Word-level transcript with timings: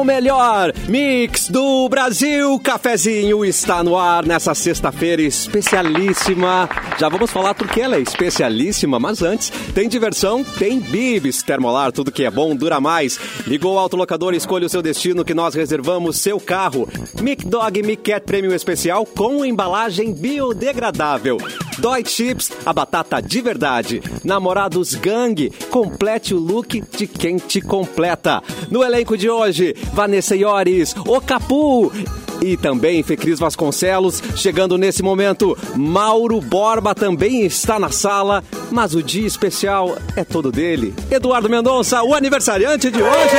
o 0.00 0.04
melhor 0.04 0.72
mix 0.90 1.48
do 1.48 1.88
Brasil. 1.88 2.58
Cafezinho 2.58 3.44
está 3.44 3.82
no 3.84 3.96
ar 3.96 4.26
nessa 4.26 4.56
sexta-feira 4.56 5.22
especialíssima. 5.22 6.68
Já 6.98 7.08
vamos 7.08 7.30
falar 7.30 7.54
porque 7.54 7.80
ela 7.80 7.94
é 7.94 8.00
especialíssima, 8.00 8.98
mas 8.98 9.22
antes 9.22 9.50
tem 9.72 9.88
diversão, 9.88 10.42
tem 10.42 10.80
bibis, 10.80 11.44
termolar, 11.44 11.92
tudo 11.92 12.10
que 12.10 12.24
é 12.24 12.30
bom 12.30 12.56
dura 12.56 12.80
mais. 12.80 13.20
Ligou 13.46 13.76
o 13.76 13.78
autolocador, 13.78 14.34
escolha 14.34 14.66
o 14.66 14.68
seu 14.68 14.82
destino 14.82 15.24
que 15.24 15.32
nós 15.32 15.54
reservamos 15.54 16.18
seu 16.18 16.40
carro. 16.40 16.88
Mic 17.22 17.46
Dog 17.46 17.80
Mic 17.84 18.02
Cat 18.02 18.26
Prêmio 18.26 18.52
Especial 18.52 19.06
com 19.06 19.44
embalagem 19.44 20.12
biodegradável. 20.12 21.38
Dói 21.78 22.04
Chips, 22.04 22.50
a 22.66 22.72
batata 22.72 23.22
de 23.22 23.40
verdade. 23.40 24.02
Namorados 24.24 24.94
Gang, 24.96 25.50
complete 25.70 26.34
o 26.34 26.38
look 26.38 26.82
de 26.96 27.06
quem 27.06 27.36
te 27.38 27.60
completa. 27.60 28.42
No 28.70 28.82
elenco 28.82 29.16
de 29.16 29.30
hoje, 29.30 29.74
Vanessa 29.94 30.36
Iores, 30.80 30.94
o 31.06 31.20
Capu 31.20 31.92
e 32.40 32.56
também 32.56 33.02
Fecris 33.02 33.38
Vasconcelos. 33.38 34.22
Chegando 34.34 34.78
nesse 34.78 35.02
momento, 35.02 35.56
Mauro 35.76 36.40
Borba 36.40 36.94
também 36.94 37.44
está 37.44 37.78
na 37.78 37.90
sala, 37.90 38.42
mas 38.70 38.94
o 38.94 39.02
dia 39.02 39.26
especial 39.26 39.96
é 40.16 40.24
todo 40.24 40.50
dele. 40.50 40.94
Eduardo 41.10 41.48
Mendonça, 41.48 42.02
o 42.02 42.14
aniversariante 42.14 42.90
de 42.90 43.02
hoje! 43.02 43.36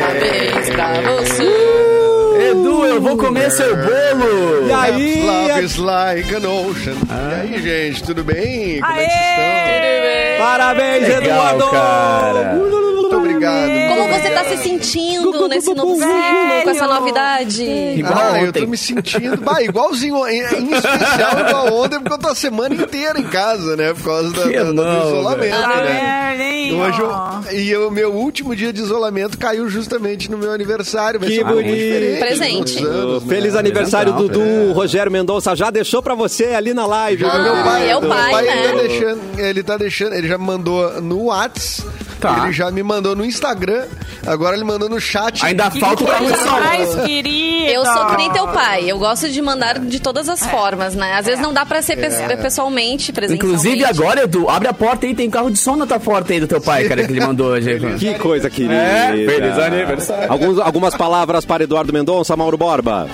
Parabéns 0.00 0.70
pra 0.70 1.00
você. 1.00 2.50
Edu, 2.50 2.84
eu 2.84 3.00
vou 3.00 3.16
comer 3.16 3.50
seu 3.50 3.76
bolo! 3.76 4.66
E 4.66 4.72
aí? 4.72 5.22
Love 5.24 5.64
is 5.64 5.76
like 5.76 6.34
an 6.34 6.48
ocean. 6.48 6.96
E 7.08 7.54
aí, 7.54 7.62
gente, 7.62 8.02
tudo 8.02 8.24
bem? 8.24 8.80
Como 8.80 8.92
é 8.92 9.04
que 9.06 9.10
vocês 9.12 10.32
estão? 10.32 10.46
Parabéns, 10.46 11.08
Legal, 11.08 11.22
Eduardo! 11.22 11.70
cara. 11.70 12.54
Muito 12.54 13.16
obrigado. 13.16 13.70
Como 13.88 14.08
você 14.08 14.30
tá 14.30 14.43
se 14.56 14.64
sentindo 14.64 15.48
nesse 15.48 15.74
novo 15.74 15.94
ciclo, 15.94 16.62
com 16.64 16.70
essa 16.70 16.86
novidade? 16.86 17.64
Igual 17.64 18.14
ah, 18.32 18.42
eu 18.42 18.52
tô 18.52 18.66
me 18.66 18.76
sentindo, 18.76 19.36
bah, 19.38 19.62
igualzinho, 19.62 20.26
em, 20.26 20.40
em 20.40 20.72
especial 20.74 21.40
igual 21.48 21.74
ontem, 21.74 21.98
porque 22.00 22.12
eu 22.12 22.18
tô 22.18 22.28
a 22.28 22.34
semana 22.34 22.74
inteira 22.74 23.18
em 23.18 23.24
casa, 23.24 23.76
né? 23.76 23.92
Por 23.94 24.04
causa 24.04 24.30
da, 24.30 24.44
da- 24.44 24.62
do 24.64 24.72
não, 24.74 25.06
isolamento, 25.06 25.56
velho. 25.56 25.84
né? 25.84 26.36
Merda, 26.36 26.54
Hoje 26.74 27.00
eu, 27.00 27.58
e 27.58 27.76
o 27.76 27.90
meu 27.90 28.12
último 28.12 28.54
dia 28.56 28.72
de 28.72 28.80
isolamento 28.80 29.38
caiu 29.38 29.68
justamente 29.68 30.30
no 30.30 30.36
meu 30.38 30.52
aniversário. 30.52 31.20
Vai 31.20 31.28
Que 31.28 31.36
ser 31.36 31.44
bonito. 31.44 31.74
diferente, 31.76 32.18
Presente. 32.18 32.84
anos, 32.84 33.22
né? 33.24 33.28
Feliz 33.34 33.54
aniversário, 33.54 34.12
Legal, 34.12 34.28
Dudu. 34.28 34.72
Rogério 34.72 35.12
Mendonça 35.12 35.54
já 35.54 35.70
deixou 35.70 36.02
pra 36.02 36.14
você 36.14 36.46
ali 36.46 36.74
na 36.74 36.86
live. 36.86 37.22
Viu, 37.24 37.32
meu 37.32 37.42
querido? 37.44 37.64
pai, 37.64 37.90
é 37.90 37.96
o 37.96 38.00
meu 38.00 38.10
pai, 38.10 38.30
pai 38.32 38.44
né? 38.44 38.52
ele 38.56 38.66
tá 38.68 38.74
deixando, 38.82 39.20
ele 39.38 39.62
tá 39.62 39.76
deixando, 39.76 40.14
ele 40.14 40.28
já 40.28 40.38
me 40.38 40.44
mandou 40.44 41.00
no 41.00 41.26
Whats, 41.26 41.84
Tá. 42.28 42.44
ele 42.44 42.52
já 42.52 42.70
me 42.70 42.82
mandou 42.82 43.14
no 43.14 43.24
Instagram, 43.24 43.84
agora 44.26 44.56
ele 44.56 44.64
mandou 44.64 44.88
no 44.88 45.00
chat. 45.00 45.44
Ainda 45.44 45.70
falta 45.70 46.04
o 46.04 46.06
carro 46.06 46.26
de 46.26 46.32
coisa 46.32 46.48
som. 46.48 46.60
mais 46.60 46.94
querida. 47.06 47.70
Eu 47.72 47.84
sou 47.84 48.06
que 48.06 48.16
nem 48.16 48.30
teu 48.32 48.46
pai. 48.48 48.84
Eu 48.90 48.98
gosto 48.98 49.28
de 49.28 49.40
mandar 49.42 49.78
de 49.78 50.00
todas 50.00 50.28
as 50.28 50.46
formas, 50.46 50.94
né? 50.94 51.14
Às 51.14 51.26
vezes 51.26 51.40
não 51.40 51.52
dá 51.52 51.64
pra 51.66 51.80
ser 51.82 51.96
pe- 51.96 52.36
pessoalmente, 52.36 53.12
presencialmente. 53.12 53.34
Inclusive 53.34 53.84
agora, 53.84 54.24
Edu, 54.24 54.48
abre 54.48 54.68
a 54.68 54.72
porta 54.74 55.06
aí, 55.06 55.14
tem 55.14 55.28
carro 55.30 55.50
de 55.50 55.58
som 55.58 55.76
na 55.76 55.86
tua 55.86 56.00
porta 56.00 56.32
aí 56.32 56.40
do 56.40 56.46
teu 56.46 56.60
pai, 56.60 56.84
cara, 56.88 57.04
que 57.04 57.12
ele 57.12 57.20
mandou 57.24 57.48
hoje. 57.48 57.80
Que 57.98 58.14
coisa 58.18 58.48
querida. 58.50 58.74
É, 58.74 59.12
feliz 59.26 59.58
aniversário. 59.58 60.30
Alguns, 60.30 60.58
algumas 60.58 60.94
palavras 60.94 61.44
para 61.44 61.64
Eduardo 61.64 61.92
Mendonça, 61.92 62.36
Mauro 62.36 62.56
Borba. 62.58 63.08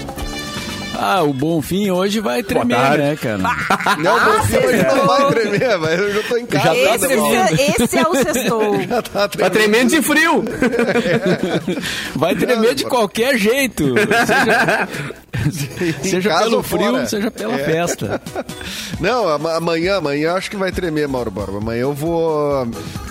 Ah, 1.03 1.23
o 1.23 1.33
Bonfim 1.33 1.91
hoje 1.91 2.20
vai 2.20 2.43
tremer, 2.43 2.98
né, 2.98 3.17
cara? 3.17 3.39
Não, 3.98 4.22
meu 4.22 4.43
filho 4.44 4.66
hoje 4.69 4.83
não 4.84 5.06
vai 5.06 5.31
tremer, 5.33 5.78
mas 5.78 5.99
eu 5.99 6.12
já 6.15 6.22
tô 6.28 6.37
em 6.37 6.47
casa. 6.47 6.65
Já 6.65 6.71
tá 6.75 6.94
Esse, 6.94 7.06
tremendo. 7.09 7.55
esse 7.55 7.99
é 7.99 8.03
o 8.09 8.15
sextou. 8.16 8.81
Já 8.87 9.03
tá 9.03 9.28
Tá 9.28 9.50
tremendo 9.50 9.89
de 9.91 10.03
frio. 10.03 10.44
Vai 12.15 12.34
tremer 12.34 12.75
de 12.75 12.84
qualquer 12.84 13.39
jeito. 13.39 13.94
Seja, 14.27 14.89
seja 16.02 16.38
pelo 16.38 16.62
frio, 16.62 16.84
fora. 16.91 17.06
seja 17.06 17.30
pela 17.30 17.54
É. 17.54 17.64
festa. 17.64 18.20
Não, 19.00 19.28
ama- 19.28 19.54
amanhã, 19.54 19.96
amanhã 19.96 20.34
acho 20.34 20.50
que 20.50 20.56
vai 20.56 20.70
tremer, 20.72 21.08
Mauro 21.08 21.30
Borba. 21.30 21.58
Amanhã 21.58 21.80
eu 21.82 21.94
vou. 21.94 22.66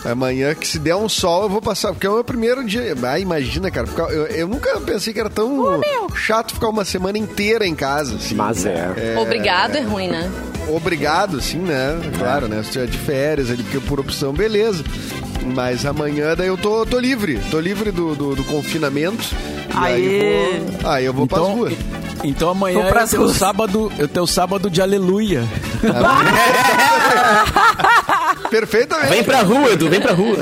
Amanhã 0.06 0.53
que 0.53 0.68
se 0.68 0.80
der 0.80 0.96
um 0.96 1.09
sol, 1.09 1.44
eu 1.44 1.50
vou 1.50 1.62
passar. 1.62 1.90
Porque 1.94 2.06
é 2.06 2.09
o 2.09 2.16
meu 2.16 2.24
primeiro 2.24 2.63
dia. 2.63 2.96
Ah, 3.03 3.19
imagina, 3.19 3.72
cara. 3.72 3.88
ficar- 3.88 4.09
Eu, 4.12 4.28
eu 4.28 4.47
nunca 4.47 4.80
pensei 4.81 5.13
que 5.13 5.19
era 5.19 5.30
tão 5.30 5.81
chato 6.16 6.53
ficar 6.53 6.69
uma 6.69 6.85
semana 6.85 7.18
inteira 7.18 7.66
em 7.66 7.75
casa. 7.75 8.16
assim. 8.16 8.36
Mas 8.36 8.66
é. 8.66 9.16
Obrigado 9.18 9.75
é 9.75 9.81
ruim, 9.81 10.07
né? 10.09 10.30
Obrigado, 10.68 11.41
sim, 11.41 11.57
né? 11.57 12.00
Claro, 12.18 12.47
né? 12.47 12.62
Se 12.63 12.72
tiver 12.72 12.86
de 12.88 12.97
férias 12.97 13.50
ali, 13.50 13.63
porque 13.63 13.80
por 13.80 14.00
opção, 14.00 14.31
beleza. 14.34 14.84
Mas 15.56 15.84
amanhã 15.86 16.36
daí 16.36 16.47
eu 16.47 16.57
tô, 16.57 16.86
tô 16.86 17.00
livre. 17.00 17.40
Tô 17.50 17.59
livre 17.59 17.91
do, 17.91 18.13
do, 18.13 18.36
do 18.36 18.44
confinamento. 18.44 19.24
E 19.74 19.78
aí 19.78 20.07
Aê. 20.07 20.59
vou. 20.81 20.91
Aí 20.91 21.06
eu 21.06 21.13
vou 21.13 21.25
pras 21.25 21.41
Então, 21.41 21.56
ruas. 21.56 21.74
Então 22.24 22.50
amanhã 22.50 22.81
é 22.81 23.03
o 23.03 23.07
teu 23.07 23.30
sábado, 23.30 23.91
é 23.97 24.03
o 24.03 24.07
teu 24.07 24.28
sábado 24.28 24.69
de 24.69 24.81
aleluia. 24.81 25.47
Perfeitamente. 28.50 29.10
Vem 29.10 29.24
pra 29.24 29.42
rua, 29.42 29.72
Edu, 29.72 29.90
vem 29.90 30.02
pra 30.02 30.14
rua. 30.14 30.38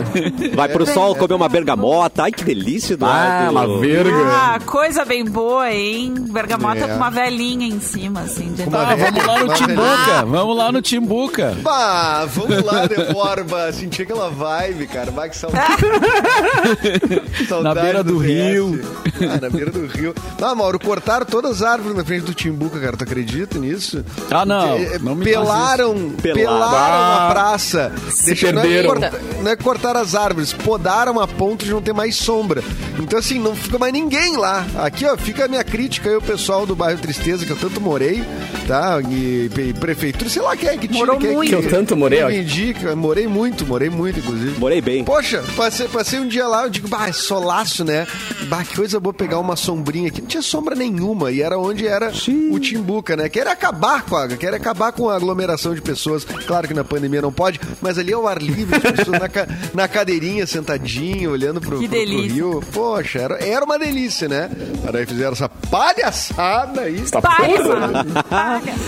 Vai 0.56 0.69
pro 0.69 0.85
sol 0.85 1.16
comer 1.16 1.34
uma 1.34 1.50
bergamota. 1.50 2.23
Ai, 2.23 2.31
que 2.31 2.44
delícia, 2.44 2.97
Ah, 3.01 3.47
Eduardo. 3.50 3.73
uma 3.73 3.79
verga. 3.81 4.18
Ah, 4.28 4.59
coisa 4.66 5.03
bem 5.06 5.25
boa, 5.25 5.72
hein? 5.72 6.13
Bergamota 6.29 6.85
É. 6.85 6.88
com 6.88 6.95
uma 6.95 7.09
velhinha 7.12 7.68
em 7.68 7.79
cima, 7.79 8.22
assim. 8.22 8.53
De... 8.53 8.63
Ah, 8.63 8.95
vamos 8.95 9.25
lá 9.25 9.40
no 9.44 9.53
Timbuca, 9.53 10.25
vamos 10.25 10.57
lá 10.57 10.72
no 10.72 10.81
Timbuca. 10.81 11.57
Bah, 11.62 12.25
vamos 12.25 12.63
lá, 12.63 12.85
Deborba. 12.85 13.72
Senti 13.73 14.01
aquela 14.03 14.29
vibe, 14.29 14.88
cara. 14.88 15.12
Vai 15.12 15.29
que 15.29 15.38
saudade. 15.38 15.68
Saudade 17.47 17.75
Na 17.75 17.81
beira 17.81 18.03
do 18.03 18.19
CS. 18.19 18.28
rio. 18.31 18.81
Ah, 19.22 19.39
na 19.41 19.50
beira 19.50 19.72
do 19.72 19.85
rio. 19.88 20.13
Ah, 20.41 20.56
Mauro, 20.56 20.79
cortaram 20.79 21.25
todas 21.25 21.62
as 21.62 21.68
árvores 21.68 21.95
na 21.97 22.03
frente 22.06 22.24
do 22.25 22.34
Timbuca, 22.34 22.79
cara. 22.79 22.95
Tu 22.97 23.03
acredita 23.03 23.57
nisso? 23.59 24.03
Ah, 24.31 24.45
não, 24.45 24.78
não 25.01 25.16
me 25.16 25.24
pelaram, 25.25 26.12
Pelaram. 26.22 26.44
pelaram 26.44 26.68
a 26.72 27.28
Ah, 27.28 27.31
praça. 27.31 27.91
Se 28.09 28.52
não 28.52 28.62
é 28.62 28.63
perderam. 28.63 28.90
cortar- 28.90 29.13
Não 29.41 29.52
é 29.52 29.56
cortar 29.56 29.97
as 29.97 30.16
árvores, 30.16 30.53
podaram 30.53 31.19
a 31.19 31.28
ponto 31.28 31.63
de 31.66 31.72
não 31.72 31.81
ter 31.81 31.94
mais 31.94 32.16
sombra. 32.16 32.63
Então, 33.00 33.19
assim, 33.19 33.40
não 33.40 33.56
fica 33.56 33.78
mais 33.78 33.94
ninguém 33.94 34.35
lá. 34.38 34.66
Aqui, 34.80 35.06
ó, 35.06 35.16
fica 35.16 35.46
a 35.46 35.47
minha 35.47 35.63
crítica 35.63 36.09
aí, 36.09 36.16
o 36.16 36.22
pessoal 36.22 36.66
do 36.66 36.75
bairro 36.75 37.00
Tristeza, 37.00 37.46
que 37.46 37.52
eu 37.52 37.56
tanto 37.57 37.80
morei, 37.80 38.24
tá? 38.68 39.00
E, 39.07 39.50
e 39.56 39.74
prefeitura, 39.80 40.30
sei 40.30 40.41
lá 40.41 40.57
quem 40.57 40.69
é 40.69 40.78
que 40.78 40.88
tira, 40.88 41.00
Morou 41.00 41.18
quem 41.18 41.30
é 41.30 41.34
muito. 41.34 41.50
que, 41.50 41.62
Que 41.62 41.66
eu 41.68 41.69
tanto 41.69 41.96
morei, 41.96 42.24
ó. 42.24 42.30
indica. 42.30 42.96
Morei 42.96 43.28
muito, 43.28 43.66
morei 43.66 43.90
muito, 43.90 44.19
inclusive. 44.19 44.59
Morei 44.59 44.81
bem. 44.81 45.03
Poxa, 45.03 45.44
passei, 45.56 45.88
passei 45.88 46.19
um 46.19 46.28
dia 46.28 46.47
lá, 46.47 46.63
eu 46.63 46.69
digo, 46.69 46.88
bah, 46.88 47.07
é 47.07 47.13
solaço, 47.13 47.86
né? 47.86 48.07
Bah, 48.47 48.63
que 48.63 48.75
coisa 48.75 49.00
boa 49.00 49.13
pegar 49.13 49.38
uma 49.40 49.56
sombrinha 49.56 50.07
aqui. 50.09 50.22
Não 50.22 50.28
tinha 50.28 50.41
sombra 50.41 50.75
nenhuma, 50.75 51.31
e 51.31 51.41
era 51.41 51.57
onde 51.59 51.88
era 51.88 52.12
o 52.52 52.59
Timbuca, 52.59 53.16
né? 53.16 53.30
Quer 53.30 53.47
acabar 53.47 54.02
com 54.03 54.16
a, 54.16 54.28
quer 54.28 54.53
acabar 54.56 54.91
com 54.91 55.07
a 55.09 55.16
aglomeração 55.16 55.75
de 55.75 55.81
pessoas. 55.81 56.25
Claro 56.25 56.68
que 56.68 56.74
na 56.74 56.84
pandemia 56.84 57.22
não 57.22 57.31
pode, 57.31 57.59
mas 57.80 57.87
ali 57.98 58.12
é 58.12 58.18
o 58.18 58.28
ar 58.28 58.42
livre, 58.42 58.75
as 58.75 58.92
pessoas 58.92 59.20
na, 59.20 59.30
ca- 59.30 59.48
na 59.74 59.88
cadeirinha, 59.88 60.48
sentadinho, 60.48 61.31
olhando 61.31 61.62
pro, 61.62 61.78
Que 61.80 61.88
pro- 61.88 61.98
pro 61.98 62.06
delícia. 62.08 62.34
rio. 62.34 62.64
Poxa, 62.74 63.20
era, 63.20 63.36
era 63.44 63.64
uma 63.64 63.78
delícia, 63.78 64.28
né? 64.28 64.50
Aí 64.92 65.06
fizeram 65.06 65.34
essa 65.34 65.48
palhaçada 65.50 66.81
aí, 66.81 67.02
Tá 67.02 67.22
Pai, 67.22 67.53
porra. 67.58 67.75
mano. 67.88 68.14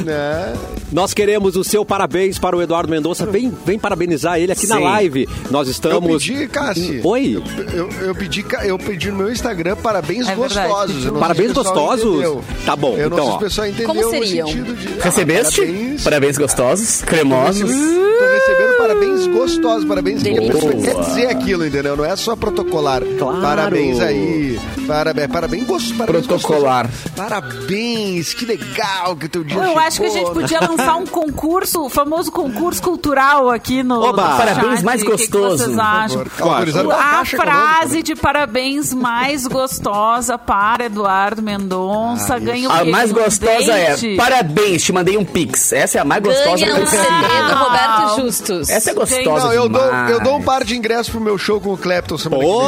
né? 0.05 0.53
Nós 0.91 1.13
queremos 1.13 1.55
o 1.55 1.63
seu 1.63 1.85
parabéns 1.85 2.39
para 2.39 2.55
o 2.55 2.61
Eduardo 2.61 2.89
Mendonça. 2.89 3.25
Vem, 3.25 3.53
vem 3.65 3.77
parabenizar 3.77 4.39
ele 4.39 4.51
aqui 4.51 4.65
na 4.65 4.77
Sim. 4.77 4.83
live. 4.83 5.29
Nós 5.51 5.67
Eu 5.67 5.71
estamos. 5.71 6.25
pedi, 6.25 6.47
Cassi. 6.47 7.01
Oi? 7.03 7.35
Eu, 7.35 7.43
eu, 7.73 7.89
eu 8.07 8.15
pedi, 8.15 8.43
eu 8.63 8.77
pedi 8.79 9.11
no 9.11 9.17
meu 9.17 9.31
Instagram 9.31 9.75
parabéns 9.75 10.27
É 10.27 10.33
gostosos. 10.35 11.05
Eu 11.05 11.11
não 11.13 11.19
Parabéns 11.19 11.51
gostosos? 11.51 12.05
entendeu. 12.05 12.43
Tá 12.65 12.75
bom, 12.75 12.97
Eu 12.97 13.09
não 13.09 13.17
então, 13.17 13.25
sei 13.25 13.31
se 13.31 13.37
o 13.37 13.39
pessoal 13.39 13.67
entendeu 13.67 13.87
Como 13.87 14.07
o 14.07 14.09
seriam? 14.09 14.47
sentido 14.47 14.73
de... 14.75 14.87
Ah, 14.99 15.03
Recebeste? 15.03 15.61
parabéns. 15.61 16.03
Parabéns 16.03 16.37
gostosos, 16.37 17.01
cremosos. 17.03 17.69
Tô 17.69 18.33
recebendo 18.33 18.77
parabéns 18.77 18.88
gostosos, 18.93 19.85
parabéns. 19.85 20.23
Porque 20.23 20.39
a 20.39 20.51
pessoa 20.51 20.73
quer 20.73 20.95
dizer 21.01 21.27
aquilo, 21.27 21.65
entendeu? 21.65 21.95
Não 21.95 22.05
é 22.05 22.15
só 22.15 22.35
protocolar. 22.35 23.01
Claro. 23.17 23.41
Parabéns 23.41 23.99
aí. 23.99 24.59
Parabéns, 24.87 25.27
parabéns, 25.27 25.67
gostoso. 25.67 25.95
Parabéns 25.95 26.25
Protocolar. 26.27 26.87
gostoso. 26.87 27.13
Parabéns, 27.15 28.33
que 28.33 28.45
legal 28.45 29.15
que 29.15 29.27
teu 29.29 29.43
dia 29.43 29.57
Eu 29.57 29.63
chegou. 29.65 29.79
acho 29.79 29.99
que 30.01 30.05
a 30.07 30.09
gente 30.09 30.31
podia 30.31 30.59
lançar 30.61 30.95
um 30.95 31.05
concurso, 31.05 31.85
o 31.85 31.89
famoso 31.89 32.31
concurso 32.31 32.81
cultural 32.81 33.49
aqui 33.49 33.83
no. 33.83 34.01
Oba! 34.01 34.29
no 34.31 34.37
Parabéns 34.37 34.75
chat. 34.77 34.83
mais 34.85 35.01
O 35.01 35.05
que 35.05 35.11
que 35.17 35.27
gostoso. 35.27 35.57
vocês 35.65 35.77
acham? 35.77 36.23
Autorizado 36.39 36.87
pela 36.89 36.99
A 36.99 37.21
Econômica, 37.21 37.37
frase 37.37 38.03
de 38.03 38.15
parabéns 38.15 38.93
mais 38.93 39.45
gostosa 39.45 40.37
para 40.37 40.85
Eduardo 40.85 41.41
Mendonça 41.41 42.35
Ah, 42.35 42.39
ganha 42.39 42.67
o 42.67 42.71
A 42.71 42.85
mais 42.85 43.11
Um 43.11 43.15
gostosa 43.15 43.71
é 43.77 43.95
parabéns, 44.15 44.83
te 44.83 44.91
mandei 44.91 45.17
um 45.17 45.25
pix. 45.25 45.71
Essa 45.73 45.99
é 45.99 46.01
a 46.01 46.05
mais 46.05 46.23
gostosa 46.23 46.55
Ganha 46.65 46.65
que 46.65 46.73
um 46.73 46.83
eu 46.83 46.87
CD 46.87 47.03
do 47.03 47.55
Roberto. 47.63 48.21
Justus. 48.21 48.69
Essa 48.79 48.91
é 48.91 48.93
gostosa 48.93 49.45
Não, 49.47 49.53
eu 49.53 49.67
dou, 49.67 49.81
eu 50.09 50.19
dou 50.21 50.37
um 50.37 50.41
par 50.41 50.63
de 50.63 50.77
ingressos 50.77 51.09
pro 51.09 51.19
meu 51.19 51.37
show 51.37 51.59
com 51.59 51.73
o 51.73 51.77
Clapton 51.77 52.17
semana 52.17 52.41
que 52.41 52.49
vem. 52.49 52.59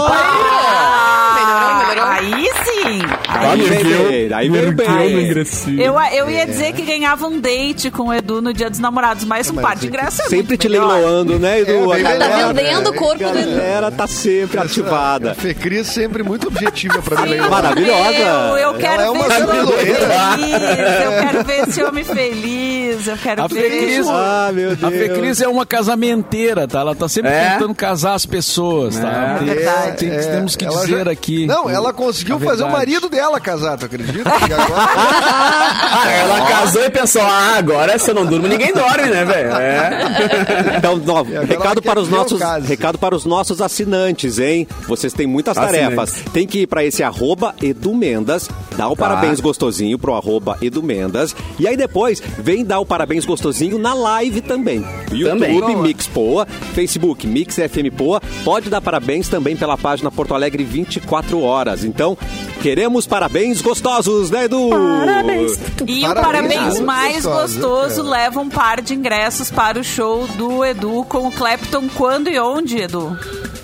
Melhorou, 1.34 1.88
melhorou. 1.88 2.12
Aí 2.12 2.52
sim. 2.66 3.02
Aí 3.30 3.50
Aí 3.52 3.70
bem, 3.70 4.34
aí 4.34 4.50
veio 4.50 4.74
bem. 4.74 5.80
Eu, 5.80 5.96
eu 6.14 6.30
ia 6.30 6.46
dizer 6.46 6.74
que 6.74 6.82
ganhava 6.82 7.26
um 7.28 7.40
date 7.40 7.90
com 7.90 8.10
o 8.10 8.14
Edu 8.14 8.42
no 8.42 8.54
Dia 8.54 8.70
dos 8.70 8.80
Namorados, 8.80 9.24
mas 9.24 9.50
um 9.50 9.54
Mas 9.54 9.64
par 9.66 9.76
de 9.78 9.86
é 9.86 9.90
ingressos 9.90 10.20
é 10.20 10.24
Sempre 10.24 10.38
muito 10.50 10.58
te 10.58 10.70
melhor. 10.70 10.92
leiloando, 10.94 11.40
né, 11.40 11.62
Edu? 11.62 11.94
É, 11.94 11.96
bem 11.96 12.06
a 12.06 12.18
Tá 12.18 12.28
melhor, 12.28 12.54
vendendo 12.54 12.90
o 12.90 12.94
corpo 12.94 13.26
a 13.26 13.32
do 13.32 13.40
Edu. 13.40 13.50
galera 13.52 13.92
tá 13.92 14.08
sempre 14.08 14.60
ativada. 14.60 15.32
A 15.32 15.36
Fecris 15.36 15.88
sempre 15.88 16.24
muito 16.24 16.48
objetiva 16.50 17.02
pra 17.02 17.22
mim. 17.26 17.38
Maravilhosa. 17.38 18.18
Eu, 18.18 18.58
eu 18.58 18.74
quero 18.76 19.02
é 19.02 19.10
uma 19.10 19.24
ver 19.28 19.32
esse 19.34 19.44
homem 19.44 19.68
feliz, 19.68 20.62
eu 21.06 21.12
quero 21.22 21.44
ver 21.46 21.68
esse 21.70 21.84
homem 21.84 22.04
feliz, 22.04 22.81
eu 23.08 23.18
quero 23.18 23.44
A 23.44 23.48
ver... 23.48 23.70
Fecris, 23.72 24.08
Ah, 24.10 24.52
meu 24.54 24.76
Deus. 24.76 24.84
a 24.84 24.92
Fecris 24.98 25.42
é 25.42 25.48
uma 25.48 25.66
casamenteira, 25.66 26.68
tá? 26.68 26.80
Ela 26.82 26.96
tá 26.96 27.08
sempre 27.08 27.32
É? 27.32 27.52
tentando 27.52 27.74
casar 27.76 28.14
as 28.14 28.26
pessoas, 28.26 28.98
tá? 28.98 29.36
Tem- 29.40 29.48
verdade. 29.48 29.98
tem- 29.98 30.10
temos 30.20 30.56
que 30.56 30.66
ela 30.66 30.82
dizer 30.86 31.06
já- 31.06 31.12
aqui. 31.12 31.46
Não, 31.46 31.70
ela 31.70 31.94
conseguiu 31.94 32.38
a 32.38 32.40
fazer 32.40 32.64
o 32.64 32.70
marido 32.72 33.10
dela 33.10 33.40
casar, 33.40 33.78
tu 33.78 33.86
acredita? 33.86 34.30
Agora 34.30 34.62
Ah, 34.70 36.12
ela 36.12 36.42
casou 36.48 36.84
e 36.86 36.90
pensou, 36.90 37.22
ah, 37.22 37.56
agora 37.58 37.98
se 37.98 38.10
eu 38.10 38.16
não 38.16 38.26
durmo, 38.26 38.48
ninguém 38.48 38.74
dorme, 38.74 39.10
né, 39.10 39.26
velho? 39.26 39.52
É. 39.56 40.78
Então, 40.78 41.02
ó, 41.08 41.24
recado 41.46 41.82
para 41.82 42.00
os 42.00 42.10
nossos, 42.10 42.40
recado 42.66 42.98
para 42.98 43.16
os 43.16 43.26
nossos 43.26 43.62
assinantes, 43.62 44.40
hein? 44.40 44.68
Vocês 44.88 45.14
têm 45.14 45.28
muitas 45.28 45.58
Assinantes. 45.58 45.82
tarefas. 45.82 46.14
Tem 46.34 46.48
que 46.48 46.60
ir 46.62 46.68
para 46.68 46.84
esse 46.84 47.04
arroba 47.04 47.54
Edu 47.62 47.94
Mendas, 47.94 48.50
dar 48.78 48.88
o 48.90 48.96
Tá. 48.96 49.08
parabéns 49.08 49.40
gostosinho 49.40 49.98
pro 50.00 50.14
arroba 50.16 50.58
Edu 50.62 50.82
Mendas. 50.82 51.36
E 51.60 51.68
aí 51.68 51.76
depois 51.78 52.22
vem 52.40 52.64
dar 52.66 52.80
o 52.80 52.86
parabéns 52.92 53.24
gostosinho 53.24 53.78
na 53.78 53.94
live 53.94 54.42
também. 54.42 54.86
YouTube, 55.14 55.62
Também. 55.62 55.78
Mix 55.78 56.08
Poa, 56.08 56.46
Facebook, 56.74 57.26
Mix 57.26 57.56
FM 57.56 57.96
Poa. 57.96 58.22
Pode 58.44 58.70
dar 58.70 58.82
parabéns 58.82 59.30
também 59.30 59.56
pela 59.56 59.78
página 59.78 60.12
Porto 60.12 60.36
Alegre 60.36 60.66
24 60.66 61.40
horas. 61.40 61.86
Então, 61.86 62.18
queremos 62.62 63.08
parabéns 63.08 63.62
gostosos, 63.62 64.30
né, 64.30 64.44
Edu? 64.44 64.72
Parabéns. 64.72 65.58
E 65.88 66.06
o 66.06 66.14
Parabéns, 66.14 66.82
mais 66.82 67.24
gostoso, 67.24 67.60
gostoso 67.62 68.02
é. 68.02 68.12
leva 68.12 68.42
um 68.42 68.50
par 68.50 68.82
de 68.82 68.94
ingressos 68.94 69.50
para 69.50 69.80
o 69.80 69.84
show 69.86 70.28
do 70.28 70.66
Edu 70.66 71.06
com 71.08 71.30
o 71.30 71.32
Clapton. 71.32 71.88
Quando 71.96 72.28
e 72.28 72.38
onde, 72.38 72.78
Edu? 72.78 73.18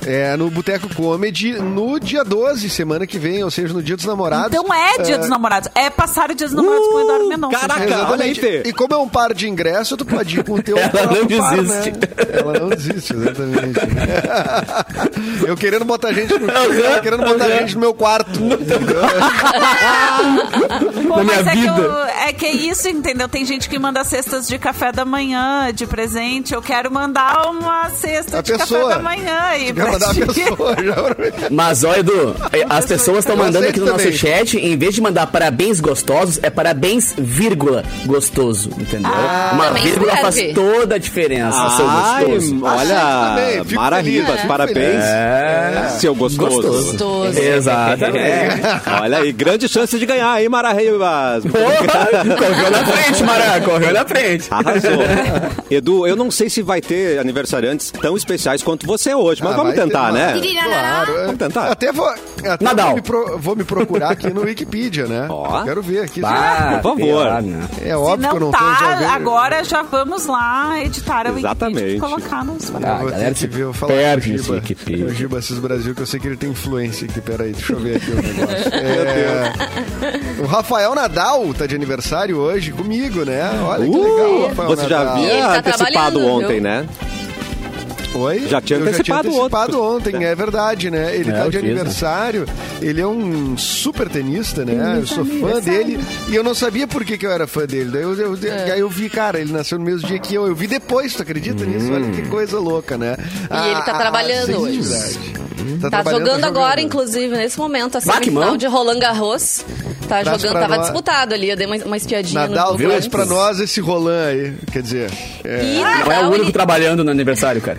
É 0.07 0.37
no 0.37 0.49
Boteco 0.49 0.87
Comedy 0.95 1.51
no 1.59 1.99
dia 1.99 2.23
12, 2.23 2.69
semana 2.69 3.05
que 3.05 3.19
vem, 3.19 3.43
ou 3.43 3.51
seja, 3.51 3.73
no 3.73 3.83
dia 3.83 3.97
dos 3.97 4.05
namorados. 4.05 4.57
Então 4.57 4.73
é 4.73 5.03
Dia 5.03 5.17
dos 5.17 5.27
Namorados. 5.27 5.69
É 5.75 5.89
passar 5.89 6.31
o 6.31 6.35
Dia 6.35 6.47
dos 6.47 6.55
Namorados 6.55 6.87
com 6.87 6.95
o 6.95 7.01
Eduardo 7.01 7.27
Mendonça. 7.27 7.59
caraca. 7.59 7.81
gente. 7.81 8.11
olha 8.11 8.23
aí, 8.23 8.33
Fê. 8.33 8.63
E 8.65 8.71
como 8.71 8.93
é 8.93 8.97
um 8.97 9.09
par 9.17 9.33
de 9.33 9.47
ingresso, 9.49 9.97
tu 9.97 10.05
pode 10.05 10.39
ir 10.39 10.43
com 10.43 10.53
o 10.53 10.61
teu 10.61 10.77
Ela 10.77 10.89
próprio 10.89 11.27
não 11.29 11.37
par, 11.39 11.57
desiste. 11.57 11.91
né? 11.91 11.97
Ela 12.39 12.53
não 12.59 12.69
desiste, 12.69 13.13
exatamente. 13.15 13.79
Eu 15.47 15.55
querendo 15.57 15.85
botar 15.85 16.11
gente 16.13 16.33
no, 16.37 16.47
eu 16.49 17.01
querendo 17.01 17.23
botar 17.23 17.49
gente 17.49 17.73
no 17.75 17.79
meu 17.81 17.93
quarto. 17.93 18.39
Pô, 21.07 21.17
na 21.17 21.23
mas 21.23 21.41
minha 21.43 21.51
é, 21.51 21.55
que 21.55 21.61
vida. 21.61 21.81
eu- 21.81 22.03
é 22.27 22.33
que 22.33 22.45
é 22.45 22.51
isso, 22.51 22.87
entendeu? 22.89 23.27
Tem 23.29 23.45
gente 23.45 23.69
que 23.69 23.79
manda 23.79 24.03
cestas 24.03 24.47
de 24.47 24.57
café 24.57 24.91
da 24.91 25.05
manhã, 25.05 25.71
de 25.73 25.85
presente. 25.87 26.53
Eu 26.53 26.61
quero 26.61 26.91
mandar 26.91 27.49
uma 27.49 27.89
cesta 27.91 28.39
A 28.39 28.41
de 28.41 28.51
pessoa. 28.57 28.81
café 28.89 28.95
da 28.95 29.01
manhã. 29.01 29.55
E 29.59 29.73
pra 29.73 29.91
mandar 29.91 30.09
a 30.09 30.13
ti. 30.13 30.25
pessoa 30.25 30.75
já. 30.83 30.95
Mas, 31.49 31.83
ó, 31.83 31.93
Edu, 31.95 32.35
as 32.69 32.85
pessoas 32.85 33.19
estão 33.19 33.35
mandando 33.37 33.67
aqui 33.67 33.79
no 33.79 33.85
nosso 33.87 33.99
também. 34.03 34.17
chat, 34.17 34.57
em 34.57 34.77
vez 34.77 34.93
de 34.95 35.01
mandar 35.01 35.27
parabéns 35.27 35.79
gostosos, 35.79 36.39
é 36.43 36.49
parabéns, 36.49 37.13
vírgula, 37.17 37.83
gostoso, 38.05 38.69
entendeu? 38.77 39.06
Uma 39.53 39.65
também 39.67 39.83
vírgula 39.83 40.17
faz 40.17 40.35
serve. 40.35 40.53
toda 40.53 40.95
a 40.95 40.97
diferença, 40.97 41.69
seu 41.71 41.85
Ai, 41.87 42.25
gostoso. 42.25 42.59
olha, 42.63 43.35
também, 43.35 43.63
fico 43.65 43.81
Mara 43.81 43.95
feliz, 43.97 44.13
Ribas, 44.21 44.35
fico 44.35 44.47
parabéns. 44.47 45.03
É. 45.03 45.87
Seu 45.99 46.15
gostoso. 46.15 46.61
Gostoso. 46.61 47.39
Exatamente. 47.39 48.61
Olha 49.01 49.17
aí, 49.19 49.31
grande 49.31 49.67
chance 49.67 49.97
de 49.97 50.05
ganhar, 50.05 50.41
hein, 50.41 50.49
Mara 50.49 50.73
Ribas? 50.73 51.43
Porra, 51.45 52.35
correu 52.35 52.71
na 52.71 52.85
frente, 52.85 53.23
Mara, 53.23 53.61
correu 53.61 53.93
na 53.93 54.05
frente. 54.05 54.47
Arrasou. 54.51 54.91
Edu, 55.69 56.07
eu 56.07 56.15
não 56.15 56.29
sei 56.31 56.49
se 56.49 56.61
vai 56.61 56.81
ter 56.81 57.19
aniversariantes 57.19 57.91
tão 57.91 58.15
especiais 58.15 58.63
quanto 58.63 58.85
você 58.85 59.13
hoje, 59.13 59.41
mas 59.43 59.53
Ah, 59.53 59.57
vamos 59.57 59.73
tentar, 59.75 60.11
né? 60.11 60.33
Claro. 60.63 61.17
é. 61.17 61.21
Vamos 61.25 61.37
tentar. 61.37 61.71
Até 61.71 61.91
vou, 61.91 62.07
até 62.07 62.63
Nadal. 62.63 62.87
vou, 62.87 62.95
me 62.95 63.01
pro- 63.01 63.37
vou 63.37 63.55
me 63.55 63.63
procurar 63.63 64.11
aqui 64.11 64.29
no 64.29 64.41
Wikipedia, 64.47 65.05
né? 65.05 65.27
Ó. 65.29 65.63
Quero 65.63 65.81
ver 65.81 66.01
aqui. 66.03 66.21
Bah, 66.21 66.79
Por 66.81 66.91
favor. 66.91 66.95
pior, 66.97 67.41
né? 67.41 67.67
É 67.85 67.95
óbvio 67.95 68.29
que 68.29 68.35
eu 68.35 68.39
não 68.39 68.51
tá, 68.51 68.57
tô 68.57 68.65
já 69.01 69.17
vendo. 69.17 69.29
agora 69.29 69.63
já 69.63 69.81
vamos 69.81 70.25
lá 70.25 70.79
editar 70.83 71.27
a 71.27 71.31
Wikipedia 71.31 71.49
Exatamente. 71.49 71.95
e 71.95 71.99
colocar 71.99 72.43
nos... 72.45 72.75
Ah, 72.75 72.79
galera 72.79 73.33
que 73.33 73.47
ver, 73.47 73.63
vou 73.65 73.73
falar 73.73 73.93
perde 73.93 74.33
o 74.33 74.37
Giba. 74.37 74.61
O 75.05 75.13
Giba 75.13 75.37
Assis 75.39 75.59
Brasil, 75.59 75.95
que 75.95 76.01
eu 76.01 76.05
sei 76.05 76.19
que 76.19 76.27
ele 76.27 76.37
tem 76.37 76.49
influência 76.51 77.07
aqui. 77.07 77.21
Peraí, 77.21 77.51
deixa 77.53 77.73
eu 77.73 77.79
ver 77.79 77.97
aqui 77.97 78.11
o 78.11 78.15
negócio. 78.21 78.73
É, 78.73 79.53
o 80.41 80.45
Rafael 80.45 80.95
Nadal 80.95 81.53
tá 81.53 81.65
de 81.65 81.75
aniversário 81.75 82.37
hoje 82.37 82.71
comigo, 82.71 83.23
né? 83.23 83.41
Olha 83.63 83.85
que 83.89 83.97
legal, 83.97 84.27
Uh, 84.27 84.47
Rafael 84.47 84.69
você 84.69 84.87
já 84.89 85.03
Nadal. 85.03 85.17
Ele 85.23 85.31
havia 85.41 85.61
tá 85.61 85.69
antecipado 85.69 86.25
ontem, 86.25 86.53
viu? 86.53 86.61
né? 86.63 86.85
Oi? 88.15 88.47
Já 88.47 88.59
tinha 88.61 88.79
Eu 88.79 88.87
antecipado 88.87 89.27
antecipado 89.29 89.81
ontem, 89.83 90.23
é 90.23 90.33
verdade, 90.33 90.89
né? 90.89 91.15
Ele 91.15 91.29
É, 91.29 91.33
tá 91.33 91.43
de 91.49 91.51
fiz, 91.51 91.63
né? 91.63 91.69
aniversário, 91.71 92.45
ele 92.81 92.99
é 93.01 93.05
um 93.07 93.55
super 93.57 94.09
tenista, 94.09 94.65
né? 94.65 94.97
Eu 94.99 95.05
sou 95.05 95.23
fã 95.25 95.59
dele 95.61 95.99
e 96.27 96.35
eu 96.35 96.43
não 96.43 96.55
sabia 96.55 96.87
por 96.87 97.03
que, 97.05 97.17
que 97.17 97.25
eu 97.25 97.31
era 97.31 97.45
fã 97.45 97.65
dele. 97.65 97.91
Daí 97.91 98.01
eu, 98.01 98.15
eu- 98.15 98.37
É. 98.49 98.71
aí 98.71 98.79
eu 98.79 98.89
vi, 98.89 99.09
cara, 99.09 99.39
ele 99.39 99.51
nasceu 99.51 99.77
no 99.77 99.85
mesmo 99.85 100.07
dia 100.07 100.17
que 100.19 100.33
eu. 100.33 100.47
Eu 100.47 100.55
vi 100.55 100.67
depois, 100.67 101.13
tu 101.13 101.21
acredita 101.21 101.63
nisso? 101.65 101.91
Olha 101.93 102.09
que 102.09 102.23
coisa 102.29 102.59
louca, 102.59 102.97
né? 102.97 103.17
E 103.51 103.71
ele 103.71 103.81
tá 103.83 103.93
trabalhando 103.97 104.61
hoje. 104.61 104.81
Tá 105.81 105.89
trabalhando, 105.89 106.25
jogando 106.25 106.41
tá 106.41 106.47
agora, 106.47 106.81
inclusive, 106.81 107.35
nesse 107.35 107.57
momento, 107.59 107.97
a 107.97 108.01
que 108.01 108.07
semifinal 108.07 108.55
de 108.57 108.65
Roland 108.67 108.99
Garros. 108.99 109.65
Tá 110.07 110.21
Traz 110.23 110.41
jogando, 110.41 110.61
tava 110.61 110.75
nós. 110.77 110.85
disputado 110.85 111.33
ali. 111.33 111.49
Eu 111.49 111.57
dei 111.57 111.67
uma, 111.67 111.75
uma 111.77 111.97
espiadinha 111.97 112.47
Nadal, 112.47 112.71
no 112.71 112.77
viu 112.77 112.89
pra 113.11 113.25
nós 113.25 113.59
esse 113.59 113.81
Roland 113.81 114.25
aí. 114.27 114.53
Quer 114.71 114.81
dizer, 114.81 115.11
é, 115.43 115.61
E, 115.63 115.81
Não 115.81 115.87
é 115.89 116.03
o 116.03 116.07
Nadal, 116.07 116.25
único 116.29 116.45
ele, 116.45 116.51
trabalhando 116.53 117.03
no 117.03 117.11
aniversário, 117.11 117.61
cara. 117.61 117.77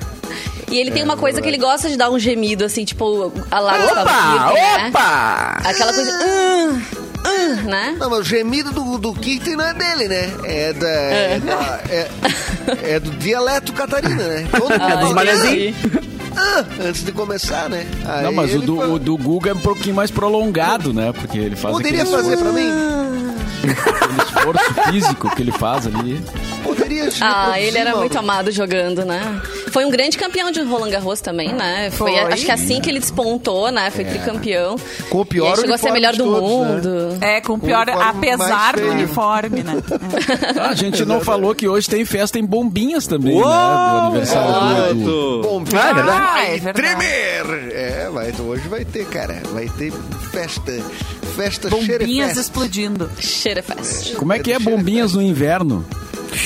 E 0.71 0.79
ele 0.79 0.91
tem 0.91 1.03
uma 1.03 1.17
coisa 1.17 1.41
que 1.41 1.49
ele 1.49 1.59
gosta 1.59 1.89
de 1.89 1.97
dar 1.97 2.11
um 2.11 2.19
gemido, 2.19 2.65
assim, 2.65 2.85
tipo, 2.85 3.33
a 3.51 3.61
lá 3.61 3.75
Opa! 3.75 4.53
Né? 4.55 4.89
Opa! 4.89 5.57
Aquela 5.65 5.93
coisa... 5.93 6.11
"Ah, 6.13 6.81
ah", 7.25 7.63
né? 7.65 7.97
Não, 7.99 8.11
mas 8.11 8.19
o 8.21 8.25
gemido 8.25 8.73
do, 8.73 8.99
do 8.99 9.13
Kirten 9.15 9.57
não 9.57 9.65
é 9.65 9.75
dele, 9.75 10.09
né? 10.09 10.31
É, 10.45 10.73
da, 10.73 10.89
é. 10.89 11.39
da- 11.41 11.81
é- 11.91 12.09
é 12.95 13.01
do 13.01 13.11
dialeto 13.13 13.73
catarina, 13.73 14.23
né? 14.23 14.47
Todo 14.53 14.71
mundo 14.71 14.75
É 14.83 14.97
dos 14.97 15.01
fala, 15.09 15.15
manezinhos. 15.15 15.77
"Ah", 16.37 16.65
antes 16.87 17.05
de 17.05 17.13
começar, 17.13 17.69
né? 17.69 17.87
Aí 18.07 18.25
Não, 18.25 18.33
mas 18.33 18.55
o 18.55 18.61
do, 18.61 18.77
fala, 18.77 18.93
o 18.95 18.99
do 18.99 19.17
Guga 19.17 19.51
é 19.51 19.55
um 19.55 19.59
pouquinho 19.61 19.95
mais 19.97 20.11
prolongado, 20.11 20.93
né? 20.95 21.13
Porque 21.13 21.37
ele 21.39 21.57
faz 21.57 21.75
Poderia 21.75 22.03
aquele 22.03 22.17
fazer 22.17 22.37
pra 22.37 22.53
mim? 22.53 22.69
aquele 23.59 24.23
esforço 24.23 24.75
físico 24.93 25.35
que 25.35 25.43
ele 25.43 25.53
faz 25.53 25.87
ali. 25.87 26.23
Poderia 26.63 27.11
se 27.11 27.19
Ah, 27.23 27.61
ele 27.61 27.79
era 27.79 27.97
muito 27.97 28.19
amado 28.19 28.51
jogando, 28.51 29.05
né? 29.05 29.41
Foi 29.73 29.85
um 29.85 29.91
grande 29.91 30.17
campeão 30.19 30.51
de 30.51 30.61
Roland 30.63 30.91
Garros 30.91 31.21
também, 31.21 31.53
né? 31.53 31.91
Foi, 31.91 32.13
Foi. 32.13 32.33
acho 32.33 32.45
que 32.45 32.51
assim 32.51 32.81
que 32.81 32.89
ele 32.91 32.99
despontou, 33.01 33.71
né? 33.71 33.91
Foi 33.91 34.05
tricampeão. 34.05 34.77
Com 35.11 35.21
o 35.21 35.25
pior 35.27 35.47
e 35.47 35.51
aí 35.51 35.57
chegou 35.57 35.75
a 35.75 35.79
ser 35.79 35.93
melhor 35.93 36.15
do 36.17 36.25
todos, 36.25 36.41
né? 36.43 36.49
mundo. 36.49 37.19
É, 37.21 37.41
com 37.41 37.55
o 37.55 37.59
pior, 37.59 37.87
uniforme 37.89 38.31
apesar 38.31 38.77
do 38.77 38.89
uniforme, 38.91 39.63
né? 39.63 39.75
Ah, 40.61 40.69
a 40.71 40.75
gente 40.75 41.05
não 41.05 41.21
falou 41.21 41.55
que 41.55 41.69
hoje 41.69 41.89
tem 41.89 42.05
festa 42.05 42.39
em 42.39 42.45
Bombinhas 42.45 43.07
também, 43.07 43.37
né? 43.37 43.43
Do 43.43 43.47
Uou! 43.49 43.55
aniversário 44.07 44.53
do 44.53 44.91
Edu. 44.91 45.01
Exato. 45.01 45.41
Bom, 45.43 45.65
Ah, 45.77 45.91
é 45.91 45.95
verdade. 45.95 46.23
Ah, 46.23 46.33
vai 46.33 46.55
é 46.57 46.73
tremer! 46.73 47.73
É, 47.73 48.11
vai, 48.13 48.33
hoje 48.39 48.69
vai 48.69 48.85
ter, 48.85 49.07
cara. 49.07 49.43
Vai 49.53 49.69
ter 49.69 49.93
festa. 50.33 50.73
Festa 51.37 51.69
Bombinhas 51.71 52.37
explodindo. 52.37 53.09
Cheira 53.21 53.63
fest. 53.63 54.15
Como 54.15 54.33
é 54.33 54.39
que 54.41 54.53
é 54.53 54.59
Bombinhas 54.59 55.13
no 55.15 55.23
inverno? 55.23 55.85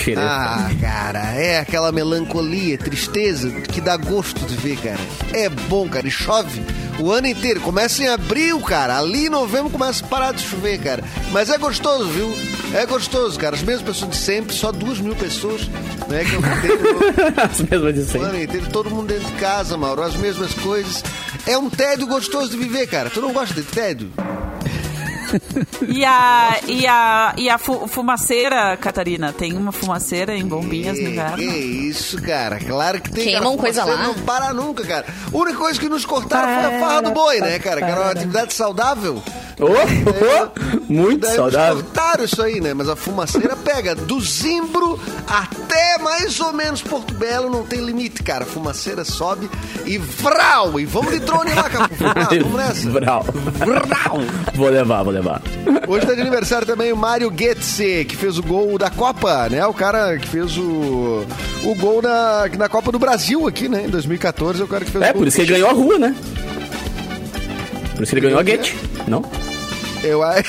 Xerefe. 0.03 0.21
Ah, 0.27 0.71
cara, 0.81 1.21
é 1.35 1.59
aquela 1.59 1.93
melancolia, 1.93 2.77
tristeza 2.79 3.51
que 3.51 3.81
dá 3.81 3.97
gosto 3.97 4.45
de 4.47 4.57
ver, 4.57 4.77
cara. 4.79 4.99
É 5.33 5.49
bom, 5.49 5.89
cara, 5.89 6.07
e 6.07 6.11
chove 6.11 6.61
o 6.99 7.11
ano 7.13 7.27
inteiro. 7.27 7.61
Começa 7.61 8.03
em 8.03 8.09
abril, 8.09 8.61
cara. 8.61 8.99
Ali 8.99 9.27
em 9.27 9.31
novembro 9.31 9.71
começa 9.71 10.05
a 10.05 10.09
parar 10.09 10.33
de 10.33 10.43
chover, 10.43 10.79
cara. 10.81 11.03
Mas 11.31 11.51
é 11.51 11.59
gostoso, 11.59 12.07
viu? 12.09 12.35
É 12.75 12.85
gostoso, 12.87 13.39
cara. 13.39 13.55
As 13.57 13.63
mesmas 13.63 13.83
pessoas 13.85 14.11
de 14.11 14.17
sempre, 14.17 14.55
só 14.55 14.73
duas 14.73 14.99
mil 14.99 15.15
pessoas, 15.15 15.63
né? 16.09 16.25
Que 16.25 16.35
eu 16.35 16.43
tenho 16.43 17.35
As 17.43 17.61
mesmas 17.61 17.95
de 17.95 18.01
o 18.01 18.05
sempre. 18.05 18.29
ano 18.29 18.43
inteiro, 18.43 18.67
todo 18.71 18.91
mundo 18.91 19.07
dentro 19.07 19.27
de 19.27 19.33
casa, 19.41 19.77
Mauro, 19.77 20.03
as 20.03 20.15
mesmas 20.17 20.53
coisas. 20.55 21.03
É 21.47 21.57
um 21.59 21.69
tédio 21.71 22.07
gostoso 22.07 22.51
de 22.51 22.57
viver, 22.57 22.87
cara. 22.87 23.11
Tu 23.11 23.21
não 23.21 23.33
gosta 23.33 23.55
de 23.55 23.63
tédio? 23.63 24.11
E 25.89 26.05
a, 26.05 26.59
e 26.67 26.87
a, 26.87 27.35
e 27.37 27.49
a 27.51 27.59
fu- 27.59 27.87
fumaceira, 27.89 28.77
Catarina? 28.77 29.33
Tem 29.33 29.53
uma 29.57 29.73
fumaceira 29.73 30.35
em 30.37 30.47
Bombinhas 30.47 30.97
no 30.99 31.05
Que, 31.05 31.05
que 31.05 31.11
inverno? 31.13 31.43
isso, 31.43 32.21
cara. 32.23 32.59
Claro 32.59 33.01
que 33.01 33.11
tem. 33.11 33.25
Queimam 33.25 33.57
cara. 33.57 33.59
coisa 33.59 33.85
Você 33.85 33.91
lá. 33.91 34.03
Não 34.03 34.15
para 34.15 34.53
nunca, 34.53 34.85
cara. 34.85 35.07
A 35.33 35.37
única 35.37 35.59
coisa 35.59 35.79
que 35.81 35.89
nos 35.89 36.05
cortaram 36.05 36.49
foi 36.63 36.77
a 36.77 36.81
farra 36.81 37.03
do 37.03 37.11
boi, 37.13 37.41
né, 37.41 37.59
cara? 37.59 37.81
Que 37.83 37.91
era 37.91 38.01
uma 38.01 38.11
atividade 38.11 38.53
saudável. 38.55 39.23
Ô, 39.61 39.65
ô, 39.67 40.83
muito 40.89 41.21
Daí 41.21 41.31
eles 41.31 41.37
saudável. 41.37 41.83
cortaram 41.85 42.25
isso 42.25 42.43
aí, 42.43 42.61
né? 42.61 42.75
Mas 42.75 42.89
a 42.89 42.97
fumaceira 42.97 43.55
pega 43.55 43.95
do 43.95 44.21
Zimbro 44.21 44.99
até 45.29 45.99
mais 45.99 46.41
ou 46.41 46.53
menos 46.53 46.83
Porto 46.83 47.15
Belo, 47.15 47.49
não 47.51 47.63
tem 47.65 47.81
limite, 47.81 48.23
cara. 48.23 48.45
A 48.45 48.47
fumaceira 48.47 49.05
sobe 49.05 49.49
e 49.85 49.99
vrau! 49.99 50.81
E 50.81 50.85
vamos 50.87 51.13
de 51.13 51.21
drone 51.21 51.53
lá, 51.55 51.69
Capu. 51.71 51.95
Ah, 52.05 52.29
vamos 52.43 52.55
nessa. 52.57 52.91
Brau. 52.91 53.25
Vrau! 53.25 54.19
Vou 54.55 54.69
levar, 54.69 55.03
vou 55.03 55.13
levar. 55.13 55.22
Hoje 55.89 56.07
tá 56.07 56.15
de 56.15 56.21
aniversário 56.21 56.67
também 56.67 56.93
o 56.93 56.97
Mário 56.97 57.31
Goetze, 57.31 58.05
que 58.07 58.17
fez 58.17 58.39
o 58.39 58.43
gol 58.43 58.77
da 58.79 58.91
Copa, 58.91 59.49
né? 59.49 59.65
O 59.67 59.73
cara 59.75 60.19
que 60.19 60.27
fez 60.29 60.57
o, 60.59 61.25
o 61.65 61.75
gol 61.77 62.03
na, 62.03 62.49
na 62.59 62.69
Copa 62.69 62.91
do 62.93 62.99
Brasil 62.99 63.47
aqui, 63.47 63.69
né? 63.69 63.85
Em 63.87 63.89
2014, 63.89 64.61
é 64.61 64.65
o 64.65 64.69
cara 64.69 64.85
que 64.85 64.91
fez 64.91 65.03
o 65.03 65.07
É, 65.07 65.13
por 65.13 65.27
isso 65.27 65.37
que 65.37 65.43
ele 65.43 65.53
ganhou 65.53 65.69
a 65.71 65.73
rua, 65.73 65.99
né? 65.99 66.15
Por 67.95 68.03
isso 68.03 68.13
que 68.13 68.19
ele 68.19 68.27
ganhou 68.27 68.41
a 68.41 68.43
Gate, 68.43 68.75
não? 69.07 69.25
Eu, 70.03 70.23
a- 70.23 70.43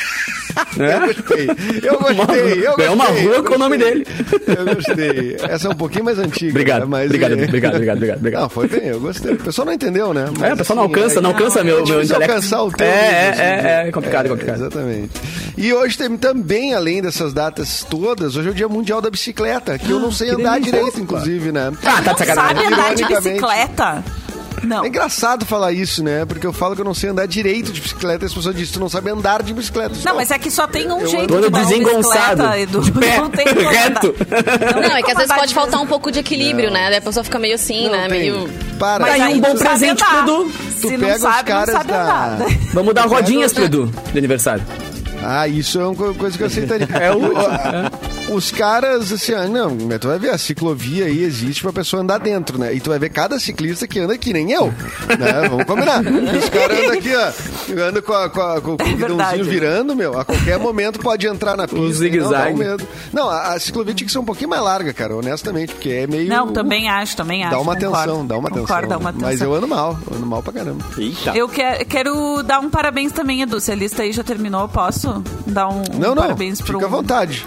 É. 0.79 0.93
eu 0.95 0.99
gostei, 1.07 1.49
eu 1.83 1.99
gostei, 1.99 2.67
eu 2.67 2.75
Ganhou 2.77 2.93
uma 2.95 3.05
gostei, 3.07 3.27
rua 3.27 3.43
com 3.43 3.55
o 3.55 3.57
nome 3.57 3.77
gostei. 3.77 4.03
dele. 4.03 4.07
Eu 4.47 4.75
gostei. 4.75 5.37
Essa 5.49 5.67
é 5.67 5.71
um 5.71 5.75
pouquinho 5.75 6.05
mais 6.05 6.19
antiga. 6.19 6.51
Obrigado, 6.51 6.81
né? 6.81 6.87
Mas, 6.89 7.05
obrigado, 7.05 7.31
é- 7.31 7.43
obrigado, 7.45 7.73
obrigado, 7.75 7.95
obrigado, 7.97 8.17
obrigado. 8.17 8.41
Não, 8.41 8.49
foi 8.49 8.67
bem, 8.67 8.87
eu 8.87 8.99
gostei. 8.99 9.33
O 9.33 9.37
pessoal 9.37 9.65
não 9.65 9.73
entendeu, 9.73 10.13
né? 10.13 10.25
É, 10.41 10.53
o 10.53 10.57
pessoal 10.57 10.77
não 10.77 10.85
assim, 10.85 10.93
alcança, 10.95 11.21
não 11.21 11.29
alcança 11.31 11.59
é 11.59 11.63
meu, 11.63 11.75
meu 11.77 11.83
difícil 11.85 12.05
intelecto. 12.05 12.31
alcançar 12.33 12.63
o 12.63 12.71
teu 12.71 12.85
é, 12.87 12.89
é, 12.89 13.29
assim, 13.29 13.41
é, 13.41 13.87
é 13.87 13.91
complicado, 13.91 14.25
é 14.25 14.29
complicado. 14.29 14.55
Exatamente. 14.61 15.09
E 15.57 15.73
hoje 15.73 15.97
tem 15.97 16.17
também, 16.17 16.73
além 16.73 17.01
dessas 17.01 17.33
datas 17.33 17.85
todas, 17.89 18.35
hoje 18.35 18.47
é 18.47 18.51
o 18.51 18.55
Dia 18.55 18.67
Mundial 18.69 19.01
da 19.01 19.09
Bicicleta, 19.09 19.77
que 19.77 19.89
eu 19.91 19.99
não 19.99 20.11
sei 20.11 20.29
que 20.29 20.35
andar 20.35 20.59
direito, 20.59 20.99
inclusive, 20.99 21.51
né? 21.51 21.71
Ah, 21.85 22.01
tá 22.01 22.13
de 22.13 22.19
sacanagem. 22.19 22.63
Sabe 22.63 22.73
andar 22.73 22.95
de 22.95 23.05
bicicleta? 23.05 24.03
Não. 24.63 24.83
É 24.83 24.87
engraçado 24.87 25.45
falar 25.45 25.71
isso, 25.73 26.03
né? 26.03 26.25
Porque 26.25 26.45
eu 26.47 26.53
falo 26.53 26.75
que 26.75 26.81
eu 26.81 26.85
não 26.85 26.93
sei 26.93 27.09
andar 27.09 27.25
direito 27.25 27.71
de 27.71 27.81
bicicleta 27.81 28.23
e 28.23 28.27
as 28.27 28.33
pessoas 28.33 28.55
dizem, 28.55 28.73
tu 28.73 28.79
não 28.79 28.89
sabe 28.89 29.09
andar 29.11 29.43
de 29.43 29.53
bicicleta. 29.53 29.95
Não, 30.05 30.15
mas 30.15 30.31
é 30.31 30.39
que 30.39 30.49
só 30.49 30.65
tem 30.67 30.89
um 30.91 31.01
Eu 31.01 31.07
jeito 31.07 31.27
de 31.39 31.45
andar 31.47 31.59
desengonçado, 31.63 32.43
bicicleta, 32.43 32.59
Edu. 32.59 32.81
de 32.81 32.91
pé, 32.91 33.17
Não 33.17 33.29
tem 33.29 33.45
como 33.47 33.69
reto. 33.69 34.07
andar. 34.07 34.87
Não, 34.89 34.95
é 34.97 35.03
que 35.03 35.11
às 35.11 35.17
vezes 35.17 35.33
pode 35.35 35.47
de- 35.49 35.53
faltar 35.53 35.81
um 35.81 35.87
pouco 35.87 36.11
de 36.11 36.19
equilíbrio, 36.19 36.71
né? 36.71 36.89
Daí 36.89 36.97
a 36.97 37.01
pessoa 37.01 37.23
fica 37.23 37.37
meio 37.39 37.55
assim, 37.55 37.85
Não 37.85 37.91
né? 37.91 38.07
tem. 38.07 38.19
Meio. 38.31 38.49
Para. 38.79 39.05
Mas 39.05 39.21
Aí 39.21 39.33
um 39.35 39.39
bom 39.41 39.55
presente 39.55 40.03
Edu. 40.19 40.51
Se 40.75 40.81
Tu 40.81 40.91
não 40.91 40.99
pega 40.99 41.15
os 41.15 41.21
sabe, 41.21 41.37
não 41.37 41.43
caras 41.57 41.75
sabe 41.75 41.87
da- 41.91 42.03
andar. 42.03 42.29
né? 42.39 42.59
Vamos 42.73 42.93
dar 42.93 43.05
rodinhas 43.05 43.53
pro 43.53 43.63
Edu 43.63 43.91
de 44.11 44.17
aniversário. 44.17 44.63
Ah, 45.23 45.47
isso 45.47 45.79
é 45.79 45.85
uma 45.85 45.95
co- 45.95 46.13
coisa 46.13 46.37
que 46.37 46.43
eu 46.43 46.47
aceitaria. 46.47 46.87
É 46.93 47.11
o- 47.13 48.35
Os 48.35 48.51
caras, 48.51 49.11
assim, 49.11 49.33
ah, 49.33 49.47
não, 49.47 49.75
mas 49.87 49.99
tu 49.99 50.07
vai 50.07 50.17
ver, 50.19 50.29
a 50.31 50.37
ciclovia 50.37 51.05
aí 51.05 51.23
existe 51.23 51.61
pra 51.61 51.73
pessoa 51.73 52.01
andar 52.01 52.19
dentro, 52.19 52.57
né? 52.57 52.73
E 52.73 52.79
tu 52.79 52.89
vai 52.89 52.97
ver 52.99 53.09
cada 53.09 53.39
ciclista 53.39 53.87
que 53.87 53.99
anda 53.99 54.17
que 54.17 54.31
nem 54.33 54.51
eu, 54.51 54.67
né? 54.67 55.47
Vamos 55.49 55.65
combinar. 55.65 56.01
Os 56.01 56.49
caras 56.49 56.79
andam 56.79 56.93
aqui, 56.93 57.11
ó, 57.15 57.87
andam 57.87 58.01
com, 58.01 58.13
a, 58.13 58.29
com, 58.29 58.41
a, 58.41 58.61
com 58.61 58.71
o 58.71 58.77
É 58.79 58.83
guidãozinho 58.93 59.45
virando, 59.45 59.95
meu. 59.95 60.17
A 60.19 60.25
qualquer 60.25 60.57
momento 60.57 60.99
pode 60.99 61.27
entrar 61.27 61.55
na 61.57 61.67
pista. 61.67 61.85
e 61.85 61.93
zigue-zague. 61.93 62.51
Não, 62.53 62.59
dá 62.59 62.65
um 62.65 62.69
medo. 62.71 62.87
Não, 63.11 63.29
a, 63.29 63.53
a 63.53 63.59
ciclovia 63.59 63.93
tinha 63.93 64.05
que 64.05 64.11
ser 64.11 64.19
um 64.19 64.25
pouquinho 64.25 64.49
mais 64.49 64.61
larga, 64.63 64.93
cara, 64.93 65.15
honestamente, 65.15 65.73
porque 65.73 65.89
é 65.89 66.07
meio... 66.07 66.27
Não, 66.29 66.51
também 66.53 66.89
acho, 66.89 67.15
também 67.15 67.43
acho. 67.43 67.51
Dá 67.51 67.59
uma 67.61 67.75
concordo. 67.75 67.95
atenção, 67.97 68.25
dá 68.25 68.37
uma 68.37 68.47
atenção. 68.49 68.65
Concordo, 68.67 68.87
dá 68.89 68.97
uma 68.97 69.09
atenção. 69.09 69.29
Mas 69.29 69.41
eu 69.41 69.53
ando 69.53 69.67
mal, 69.67 69.97
eu 70.09 70.17
ando 70.17 70.25
mal 70.25 70.41
pra 70.41 70.53
caramba. 70.53 70.83
Eita. 70.97 71.31
Eu 71.35 71.47
que- 71.49 71.85
quero 71.85 72.41
dar 72.43 72.59
um 72.59 72.69
parabéns 72.69 73.11
também, 73.11 73.41
Edu. 73.41 73.59
Se 73.59 73.71
a 73.71 73.75
lista 73.75 74.01
aí 74.03 74.11
já 74.11 74.23
terminou, 74.23 74.67
posso 74.69 75.12
dar 75.45 75.67
um, 75.69 75.81
um 75.93 75.99
Não, 75.99 76.15
não, 76.15 76.23
parabéns 76.23 76.61
fica 76.61 76.85
à 76.85 76.89
vontade. 76.89 77.45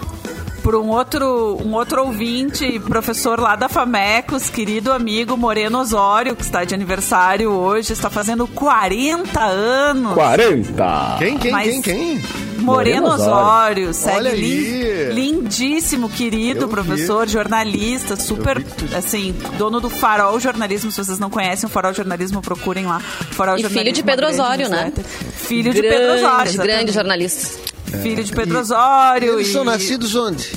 por 0.63 0.75
um 0.75 0.89
outro, 0.89 1.57
um 1.65 1.73
outro 1.73 2.03
ouvinte, 2.05 2.79
professor 2.81 3.39
lá 3.39 3.55
da 3.55 3.69
Famecos, 3.69 4.49
querido 4.49 4.91
amigo 4.91 5.37
Moreno 5.37 5.79
Osório, 5.79 6.35
que 6.35 6.43
está 6.43 6.63
de 6.65 6.75
aniversário 6.75 7.51
hoje, 7.51 7.93
está 7.93 8.09
fazendo 8.09 8.45
40 8.47 9.39
anos. 9.41 10.13
40. 10.13 11.15
Quem, 11.19 11.37
quem, 11.37 11.51
Mas- 11.51 11.67
quem, 11.67 11.81
quem? 11.81 12.21
Moreno 12.67 13.01
Moreno 13.07 13.23
Osório, 13.23 13.93
segue 13.93 14.17
Olha 14.17 14.29
lin- 14.35 14.83
aí. 14.83 15.13
lindíssimo, 15.13 16.09
querido 16.09 16.61
Eu 16.61 16.67
vi. 16.67 16.73
professor, 16.73 17.27
jornalista, 17.27 18.15
super, 18.15 18.63
vi 18.63 18.95
assim, 18.95 19.33
dono 19.57 19.79
do 19.79 19.89
Farol 19.89 20.39
Jornalismo. 20.39 20.91
Se 20.91 21.03
vocês 21.03 21.19
não 21.19 21.29
conhecem 21.29 21.67
o 21.67 21.69
Farol 21.71 21.93
Jornalismo, 21.93 22.41
procurem 22.41 22.85
lá. 22.85 22.99
Farol 22.99 23.55
E 23.55 23.57
filho 23.57 23.69
Jornalismo, 23.69 23.95
de 23.95 24.03
Pedro 24.03 24.25
uma 24.25 24.31
grande 24.31 24.41
Osório, 24.41 24.69
né? 24.69 24.93
Filho 25.35 25.73
de 25.73 25.81
Pedro 25.81 26.13
Osório. 26.13 26.53
Grande, 26.53 26.57
grande 26.57 26.91
jornalista. 26.91 27.59
Filho 28.03 28.23
de 28.23 28.31
Pedro 28.33 28.59
Osório. 28.59 29.33
Eles 29.35 29.47
e- 29.47 29.53
são 29.53 29.63
nascidos 29.63 30.13
onde? 30.15 30.51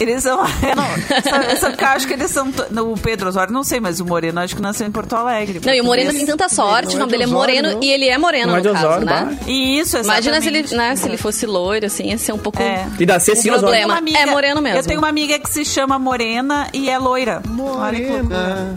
Eles 0.00 0.22
são. 0.22 0.38
Eu 0.40 0.44
não, 0.76 1.22
sabe, 1.22 1.56
sabe 1.56 1.76
que 1.76 1.84
eu 1.84 1.88
acho 1.88 2.06
que 2.06 2.12
eles 2.14 2.30
são. 2.30 2.48
O 2.82 2.98
Pedro 2.98 3.28
Osório, 3.28 3.52
não 3.52 3.62
sei, 3.62 3.78
mas 3.80 4.00
o 4.00 4.04
Moreno 4.04 4.40
acho 4.40 4.56
que 4.56 4.62
nasceu 4.62 4.86
em 4.86 4.90
Porto 4.90 5.14
Alegre. 5.14 5.60
Não, 5.64 5.72
e 5.72 5.80
o 5.80 5.84
Moreno 5.84 6.10
tem 6.12 6.26
tanta 6.26 6.48
sorte, 6.48 6.86
Não 6.88 6.92
o 6.92 6.96
é 6.96 6.98
nome 7.00 7.12
de 7.12 7.18
dele 7.18 7.30
é 7.30 7.32
Moreno 7.32 7.72
não. 7.72 7.82
e 7.82 7.90
ele 7.90 8.08
é 8.08 8.18
moreno, 8.18 8.46
Não 8.48 8.54
é 8.54 8.56
no 8.56 8.62
de 8.62 8.72
caso, 8.72 8.86
Osório, 8.86 9.06
né? 9.06 9.38
Isso, 9.46 9.98
Imagina 9.98 10.40
se 10.40 10.48
ele, 10.48 10.58
exatamente. 10.60 10.88
né, 10.90 10.96
se 10.96 11.08
ele 11.08 11.16
fosse 11.16 11.46
loiro, 11.46 11.86
assim, 11.86 12.08
ia 12.10 12.18
ser 12.18 12.32
um 12.32 12.38
pouco. 12.38 12.60
É. 12.62 12.86
E 12.98 13.06
dá 13.06 13.20
ser 13.20 13.32
um 13.38 13.58
problema. 13.58 13.92
Uma 13.94 13.98
amiga- 13.98 14.18
É 14.18 14.26
moreno 14.26 14.60
mesmo. 14.62 14.78
Eu 14.78 14.82
tenho 14.82 14.98
uma 14.98 15.08
amiga 15.08 15.38
que 15.38 15.48
se 15.50 15.64
chama 15.64 15.98
Morena 15.98 16.68
e 16.72 16.88
é 16.90 16.98
loira. 16.98 17.42
Olha 17.58 17.98
que 18.00 18.06
loucura. 18.10 18.74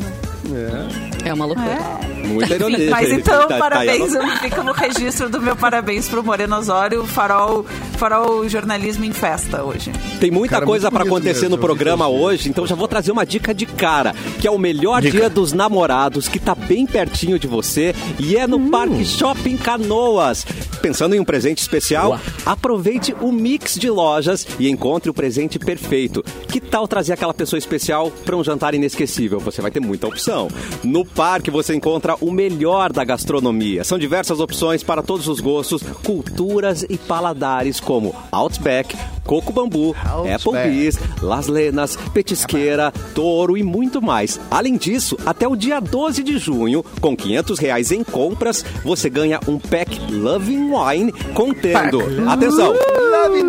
É 0.53 1.04
uma 1.33 1.45
loucura. 1.45 1.67
É. 2.11 2.15
Muita 2.27 2.55
ironia. 2.55 2.89
Mas 2.89 3.09
Tá- 3.09 3.15
então, 3.15 3.47
tá- 3.47 3.57
parabéns. 3.57 4.11
tá- 4.13 4.37
Fica 4.41 4.63
no 4.63 4.71
registro 4.71 5.29
do 5.29 5.39
meu 5.41 5.55
parabéns 5.55 6.07
pro 6.09 6.23
Moreno 6.23 6.55
Osório, 6.57 7.05
farol, 7.05 7.65
farol 7.97 8.47
jornalismo 8.49 9.05
em 9.05 9.11
festa 9.13 9.63
hoje. 9.63 9.91
Tem 10.19 10.31
muita 10.31 10.55
Cara, 10.55 10.65
coisa 10.65 10.85
muito 10.89 10.93
pra 10.93 11.03
bonito 11.05 11.17
acontecer 11.17 11.41
mesmo, 11.43 11.55
no 11.55 11.61
programa 11.61 12.07
hoje, 12.07 12.49
então 12.49 12.65
já 12.65 12.73
vou 12.75 12.87
trazer 12.87 13.11
uma 13.11 13.25
dica 13.25 13.53
de 13.53 13.65
cara, 13.67 14.13
que 14.39 14.47
é 14.47 14.51
o 14.51 14.57
melhor 14.57 15.01
Dica. 15.01 15.17
dia 15.17 15.29
dos 15.29 15.53
namorados, 15.53 16.27
que 16.27 16.39
tá 16.39 16.55
bem 16.55 16.85
pertinho 16.87 17.37
de 17.37 17.47
você 17.47 17.93
e 18.19 18.35
é 18.35 18.47
no 18.47 18.57
Hum. 18.57 18.69
Parque 18.71 19.05
Shopping 19.05 19.57
Canoas. 19.57 20.45
Pensando 20.81 21.15
em 21.15 21.19
um 21.19 21.25
presente 21.25 21.59
especial, 21.59 22.07
Boa. 22.09 22.21
aproveite 22.45 23.15
o 23.21 23.31
mix 23.31 23.75
de 23.75 23.89
lojas 23.89 24.45
e 24.59 24.69
encontre 24.69 25.09
o 25.09 25.13
presente 25.13 25.57
perfeito. 25.59 26.23
Que 26.47 26.59
tal 26.59 26.87
trazer 26.87 27.13
aquela 27.13 27.33
pessoa 27.33 27.57
especial 27.57 28.11
para 28.25 28.35
um 28.35 28.43
jantar 28.43 28.73
inesquecível? 28.75 29.39
Você 29.39 29.61
vai 29.61 29.71
ter 29.71 29.79
muita 29.79 30.07
opção. 30.07 30.47
No 30.83 31.03
parque 31.15 31.49
você 31.49 31.73
encontra 31.73 32.15
o 32.19 32.29
melhor 32.29 32.91
da 32.91 33.03
gastronomia. 33.05 33.85
São 33.85 33.97
diversas 33.97 34.41
opções 34.41 34.83
para 34.83 35.01
todos 35.01 35.27
os 35.29 35.39
gostos, 35.39 35.81
culturas 36.03 36.85
e 36.89 36.97
paladares, 36.97 37.79
como 37.79 38.13
Outback, 38.31 38.97
Coco 39.23 39.53
Bambu. 39.53 39.95
Applebee's, 40.35 40.99
Las 41.21 41.47
Lenas, 41.47 41.95
Petisqueira, 42.13 42.91
Touro 43.13 43.57
e 43.57 43.63
muito 43.63 44.01
mais. 44.01 44.39
Além 44.51 44.75
disso, 44.75 45.17
até 45.25 45.47
o 45.47 45.55
dia 45.55 45.79
12 45.79 46.21
de 46.21 46.37
junho, 46.37 46.83
com 46.99 47.15
500 47.15 47.59
reais 47.59 47.91
em 47.91 48.03
compras, 48.03 48.65
você 48.83 49.09
ganha 49.09 49.39
um 49.47 49.57
pack 49.57 49.97
Loving 50.11 50.69
Wine 50.71 51.11
contendo, 51.33 52.01
atenção, 52.29 52.73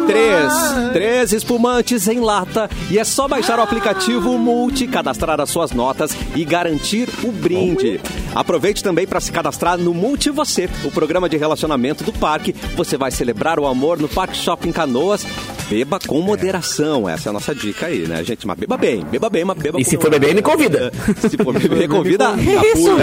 três, 0.06 0.52
três 0.92 1.32
espumantes 1.32 2.08
em 2.08 2.20
lata 2.20 2.70
e 2.90 2.98
é 2.98 3.04
só 3.04 3.26
baixar 3.28 3.58
o 3.58 3.62
aplicativo 3.62 4.36
Multi, 4.38 4.86
cadastrar 4.86 5.40
as 5.40 5.50
suas 5.50 5.72
notas 5.72 6.16
e 6.34 6.44
garantir 6.44 7.08
o 7.22 7.32
brinde. 7.32 8.00
Aproveite 8.34 8.82
também 8.82 9.06
para 9.06 9.20
se 9.20 9.32
cadastrar 9.32 9.78
no 9.78 9.94
Multi 9.94 10.30
Você, 10.30 10.68
o 10.84 10.90
programa 10.90 11.28
de 11.28 11.36
relacionamento 11.36 12.04
do 12.04 12.12
parque. 12.12 12.54
Você 12.76 12.96
vai 12.96 13.10
celebrar 13.10 13.58
o 13.58 13.66
amor 13.66 13.98
no 13.98 14.08
Parque 14.08 14.36
Shopping 14.36 14.72
Canoas. 14.72 15.26
Beba 15.68 15.98
com 16.06 16.20
moderação, 16.20 17.08
essa 17.08 17.28
é 17.28 17.30
a 17.30 17.32
nossa 17.32 17.52
dica 17.52 17.86
aí, 17.86 18.06
né, 18.06 18.22
gente? 18.22 18.46
Mas 18.46 18.56
beba 18.56 18.76
bem, 18.76 19.04
beba 19.04 19.28
bem, 19.28 19.44
mas 19.44 19.56
beba 19.58 19.80
E 19.80 19.84
com 19.84 19.90
se 19.90 19.96
for 19.96 20.08
beber, 20.10 20.32
me 20.32 20.40
convida. 20.40 20.92
Se 21.28 21.36
for 21.36 21.52
beber, 21.58 21.88
convida 21.88 22.28
a 22.28 22.36
Isso. 22.36 22.82
Puro. 22.84 22.96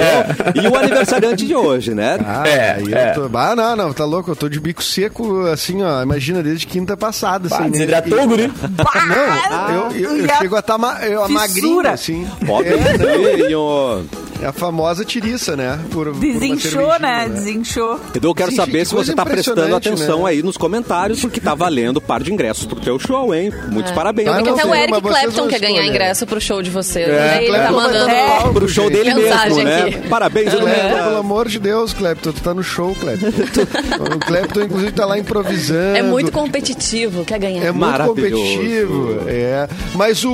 E 0.64 0.68
o 0.68 0.76
aniversariante 0.78 1.46
de 1.46 1.54
hoje, 1.56 1.94
né? 1.94 2.18
Ah, 2.26 2.48
É, 2.48 2.72
aí 2.76 2.90
eu 2.92 2.98
é. 2.98 3.12
tô- 3.12 3.30
Ah, 3.34 3.54
não, 3.56 3.76
não, 3.76 3.94
tá 3.94 4.06
louco. 4.06 4.32
Eu 4.32 4.36
tô 4.36 4.48
de 4.48 4.60
bico 4.62 4.82
seco, 4.82 5.46
assim, 5.48 5.84
ó. 5.84 6.02
Imagina, 6.04 6.42
desde 6.42 6.66
quinta 6.66 6.96
passada. 6.96 7.50
Pá, 7.50 7.56
assim, 7.58 7.64
né? 7.66 7.72
desidratou 7.72 8.24
o 8.24 8.28
guri. 8.28 8.48
Não, 8.48 9.70
eu, 9.72 9.92
eu, 9.92 10.18
eu 10.18 10.26
E 10.26 10.32
a 10.32 10.38
chego 10.38 10.56
a 10.56 10.60
estar 10.60 10.78
ma 10.78 11.06
eu, 11.06 11.28
magrinho, 11.28 11.86
assim. 11.88 12.26
Pobrezinho. 12.46 14.06
É 14.10 14.23
a 14.46 14.52
famosa 14.52 15.04
tiriça, 15.06 15.56
né? 15.56 15.80
Por, 15.92 16.08
por 16.08 16.16
Desinchou, 16.16 16.58
cervejinha, 16.60 17.00
né? 17.00 17.30
Desinchou. 17.30 18.00
Edu, 18.16 18.28
eu 18.30 18.36
quero 18.36 18.52
Sim, 18.52 18.58
saber 18.58 18.80
que 18.80 18.86
se 18.86 18.96
você 18.96 19.14
tá 19.14 19.26
prestando 19.26 19.62
impressionante, 19.62 19.90
atenção 19.90 20.24
né? 20.24 20.32
aí 20.32 20.44
nos 20.44 20.58
comentários, 20.58 21.22
porque 21.22 21.40
tá 21.40 21.54
valendo 21.56 22.02
par 22.02 22.22
de 22.24 22.32
ingressos 22.34 22.66
pro 22.66 22.80
teu 22.80 22.98
show, 23.00 23.34
hein? 23.34 23.52
Muitos 23.70 23.92
parabéns. 23.92 24.28
Ah, 24.30 24.40
É 24.40 24.44
que 24.44 24.50
até 24.50 24.66
o 24.66 24.74
Eric 24.76 25.02
Clapton 25.02 25.48
quer 25.48 25.60
ganhar 25.60 25.86
ingresso 25.86 26.26
pro 26.26 26.42
show 26.42 26.62
de 26.62 26.70
vocês. 26.70 27.08
É, 27.08 27.12
né? 27.12 27.44
Ele 27.44 27.52
tá 27.52 27.68
Clapton 27.68 27.76
mandando. 27.82 28.10
É. 28.10 28.28
palco, 28.28 28.54
Pro 28.54 28.70
show 28.70 28.84
gente. 28.90 28.94
dele 28.98 29.14
mesmo, 29.14 29.64
né? 29.64 29.82
aqui. 29.84 30.08
Parabéns, 30.10 30.54
Edu. 30.54 30.62
Clepton, 30.64 31.04
pelo 31.04 31.18
amor 31.18 31.48
de 31.48 31.60
Deus, 31.60 31.94
Clepton, 31.94 32.32
tu 32.32 32.42
tá 32.42 32.54
no 32.54 32.64
show, 32.64 32.96
Clepton. 32.96 33.28
o 33.28 34.20
Clepton, 34.20 34.62
inclusive, 34.62 34.92
tá 34.92 35.06
lá 35.06 35.18
improvisando. 35.18 35.98
É 35.98 36.04
muito 36.04 36.32
competitivo, 36.32 37.24
quer 37.26 37.40
ganhar. 37.40 37.64
É 37.64 37.72
muito 37.72 38.04
competitivo, 38.06 39.20
é. 39.28 39.68
Mas 39.96 40.24
o, 40.24 40.32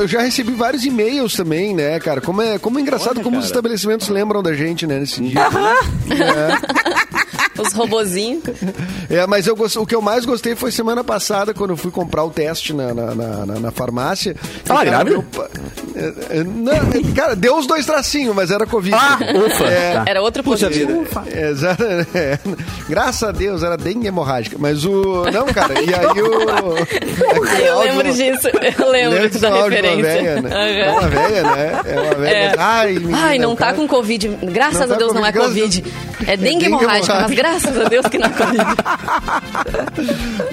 eu 0.00 0.08
já 0.08 0.20
recebi 0.20 0.52
vários 0.52 0.84
e-mails 0.84 1.34
também, 1.34 1.74
né, 1.74 1.98
cara? 2.00 2.20
Como 2.20 2.42
é, 2.42 2.58
como 2.58 2.78
é 2.78 2.82
engraçado 2.82 3.20
como 3.20 3.35
os 3.38 3.46
estabelecimentos 3.46 4.08
lembram 4.08 4.42
da 4.42 4.54
gente, 4.54 4.86
né, 4.86 4.98
nesse 4.98 5.20
dia. 5.22 5.40
É. 5.40 7.15
Os 7.58 7.66
Os 7.68 7.72
robozinhos. 7.72 8.42
É, 9.10 9.26
mas 9.26 9.46
eu 9.46 9.54
gost... 9.56 9.76
o 9.76 9.86
que 9.86 9.94
eu 9.94 10.02
mais 10.02 10.24
gostei 10.24 10.54
foi 10.54 10.70
semana 10.70 11.02
passada, 11.04 11.52
quando 11.54 11.70
eu 11.70 11.76
fui 11.76 11.90
comprar 11.90 12.24
o 12.24 12.30
teste 12.30 12.72
na, 12.72 12.92
na, 12.94 13.14
na, 13.14 13.46
na- 13.60 13.70
farmácia. 13.70 14.34
Tava 14.64 14.84
cara, 14.84 15.04
grávida? 15.04 15.24
É, 15.94 16.38
é, 16.38 16.44
não, 16.44 17.14
cara, 17.14 17.34
deu 17.36 17.56
os 17.58 17.66
dois 17.66 17.84
tracinhos, 17.86 18.34
mas 18.34 18.50
era 18.50 18.66
Covid. 18.66 18.94
Ah, 18.96 19.18
ufa. 19.46 19.64
É, 19.64 19.86
Tá. 19.96 20.04
Era 20.06 20.20
outro 20.22 20.42
Puxa 20.42 20.66
positivo. 20.66 21.04
vida. 21.04 21.22
É, 21.30 21.52
é, 22.18 22.38
graças 22.88 23.22
a 23.22 23.32
Deus, 23.32 23.62
era 23.62 23.76
dengue 23.76 24.06
hemorrágica. 24.06 24.56
Mas 24.58 24.84
o. 24.84 25.24
Não, 25.32 25.46
cara, 25.46 25.74
e 25.80 25.94
aí 25.94 26.22
o. 26.22 26.76
Eu 27.66 27.78
lembro 27.80 28.12
disso. 28.12 28.48
Eu 28.78 28.90
lembro 28.90 29.18
Lembra 29.22 29.38
da 29.38 29.62
referência. 29.64 30.02
véia, 30.02 30.42
né? 30.42 30.80
É 30.80 30.90
uma 30.90 31.08
véia, 31.08 31.42
né? 31.42 31.80
É 31.86 32.00
uma. 32.00 32.16
É. 32.26 32.48
mas, 32.48 32.58
Ai, 32.58 32.92
menina, 32.94 33.18
Ai, 33.18 33.38
não 33.38 33.54
tá 33.54 33.66
cara- 33.66 33.76
com 33.76 33.86
Covid. 33.86 34.28
Graças 34.42 34.80
Não 34.80 34.88
tá 34.88 34.94
a 34.94 34.98
Deus 34.98 35.12
com 35.12 35.18
não 35.18 35.26
é 35.26 35.32
Covid. 35.32 35.84
É 36.26 36.36
dengue 36.36 36.50
dengue 36.60 36.64
hemorrágica, 36.66 37.14
mas 37.14 37.30
hemorrágica. 37.30 37.34
Graças 37.46 37.80
a 37.80 37.84
Deus 37.88 38.06
que 38.06 38.18
não 38.18 38.26
é 38.26 38.30
Covid. 38.30 38.64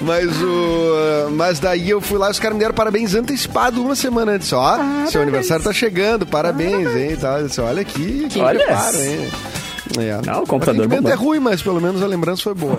Mas 0.00 0.30
o. 0.42 1.30
Mas 1.32 1.58
daí 1.58 1.90
eu 1.90 2.00
fui 2.00 2.18
lá 2.18 2.28
e 2.28 2.30
os 2.30 2.38
caras 2.38 2.54
me 2.54 2.60
deram 2.60 2.74
parabéns 2.74 3.14
antecipado 3.14 3.82
uma 3.82 3.94
semana 3.94 4.32
antes. 4.32 4.52
Ó, 4.52 4.78
seu 5.06 5.22
aniversário 5.22 5.64
tá 5.64 5.72
chegando, 5.72 6.26
parabéns, 6.26 6.94
hein? 6.94 7.16
Tá, 7.16 7.40
disse, 7.42 7.60
olha 7.60 7.82
aqui, 7.82 8.26
que 8.30 8.40
Olha. 8.40 8.64
preparo, 8.64 9.00
hein? 9.00 9.30
É. 9.98 10.20
Não, 10.26 10.42
o 10.42 10.46
computador 10.46 10.86
O 10.86 11.08
é 11.08 11.14
ruim, 11.14 11.38
mas 11.38 11.62
pelo 11.62 11.80
menos 11.80 12.02
a 12.02 12.06
lembrança 12.06 12.42
foi 12.42 12.54
boa. 12.54 12.78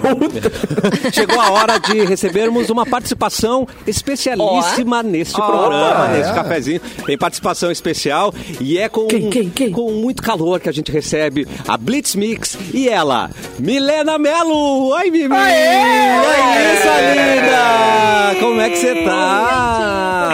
Chegou 1.14 1.40
a 1.40 1.52
hora 1.52 1.78
de 1.78 2.04
recebermos 2.06 2.70
uma 2.70 2.86
participação 2.86 3.68
especialíssima 3.86 5.02
nesse 5.04 5.34
programa, 5.34 6.10
é. 6.10 6.18
nesse 6.18 6.34
cafezinho. 6.34 6.82
Tem 7.06 7.18
participação 7.18 7.72
especial 7.72 8.34
e 8.60 8.78
é 8.78 8.90
com, 8.90 9.08
Quem, 9.08 9.30
quem, 9.30 9.50
quem? 9.50 9.72
com 9.72 9.92
muito 9.92 10.22
calor 10.22 10.60
que 10.60 10.70
a 10.70 10.72
gente 10.72 10.92
recebe 10.92 11.48
a 11.68 11.78
Blitz 11.78 12.16
Mix 12.16 12.58
e 12.74 12.90
ela, 12.90 13.30
Milena 13.60 14.18
Melo. 14.18 14.90
Oi, 14.90 15.12
Mimi! 15.12 15.36
Oi, 15.36 16.78
sua 16.82 17.02
linda! 17.02 18.40
Como 18.40 18.62
é 18.62 18.70
que 18.70 18.78
você 18.78 19.04
tá? 19.04 20.25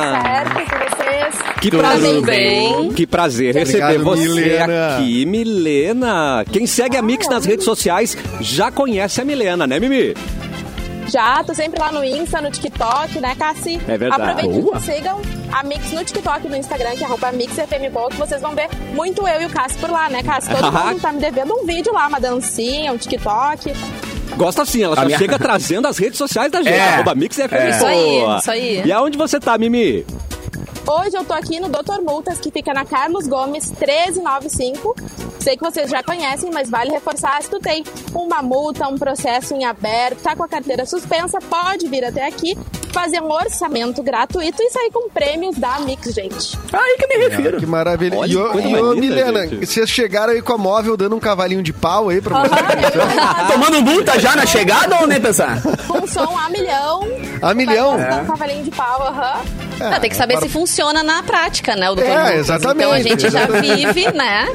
Que 1.62 1.70
Tudo 1.70 1.80
prazer, 1.82 2.22
bem? 2.22 2.91
Que 2.91 3.06
prazer 3.06 3.53
receber 3.53 3.84
Obrigado, 4.00 4.03
você 4.03 4.27
Milena. 4.30 4.96
aqui, 4.98 5.25
Milena. 5.27 6.46
Quem 6.51 6.65
segue 6.65 6.98
a 6.98 7.01
Mix 7.03 7.27
nas 7.30 7.46
redes 7.46 7.63
sociais 7.65 8.18
já 8.39 8.72
conhece 8.72 9.22
a 9.22 9.25
Milena, 9.25 9.68
né, 9.68 9.80
Mimi? 9.80 10.15
Já, 11.08 11.44
tô 11.44 11.53
sempre 11.53 11.80
lá 11.80 11.91
no 11.91 12.03
Insta, 12.03 12.41
no 12.41 12.50
TikTok, 12.50 13.20
né, 13.20 13.36
Cassi? 13.38 13.80
É 13.88 13.96
verdade. 13.98 14.22
Aproveitem 14.24 14.62
Boa. 14.62 14.77
e 14.77 14.82
sigam 14.82 15.22
a 15.51 15.63
Mix 15.63 15.91
no 15.91 16.03
TikTok 16.03 16.48
e 16.48 16.50
no 16.50 16.56
Instagram, 16.56 16.91
que 16.96 17.03
é 17.03 17.06
arroba 17.06 17.32
MixFMBoa, 17.32 18.10
que 18.10 18.18
vocês 18.18 18.41
vão 18.41 18.56
ver 18.56 18.68
muito 18.94 19.27
eu 19.27 19.41
e 19.41 19.46
o 19.46 19.50
Cassi 19.50 19.77
por 19.77 19.89
lá, 19.91 20.10
né, 20.10 20.24
Cassi? 20.24 20.50
Todo 20.50 20.72
mundo 20.72 21.00
tá 21.00 21.12
me 21.13 21.20
devendo 21.20 21.53
um 21.53 21.65
vídeo 21.65 21.94
lá, 21.94 22.08
uma 22.08 22.20
dancinha, 22.20 22.91
um 22.91 22.98
TikTok. 22.98 23.72
Gosta 24.38 24.65
sim, 24.65 24.82
ela 24.84 24.94
A 24.94 25.01
já 25.01 25.06
minha- 25.06 25.18
chega 25.20 25.38
trazendo 25.38 25.88
as 25.88 25.98
redes 26.00 26.18
sociais 26.18 26.50
da 26.51 26.63
gente. 26.63 26.74
É. 26.74 26.94
Arroba 26.96 27.13
Mix 27.13 27.36
FM 27.36 27.51
É. 27.53 27.70
Isso 27.70 27.86
aí, 27.86 28.38
isso 28.39 28.51
aí. 28.51 28.82
E 28.86 28.91
aonde 28.91 29.18
você 29.18 29.39
tá, 29.39 29.58
Mimi? 29.58 30.06
Hoje 30.93 31.15
eu 31.15 31.24
tô 31.24 31.33
aqui 31.33 31.57
no 31.57 31.69
Doutor 31.69 32.01
Multas, 32.01 32.38
que 32.38 32.51
fica 32.51 32.74
na 32.74 32.83
Carlos 32.83 33.25
Gomes 33.25 33.71
1395. 33.71 34.93
Sei 35.39 35.55
que 35.55 35.63
vocês 35.63 35.89
já 35.89 36.03
conhecem, 36.03 36.51
mas 36.51 36.69
vale 36.69 36.91
reforçar. 36.91 37.41
Se 37.41 37.50
tu 37.50 37.60
tem 37.60 37.81
uma 38.13 38.41
multa, 38.41 38.89
um 38.89 38.98
processo 38.98 39.53
em 39.53 39.63
aberto, 39.63 40.21
tá 40.21 40.36
com 40.36 40.43
a 40.43 40.50
carteira 40.50 40.86
suspensa, 40.86 41.39
pode 41.39 41.88
vir 41.88 42.03
até 42.03 42.27
aqui, 42.27 42.57
fazer 42.91 43.21
um 43.21 43.31
orçamento 43.31 44.01
gratuito 44.03 44.62
e 44.62 44.69
sair 44.69 44.91
com 44.91 45.10
prêmios 45.10 45.55
da 45.57 45.79
Mix, 45.79 46.13
gente. 46.13 46.57
Aí 46.71 46.98
que 46.98 47.07
me 47.07 47.27
refiro. 47.27 47.57
Que 47.60 47.65
maravilha. 47.65 48.17
Olha 48.17 48.31
e 48.31 48.38
ô, 48.38 48.93
e 48.93 49.00
Milena, 49.00 49.48
gente. 49.48 49.65
vocês 49.65 49.89
chegaram 49.89 50.33
aí 50.33 50.41
com 50.41 50.53
a 50.53 50.57
móvel 50.57 50.95
dando 50.98 51.15
um 51.15 51.19
cavalinho 51.19 51.63
de 51.63 51.74
pau 51.74 52.10
aí 52.10 52.21
pra 52.21 52.41
você. 52.43 53.51
Tomando 53.51 53.81
multa 53.81 54.19
já 54.19 54.36
na 54.36 54.45
chegada 54.45 55.00
ou 55.01 55.07
nem 55.07 55.19
pensar? 55.19 55.62
Com 55.88 56.05
som 56.07 56.38
a 56.38 56.50
milhão. 56.50 57.07
A 57.41 57.53
milhão? 57.53 57.98
Passar 57.98 58.21
um 58.21 58.25
cavalinho 58.25 58.63
de 58.63 58.71
pau, 58.71 59.01
aham. 59.07 59.41
Ah, 59.83 60.00
tem 60.00 60.12
que 60.12 60.15
saber 60.15 60.38
se 60.38 60.48
funciona 60.48 61.01
na 61.01 61.24
prática, 61.24 61.75
né? 61.75 61.89
O 61.89 61.95
doutor 61.95 62.12
É, 62.12 62.38
exatamente. 62.38 62.77
Então 62.83 62.91
a 62.91 63.01
gente 63.01 63.21
já 63.31 63.43
Exatamente. 63.45 63.86
vive, 63.93 64.12
né? 64.12 64.48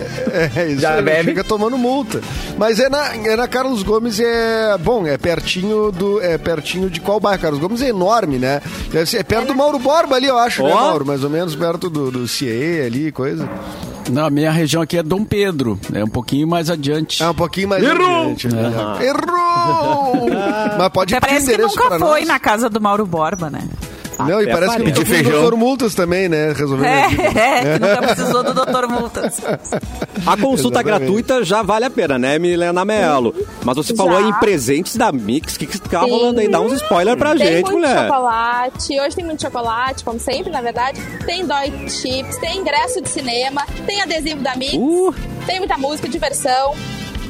É, 0.57 0.67
isso 0.69 0.81
Já 0.81 0.95
aí, 0.95 1.03
bebe? 1.03 1.25
chega 1.31 1.43
tomando 1.43 1.77
multa. 1.77 2.21
Mas 2.57 2.79
é 2.79 2.89
na, 2.89 3.13
é 3.13 3.35
na 3.35 3.49
Carlos 3.49 3.83
Gomes, 3.83 4.21
é 4.21 4.77
bom, 4.79 5.05
é 5.05 5.19
pertinho 5.19 5.91
do. 5.91 6.23
É 6.23 6.39
pertinho 6.39 6.89
de 6.89 7.01
qual 7.01 7.19
bairro? 7.19 7.43
Carlos 7.43 7.61
Gomes 7.61 7.83
é 7.83 7.89
enorme, 7.89 8.26
né? 8.39 8.61
Deve 8.91 9.07
ser, 9.07 9.19
é 9.19 9.23
perto 9.23 9.47
do 9.49 9.55
Mauro 9.55 9.79
Borba 9.79 10.17
ali, 10.17 10.27
eu 10.27 10.37
acho, 10.39 10.63
né, 10.63 10.71
Ó. 10.73 10.75
Mauro? 10.75 11.07
Mais 11.07 11.23
ou 11.25 11.31
menos 11.31 11.55
perto 11.55 11.89
do, 11.89 12.11
do 12.11 12.27
CIE 12.29 12.83
ali, 12.85 13.13
coisa. 13.13 13.49
Não, 14.11 14.27
a 14.27 14.31
minha 14.31 14.51
região 14.53 14.83
aqui 14.83 14.99
é 14.99 15.03
Dom 15.03 15.25
Pedro. 15.25 15.79
É 15.93 16.05
um 16.05 16.09
pouquinho 16.09 16.47
mais 16.47 16.71
adiante. 16.71 17.23
É 17.23 17.29
um 17.29 17.35
pouquinho 17.35 17.69
mais 17.69 17.83
Errou! 17.83 18.23
adiante. 18.23 18.49
né? 18.49 18.73
Errou! 19.01 20.29
Mas 20.79 20.89
pode 20.91 21.15
Até 21.15 21.27
parece 21.27 21.51
que 21.57 21.61
nunca 21.63 21.89
foi 21.99 22.21
nós. 22.21 22.29
na 22.29 22.39
casa 22.39 22.69
do 22.71 22.81
Mauro 22.81 23.05
Borba, 23.07 23.51
né? 23.51 23.63
Não, 24.19 24.41
e 24.43 24.47
parece 24.47 24.77
que 24.77 24.83
parece. 24.83 24.85
nunca 24.85 24.95
foi 24.97 25.05
Feijão. 25.17 25.31
o 25.33 25.41
doutor 25.41 25.57
Multas 25.59 25.95
também, 25.95 26.29
né? 26.29 26.53
Resolvendo 26.53 26.87
É, 26.87 27.05
é, 27.05 27.79
que 27.79 27.79
nunca 27.87 28.03
precisou 28.15 28.43
do 28.43 28.55
Doutor 28.55 28.89
Multas. 28.89 29.41
A 30.27 30.37
consulta 30.37 30.81
Exatamente. 30.81 30.85
gratuita 30.85 31.45
já 31.45 31.63
vale 31.63 31.85
a 31.85 31.91
pena, 31.91 32.19
né, 32.19 32.39
Milena 32.39 32.85
Melo? 32.85 33.35
Mas 33.65 33.77
você 33.77 33.95
falou 33.95 34.21
Já. 34.21 34.29
em 34.29 34.33
presentes 34.35 34.97
da 34.97 35.13
Mix. 35.13 35.57
O 35.57 35.59
que, 35.59 35.67
que 35.67 35.81
tá 35.81 36.05
Sim. 36.05 36.11
rolando 36.11 36.41
aí? 36.41 36.49
Dá 36.49 36.61
uns 36.61 36.73
spoilers 36.73 37.19
pra 37.19 37.35
Tem 37.35 37.47
gente, 37.47 37.63
muito 37.65 37.73
mulher. 37.73 38.07
chocolate. 38.09 39.01
Hoje 39.01 39.17
tem 39.17 39.25
muito 39.25 39.43
chocolate, 39.43 40.05
como 40.05 40.19
sempre, 40.21 40.51
na 40.51 40.61
verdade. 40.61 41.01
Tem 41.27 41.47
dói 41.47 41.71
chips, 41.89 42.37
tem 42.39 42.59
ingresso 42.59 43.01
de 43.03 43.09
cinema, 43.09 43.65
tem 43.87 44.01
adesivo 44.01 44.41
da 44.41 44.57
Mix, 44.57 44.75
Uh, 44.75 45.15
tem 45.47 45.59
muita 45.59 45.77
música, 45.79 46.09
diversão. 46.09 46.75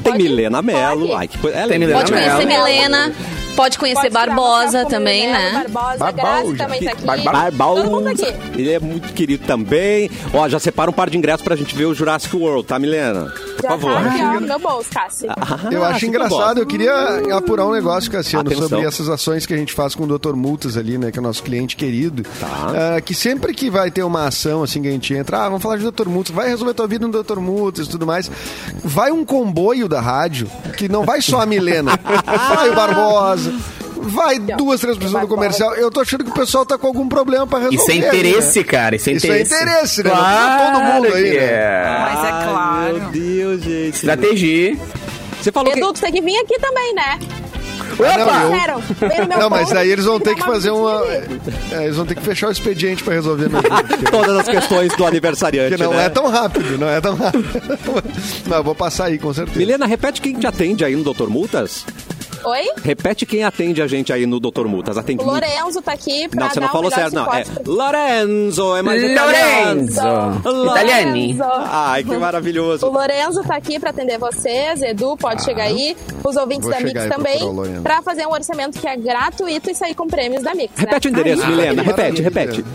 tem 0.03 0.13
Pode 0.13 0.17
Milena 0.23 0.61
Melo. 0.61 1.15
Ai, 1.15 1.27
que 1.27 1.37
coisa. 1.37 1.57
Ela 1.57 1.67
Tem 1.67 1.75
é 1.75 1.79
Milena 1.79 1.99
Pode 1.99 2.11
linda. 2.13 2.23
conhecer 2.25 2.45
Melo. 2.47 2.65
Milena, 2.65 3.13
pode 3.57 3.77
conhecer 3.77 4.09
Pode 4.09 4.13
Barbosa 4.13 4.85
também, 4.85 5.27
Milena, 5.27 5.39
né? 5.51 5.65
Barbosa, 5.67 5.97
Barbosa. 5.97 6.13
Grazi 6.31 6.55
também 6.55 6.83
tá 6.83 6.91
aqui. 6.91 7.23
Barbosa. 7.25 7.81
Todo 7.81 7.91
mundo 7.91 8.07
aqui. 8.07 8.33
Ele 8.57 8.71
é 8.71 8.79
muito 8.79 9.11
querido 9.13 9.45
também. 9.45 10.09
Ó, 10.33 10.47
já 10.47 10.59
separa 10.59 10.89
um 10.89 10.93
par 10.93 11.09
de 11.09 11.17
ingressos 11.17 11.41
pra 11.41 11.55
gente 11.55 11.75
ver 11.75 11.85
o 11.85 11.93
Jurassic 11.93 12.33
World, 12.35 12.65
tá, 12.67 12.77
Milena? 12.79 13.33
Por 13.57 13.63
Já 13.63 13.69
favor. 13.69 13.93
tá 13.93 13.99
aqui, 14.01 14.21
ó, 14.23 14.33
no 14.39 14.47
meu 14.47 14.59
bolso, 14.59 14.89
Cassi. 14.91 15.25
Eu 15.71 15.83
Ah, 15.83 15.89
acho 15.89 15.99
que 16.01 16.05
engraçado, 16.05 16.59
eu 16.59 16.65
queria 16.65 16.93
apurar 17.35 17.65
um 17.65 17.71
negócio, 17.71 18.09
Cassiano, 18.11 18.47
Atenção. 18.47 18.69
sobre 18.69 18.85
essas 18.85 19.09
ações 19.09 19.45
que 19.47 19.53
a 19.53 19.57
gente 19.57 19.73
faz 19.73 19.95
com 19.95 20.03
o 20.03 20.17
Dr. 20.17 20.35
Multas 20.35 20.77
ali, 20.77 20.97
né, 20.97 21.11
que 21.11 21.17
é 21.17 21.21
o 21.21 21.23
nosso 21.23 21.41
cliente 21.41 21.75
querido. 21.75 22.23
Tá. 22.39 22.95
Ah, 22.97 23.01
que 23.01 23.15
sempre 23.15 23.53
que 23.53 23.69
vai 23.69 23.89
ter 23.89 24.03
uma 24.03 24.27
ação 24.27 24.61
assim 24.61 24.81
que 24.81 24.87
a 24.87 24.91
gente 24.91 25.13
entra, 25.13 25.39
ah, 25.39 25.49
vamos 25.49 25.63
falar 25.63 25.77
de 25.77 25.89
Dr. 25.89 26.07
Multas, 26.07 26.35
vai 26.35 26.47
resolver 26.49 26.73
tua 26.75 26.87
vida 26.87 27.07
no 27.07 27.23
Dr. 27.23 27.39
Multas 27.39 27.87
e 27.87 27.89
tudo 27.89 28.05
mais. 28.05 28.29
Vai 28.83 29.11
um 29.11 29.25
comboio 29.25 29.87
da 29.89 29.99
rádio, 29.99 30.47
que 30.77 30.87
não 30.87 31.03
vai 31.03 31.21
só 31.21 31.41
a 31.41 31.45
Milena, 31.45 31.97
vai 32.55 32.69
o 32.69 32.75
Barbosa. 32.75 33.46
Vai 33.99 34.39
duas, 34.39 34.79
três 34.79 34.97
pessoas 34.97 35.21
do 35.21 35.27
comercial. 35.27 35.73
Eu 35.75 35.89
tô 35.91 35.99
achando 36.01 36.23
que 36.23 36.29
o 36.29 36.33
pessoal 36.33 36.65
tá 36.65 36.77
com 36.77 36.87
algum 36.87 37.07
problema 37.09 37.45
pra 37.47 37.59
resolver. 37.59 37.75
Isso 37.77 37.91
é 37.91 37.93
ali, 38.09 38.19
interesse, 38.19 38.59
né? 38.59 38.65
cara. 38.65 38.95
Isso 38.95 39.09
é 39.09 39.13
Isso 39.13 39.25
é 39.27 39.41
interesse. 39.41 39.55
interesse, 39.55 40.03
né? 40.03 40.09
Não 40.11 40.17
precisa 40.23 40.71
todo 40.71 40.83
mundo 40.83 41.05
aí, 41.15 41.23
que 41.23 41.37
né? 41.39 41.45
é. 41.45 41.97
Mas 41.99 42.23
é 42.23 42.31
Ai, 42.31 42.47
claro. 42.47 42.93
Meu 42.99 43.09
Deus, 43.09 43.63
gente. 43.63 43.95
Estratégia. 43.95 44.77
Você 45.41 45.51
falou 45.51 45.71
que... 45.71 45.79
Edu, 45.79 45.93
tu 45.93 46.01
tem 46.01 46.11
que 46.11 46.21
vir 46.21 46.37
aqui 46.37 46.59
também, 46.59 46.93
né? 46.95 47.19
Ah, 47.99 48.17
não, 48.17 48.43
eu- 48.43 49.27
no 49.27 49.39
Não, 49.39 49.49
mas 49.49 49.71
aí 49.73 49.89
eles 49.89 50.05
vão 50.05 50.19
ter 50.19 50.35
que 50.35 50.43
fazer 50.43 50.69
uma. 50.69 51.03
É, 51.71 51.83
eles 51.85 51.95
vão 51.95 52.05
ter 52.05 52.13
que 52.15 52.21
fechar 52.21 52.49
o 52.49 52.51
expediente 52.51 53.03
pra 53.03 53.15
resolver 53.15 53.49
meu 53.49 53.59
vídeo. 53.61 53.75
porque- 53.87 54.05
todas 54.11 54.37
as 54.37 54.47
questões 54.47 54.93
do 54.95 55.05
aniversariante, 55.05 55.69
Porque 55.71 55.83
não 55.83 55.93
né? 55.93 56.05
é 56.05 56.09
tão 56.09 56.27
rápido, 56.29 56.77
não 56.77 56.87
é 56.87 57.01
tão 57.01 57.15
rápido. 57.17 57.43
Não, 58.45 58.57
eu 58.57 58.63
vou 58.63 58.75
passar 58.75 59.05
aí, 59.05 59.17
com 59.17 59.33
certeza. 59.33 59.57
Milena, 59.57 59.87
repete 59.87 60.21
quem 60.21 60.33
te 60.35 60.45
atende 60.45 60.85
aí 60.85 60.95
no 60.95 61.11
Dr. 61.11 61.27
Multas. 61.27 61.85
Oi? 62.43 62.65
Repete 62.83 63.25
quem 63.25 63.43
atende 63.43 63.81
a 63.81 63.87
gente 63.87 64.11
aí 64.13 64.25
no 64.25 64.39
Dr. 64.39 64.65
Multas. 64.65 64.97
Atende 64.97 65.23
O 65.23 65.27
Lorenzo 65.27 65.81
tá 65.81 65.93
aqui 65.93 66.27
pra 66.29 66.41
Não, 66.45 66.49
você 66.49 66.59
dar 66.59 66.65
não 66.67 66.71
falou 66.73 66.91
certo, 66.91 67.13
não. 67.13 67.33
É 67.33 67.43
pra- 67.43 67.61
Lorenzo, 67.65 68.75
é 68.75 68.81
mais 68.81 69.03
italiano. 69.03 69.81
Lorenzo. 69.81 70.67
Italiani. 70.71 71.33
Lorenzo. 71.33 71.43
Ai, 71.69 72.03
que 72.03 72.15
O 72.15 72.19
maravilhoso. 72.19 72.87
Lorenzo 72.89 73.43
tá 73.43 73.55
aqui 73.55 73.79
pra 73.79 73.89
atender 73.89 74.17
vocês, 74.17 74.81
Edu 74.81 75.17
pode 75.17 75.43
chegar 75.43 75.63
aí, 75.63 75.95
os 76.23 76.35
ouvintes 76.35 76.63
Vou 76.69 76.73
da 76.73 76.79
Mix 76.81 77.05
também, 77.07 77.43
o 77.43 77.51
Lorenzo. 77.51 77.81
pra 77.81 78.01
fazer 78.01 78.25
um 78.25 78.31
orçamento 78.31 78.79
que 78.79 78.87
é 78.87 78.95
gratuito 78.95 79.69
e 79.69 79.75
sair 79.75 79.93
com 79.95 80.07
prêmios 80.07 80.43
da 80.43 80.53
Mix. 80.53 80.73
Repete 80.77 81.07
o 81.07 81.11
né? 81.11 81.19
endereço, 81.19 81.43
Ai, 81.43 81.49
Milena. 81.49 81.81
Repete, 81.83 82.21
maravilha. 82.21 82.23
repete. 82.23 82.65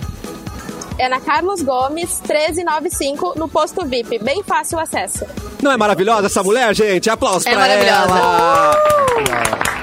É 1.03 1.09
na 1.09 1.19
Carlos 1.21 1.63
Gomes 1.63 2.21
1395, 2.29 3.35
no 3.37 3.49
posto 3.49 3.85
VIP. 3.85 4.21
Bem 4.23 4.41
fácil 4.45 4.79
o 4.79 4.81
acesso. 4.81 5.27
Não 5.61 5.73
é 5.73 5.77
maravilhosa 5.77 6.27
essa 6.27 6.45
mulher, 6.45 6.73
gente? 6.77 7.11
Aplausos 7.11 7.45
É 7.45 7.51
pra 7.51 7.59
maravilhosa. 7.61 8.19
ela. 8.19 8.77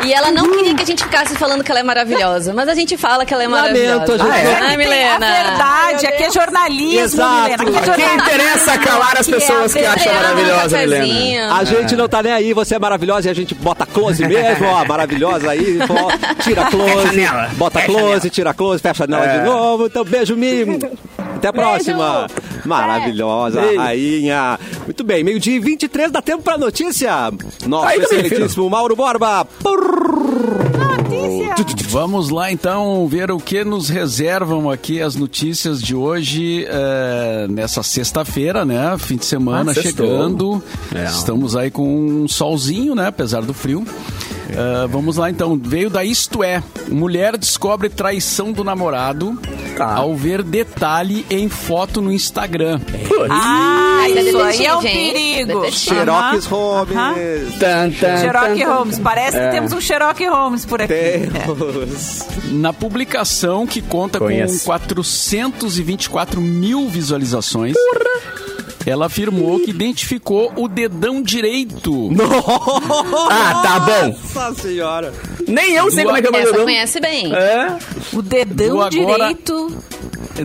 E 0.05 0.13
ela 0.13 0.31
não 0.31 0.49
queria 0.49 0.73
que 0.73 0.81
a 0.81 0.85
gente 0.85 1.03
ficasse 1.03 1.35
falando 1.35 1.61
que 1.61 1.69
ela 1.69 1.81
é 1.81 1.83
maravilhosa, 1.83 2.53
mas 2.53 2.69
a 2.69 2.73
gente 2.73 2.95
fala 2.97 3.25
que 3.25 3.33
ela 3.33 3.43
é 3.43 3.47
maravilhosa. 3.49 3.95
Lamento, 3.95 4.11
a 4.13 4.17
gente- 4.17 4.31
Ah, 4.31 4.37
é? 4.39 4.55
Ai, 4.61 4.73
A 4.73 4.77
Milena. 4.77 5.19
verdade, 5.19 6.07
aqui 6.07 6.23
é 6.23 6.31
jornalismo, 6.31 6.99
Exato. 7.01 7.63
Milena. 7.63 7.79
Aqui 7.79 7.89
é 7.91 7.95
Quem 8.07 8.15
interessa 8.15 8.77
calar 8.77 9.17
as 9.19 9.25
Que 9.27 9.33
é 9.33 9.35
a 9.35 9.39
pessoas 9.41 9.73
que 9.73 9.85
acham 9.85 10.13
maravilhosa. 10.13 10.77
Milena. 10.77 11.55
A 11.57 11.63
gente 11.65 11.95
não 11.97 12.07
tá 12.07 12.23
nem 12.23 12.31
aí, 12.31 12.53
você 12.53 12.75
é 12.75 12.79
maravilhosa 12.79 13.27
e 13.27 13.31
a 13.31 13.35
gente 13.35 13.53
bota 13.53 13.85
close 13.85 14.25
mesmo, 14.25 14.67
ó, 14.67 14.85
maravilhosa 14.85 15.51
aí, 15.51 15.79
ó, 15.81 16.41
tira 16.43 16.63
close, 16.65 17.27
bota 17.55 17.79
Fecha 17.81 17.91
close, 17.91 18.07
nela. 18.07 18.29
tira 18.29 18.53
close, 18.53 18.81
fecha 18.81 19.05
nela 19.05 19.25
É. 19.25 19.37
de 19.39 19.45
novo. 19.45 19.85
Então, 19.87 20.05
beijo, 20.05 20.33
mimo. 20.37 20.79
Até 21.39 21.47
a 21.47 21.53
próxima. 21.53 22.27
Maravilhosa, 22.65 23.61
Ei. 23.61 23.77
rainha. 23.77 24.59
Muito 24.85 25.03
bem, 25.05 25.23
meio-dia 25.23 25.55
e 25.55 25.59
23, 25.59 26.11
dá 26.11 26.21
tempo 26.21 26.43
pra 26.43 26.57
notícia. 26.57 27.31
Nosso 27.65 28.01
excelentíssimo 28.01 28.69
Mauro 28.69 28.95
Borba. 28.95 29.47
Vamos 31.89 32.29
lá 32.29 32.51
então 32.51 33.07
ver 33.07 33.31
o 33.31 33.39
que 33.39 33.63
nos 33.63 33.89
reservam 33.89 34.69
aqui 34.69 35.01
as 35.01 35.15
notícias 35.15 35.81
de 35.81 35.95
hoje, 35.95 36.65
eh, 36.69 37.47
nessa 37.49 37.81
sexta-feira, 37.81 38.63
né? 38.65 38.95
Fim 38.99 39.15
de 39.15 39.25
semana 39.25 39.71
Ah, 39.71 39.73
chegando. 39.73 40.61
É. 40.93 41.05
Estamos 41.05 41.55
aí 41.55 41.71
com 41.71 41.87
um 41.87 42.27
solzinho, 42.27 42.93
né? 42.95 43.07
Apesar 43.07 43.41
do 43.41 43.53
frio. 43.53 43.85
Eh, 44.49 44.87
vamos 44.89 45.17
lá 45.17 45.29
então. 45.29 45.57
Veio 45.61 45.89
da 45.89 46.03
Isto 46.03 46.43
É. 46.43 46.63
Mulher 46.87 47.37
descobre 47.37 47.89
traição 47.89 48.51
do 48.51 48.63
namorado 48.63 49.39
Tá. 49.77 49.95
ao 49.95 50.15
ver 50.15 50.41
detalhe 50.43 51.25
em 51.29 51.47
foto 51.49 52.01
no 52.01 52.11
Instagram. 52.11 52.79
Ah, 53.29 53.99
Ai, 54.01 54.11
isso 54.19 54.37
aí 54.39 54.65
é 54.65 54.75
um 54.75 54.81
perigo. 54.81 55.71
Xerox 55.71 56.47
Aham, 56.47 56.55
Holmes. 56.55 56.95
aham. 56.95 57.13
Tan, 57.59 57.91
tan, 57.91 58.17
Sherlock 58.17 58.47
tan, 58.47 58.57
tan. 58.65 58.73
Holmes. 58.73 58.99
Parece 58.99 59.37
É. 59.37 59.45
que 59.45 59.51
temos 59.55 59.73
um 59.73 59.79
Sherlock 59.81 60.25
Holmes 60.25 60.65
por 60.65 60.81
aqui. 60.81 60.93
É. 60.93 61.19
Temos. 61.45 62.19
Na 62.51 62.73
publicação, 62.73 63.67
que 63.67 63.81
conta 63.81 64.19
Conheço. 64.19 64.59
com 64.59 64.65
424 64.65 66.41
mil 66.41 66.87
visualizações, 66.89 67.75
ela 68.85 69.05
afirmou 69.07 69.59
que 69.59 69.69
identificou 69.71 70.51
o 70.55 70.67
dedão 70.67 71.21
direito. 71.21 72.09
Ah, 73.29 73.61
tá 73.63 73.79
bom. 73.79 74.15
Nossa 74.35 74.53
senhora. 74.61 75.13
Nem 75.47 75.73
eu 75.73 75.89
sei 75.91 76.03
Do- 76.03 76.07
como 76.07 76.17
é 76.17 76.21
que 76.21 76.27
é 76.27 76.29
o 76.29 76.33
meu 76.33 76.43
dedão. 76.45 76.63
conhece 76.63 76.99
bem. 76.99 77.33
É. 77.33 77.77
O 78.13 78.21
dedão 78.21 78.69
Do 78.77 78.81
agora- 78.81 78.89
direito. 78.89 79.77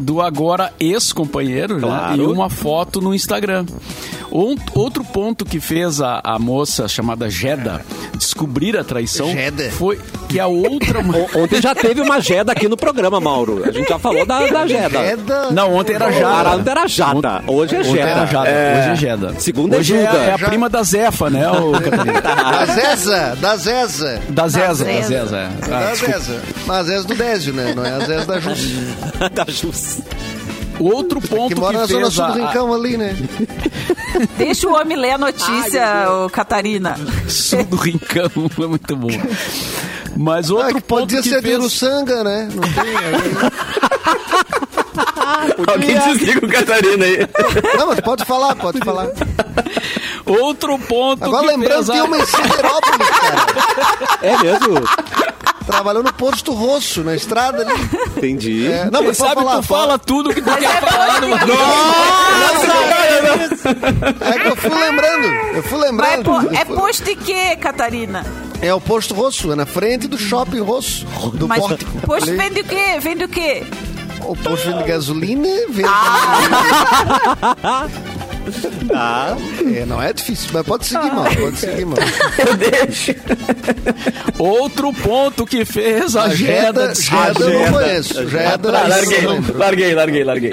do 0.02 0.20
agora 0.20 0.72
ex-companheiro 0.80 1.74
né? 1.76 1.82
Claro. 1.82 2.22
e 2.22 2.26
uma 2.26 2.50
foto 2.50 3.00
no 3.00 3.14
Instagram. 3.14 3.64
Um- 4.34 4.56
outro 4.74 5.04
ponto 5.04 5.44
que 5.44 5.60
fez 5.60 6.00
a, 6.00 6.20
a 6.24 6.38
moça 6.40 6.88
chamada 6.88 7.30
Jeda 7.30 7.80
descobrir 8.16 8.76
a 8.76 8.82
traição 8.82 9.30
Jeda. 9.30 9.70
foi 9.70 10.00
que 10.28 10.40
a 10.40 10.46
outra. 10.48 10.98
O- 11.04 11.42
Ontem 11.44 11.60
já 11.62 11.72
teve 11.74 12.00
uma 12.00 12.20
Jeda 12.20 12.50
aqui 12.52 12.66
no 12.68 12.76
programa, 12.76 13.20
Mauro. 13.20 13.62
A 13.64 13.70
gente 13.70 13.88
já 13.88 13.98
falou 13.98 14.26
da, 14.26 14.44
da 14.48 14.66
Jeda. 14.66 14.98
Jeda. 15.04 15.50
Não, 15.52 15.74
ontem 15.74 15.94
era 15.94 16.10
Jada. 16.10 16.50
Ontem 16.56 16.70
era 16.70 16.86
Jada. 16.88 17.44
Hoje 17.46 17.76
é 17.76 17.84
Jeda. 17.84 18.26
Jada. 18.26 18.50
Hoje 18.50 18.88
é 18.90 18.96
Jeda. 18.96 19.34
Segunda 19.38 19.76
é 19.76 19.78
Hoje 19.78 19.94
é, 19.94 20.06
Juda. 20.06 20.18
é 20.18 20.32
a 20.32 20.38
prima 20.38 20.68
da 20.68 20.82
Zefa, 20.82 21.30
né, 21.30 21.48
ô 21.50 21.70
Catarina? 21.80 22.20
Da 22.20 22.66
Zeza, 22.66 23.36
da 23.40 23.56
Zeza. 23.56 24.20
Da 24.30 24.48
Zeza, 24.48 24.84
da 24.84 24.92
Zeza. 24.92 25.06
Zeza. 25.08 25.36
é. 25.36 25.48
Ah, 25.62 25.68
Da. 25.68 25.94
Zeza. 25.94 26.42
Mas 26.66 26.76
a 26.78 26.82
Zeza 26.82 27.06
do 27.06 27.14
Désio, 27.14 27.52
né? 27.54 27.72
Não 27.76 27.84
é 27.84 27.90
a 27.90 27.98
Zeza 28.00 28.26
da 28.26 28.40
Jus. 28.40 28.72
da 29.32 29.44
Jus. 29.48 29.98
Outro 30.80 31.20
ponto 31.20 31.48
Que 31.48 31.54
que, 31.54 31.60
mora 31.60 31.78
na 31.78 31.86
zona 31.86 32.00
fez 32.02 32.14
sul 32.14 32.24
do 32.26 32.32
a, 32.32 32.34
a, 32.34 32.46
Rincão 32.48 32.74
ali, 32.74 32.96
né? 32.96 33.16
Deixa 34.36 34.68
o 34.68 34.74
homem 34.74 34.96
ler 34.96 35.12
a 35.12 35.18
notícia, 35.18 36.10
ô, 36.10 36.28
Catarina. 36.30 36.96
sul 37.28 37.62
do 37.64 37.76
Rincão, 37.76 38.30
é 38.62 38.66
muito 38.66 38.96
bom. 38.96 39.08
Mas 40.16 40.50
outro 40.50 40.68
Ah, 40.68 40.72
que 40.74 40.80
ponto 40.82 41.00
podia 41.02 41.22
que 41.22 41.28
ser 41.28 41.42
fez... 41.42 41.58
do 41.58 41.68
Sanga, 41.70 42.22
né? 42.24 42.48
Não 42.54 42.62
tem. 42.62 42.94
Alguém 45.66 45.98
desliga 45.98 46.46
o 46.46 46.48
Catarina 46.48 47.04
aí. 47.04 47.18
Não, 47.78 47.88
mas 47.88 48.00
pode 48.00 48.24
falar, 48.24 48.54
pode 48.56 48.78
falar. 48.80 49.08
Outro 50.26 50.78
ponto 50.78 51.22
Agora 51.24 51.42
que 51.42 51.48
lembrando, 51.56 51.74
fez 51.84 51.88
tem 51.88 51.98
a- 51.98 52.04
uma 52.04 52.18
em 52.18 52.26
Siderópolis, 52.26 53.10
cara. 53.10 53.36
É 54.22 54.38
mesmo? 54.42 54.80
Trabalhou 55.74 56.02
no 56.02 56.12
posto 56.12 56.52
Rosso, 56.52 57.02
na 57.02 57.14
estrada 57.14 57.62
ali. 57.62 57.72
Entendi. 58.16 58.66
É, 58.66 58.88
não, 58.90 59.02
mas 59.02 59.16
sabe 59.16 59.34
falar. 59.34 59.56
tu 59.56 59.62
fala 59.64 59.98
tudo 59.98 60.32
que 60.32 60.40
tu 60.40 60.50
quer 60.56 60.62
é 60.64 60.80
falar. 60.80 61.20
bom, 61.20 61.28
numa- 61.28 61.38
É 64.20 64.38
que 64.38 64.48
eu 64.48 64.56
fui 64.56 64.70
lembrando. 64.74 65.26
Eu 65.56 65.62
fui 65.62 65.78
Vai 65.78 65.90
lembrando. 65.90 66.54
é 66.54 66.64
posto 66.64 67.04
de 67.04 67.16
quê, 67.16 67.56
Catarina? 67.56 68.24
É 68.60 68.72
o 68.72 68.80
posto 68.80 69.14
Rosso, 69.14 69.52
é 69.52 69.56
na 69.56 69.66
frente 69.66 70.06
do 70.06 70.16
shopping 70.16 70.60
Rosso. 70.60 71.04
Do 71.34 71.46
Mas 71.48 71.58
pórtico. 71.60 72.00
posto 72.02 72.28
Ali. 72.30 72.38
vende 72.38 72.60
o 72.60 72.64
quê? 72.64 72.98
Vende 73.00 73.24
o 73.24 73.28
quê? 73.28 73.62
O 74.20 74.34
posto 74.36 74.70
vende 74.70 74.84
gasolina, 74.84 75.48
vende. 75.68 75.88
Ah, 75.88 77.86
É, 79.74 79.84
não 79.86 80.00
é 80.00 80.12
difícil, 80.12 80.50
mas 80.52 80.64
pode 80.66 80.86
seguir, 80.86 81.12
mal. 81.12 81.24
Pode 81.24 81.56
seguir, 81.58 81.84
mal. 81.84 81.96
Eu 82.46 82.56
deixo. 82.56 83.14
Outro 84.38 84.92
ponto 84.92 85.44
que 85.46 85.64
fez 85.64 86.14
a, 86.14 86.24
A 86.24 86.28
Jeda... 86.34 86.94
Jeda, 86.94 86.94
Jeda 86.94 87.44
eu 87.44 87.60
não 87.64 87.72
conheço. 87.72 88.28
Jeda, 88.28 88.68
Ah, 88.78 88.88
larguei, 88.88 89.20
larguei, 89.54 89.94
larguei, 89.94 90.24
larguei. 90.24 90.52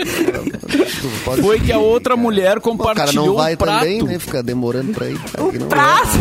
Pode 1.25 1.41
Foi 1.41 1.59
que 1.59 1.71
a 1.71 1.77
outra 1.79 2.15
mulher 2.15 2.57
O 2.57 2.61
cara 2.61 2.61
compartilhou 2.61 3.27
não 3.27 3.35
vai 3.35 3.53
o 3.53 3.57
prato. 3.57 3.79
também, 3.79 4.01
né? 4.03 4.19
Fica 4.19 4.41
demorando 4.41 4.93
pra 4.93 5.09
ir. 5.09 5.19
Cara, 5.19 5.51
que 5.51 5.59
não 5.59 5.67
Prazo. 5.67 6.19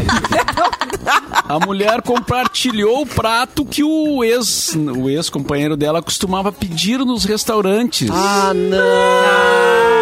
A 1.49 1.59
mulher 1.61 2.03
compartilhou 2.03 3.03
o 3.03 3.07
prato 3.07 3.65
que 3.65 3.83
o 3.83 4.23
ex, 4.23 4.75
o 4.75 5.09
ex-companheiro 5.09 5.77
dela 5.77 6.03
costumava 6.03 6.53
pedir 6.53 6.99
nos 6.99 7.25
restaurantes. 7.25 8.09
ah 8.13 8.53
não. 8.55 10.00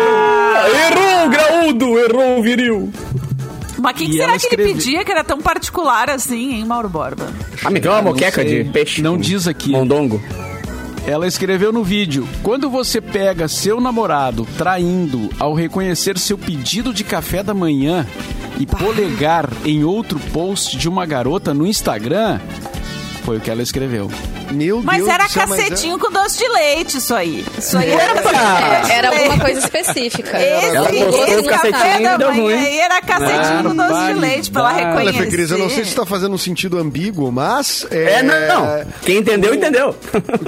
Errou, 0.66 1.28
graúdo, 1.30 1.98
errou, 1.98 2.42
viril. 2.42 2.92
Mas 3.78 3.92
o 3.92 3.94
que, 3.94 4.06
que 4.06 4.12
será 4.12 4.30
ela 4.30 4.38
que 4.38 4.54
ele 4.54 4.74
pedia 4.74 5.04
que 5.04 5.12
era 5.12 5.22
tão 5.22 5.40
particular 5.40 6.10
assim, 6.10 6.54
hein, 6.54 6.64
Mauro 6.64 6.88
Borba? 6.88 7.28
Ah, 7.64 7.70
me 7.70 7.78
deu 7.78 7.92
uma 7.92 8.02
Não 8.02 8.10
moqueca 8.10 8.44
de 8.44 8.64
peixe. 8.64 9.00
Não 9.00 9.16
diz 9.16 9.46
aqui. 9.46 9.70
Mondongo. 9.70 10.20
Ela 11.06 11.26
escreveu 11.26 11.72
no 11.72 11.84
vídeo: 11.84 12.28
Quando 12.42 12.68
você 12.68 13.00
pega 13.00 13.48
seu 13.48 13.80
namorado 13.80 14.46
traindo 14.58 15.30
ao 15.38 15.54
reconhecer 15.54 16.18
seu 16.18 16.36
pedido 16.36 16.92
de 16.92 17.04
café 17.04 17.42
da 17.42 17.54
manhã 17.54 18.06
e 18.58 18.66
polegar 18.66 19.48
em 19.64 19.84
outro 19.84 20.18
post 20.32 20.76
de 20.76 20.88
uma 20.88 21.06
garota 21.06 21.54
no 21.54 21.66
Instagram, 21.66 22.40
foi 23.24 23.38
o 23.38 23.40
que 23.40 23.50
ela 23.50 23.62
escreveu. 23.62 24.10
Meu 24.52 24.82
Mas 24.82 24.98
Deus 24.98 25.08
era 25.10 25.24
do 25.24 25.30
céu, 25.30 25.46
mas 25.48 25.58
é- 25.58 25.62
cacetinho 25.64 25.98
com 25.98 26.10
doce 26.10 26.38
de 26.38 26.48
leite, 26.48 26.98
isso 26.98 27.14
aí. 27.14 27.44
Isso 27.58 27.76
aí 27.78 27.90
era 27.90 28.20
É, 28.20 28.92
era 28.92 29.10
leite. 29.10 29.24
alguma 29.24 29.44
coisa 29.44 29.60
específica. 29.60 30.38
Esse, 30.40 30.76
Ela 30.76 30.90
esse 30.92 31.36
o 31.40 31.44
café 31.46 31.70
cacetinho 31.70 32.18
da 32.18 32.28
manhã 32.30 32.42
ruim. 32.42 32.54
aí 32.54 32.78
era 32.78 33.00
cacetinho 33.02 33.64
com 33.64 33.76
doce 33.76 34.06
de 34.06 34.14
leite 34.14 34.50
pra 34.50 34.60
ela 34.62 34.68
Olha, 34.72 34.78
Olha, 34.78 34.88
reconhecer. 35.10 35.24
Fê 35.24 35.30
Cris, 35.30 35.50
eu 35.50 35.58
não 35.58 35.68
sei 35.70 35.84
se 35.84 35.90
está 35.90 36.06
fazendo 36.06 36.34
um 36.34 36.38
sentido 36.38 36.78
ambíguo, 36.78 37.30
mas... 37.30 37.86
É, 37.90 38.22
não, 38.22 38.40
não. 38.48 38.86
Quem 39.02 39.18
entendeu, 39.18 39.54
entendeu. 39.54 39.94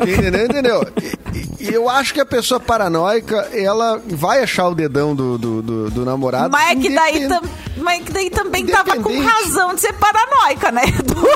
Quem 0.04 0.14
entendeu, 0.14 0.44
entendeu. 0.46 0.86
E, 1.32 1.64
e 1.68 1.74
eu 1.74 1.88
acho 1.88 2.14
que 2.14 2.20
a 2.20 2.26
pessoa 2.26 2.58
paranoica, 2.58 3.48
ela 3.52 4.00
vai 4.06 4.42
achar 4.42 4.68
o 4.68 4.74
dedão 4.74 5.14
do, 5.14 5.36
do, 5.38 5.62
do, 5.62 5.90
do 5.90 6.04
namorado. 6.04 6.50
Mas 6.50 6.70
é 6.70 6.74
que 6.76 6.88
daí, 6.94 7.28
tam, 7.28 7.40
mas 7.76 8.00
é 8.00 8.02
que 8.04 8.12
daí 8.12 8.30
também 8.30 8.66
tava 8.66 8.96
com 8.96 9.20
razão 9.20 9.74
de 9.74 9.80
ser 9.82 9.92
paranoica, 9.94 10.70
né? 10.72 10.82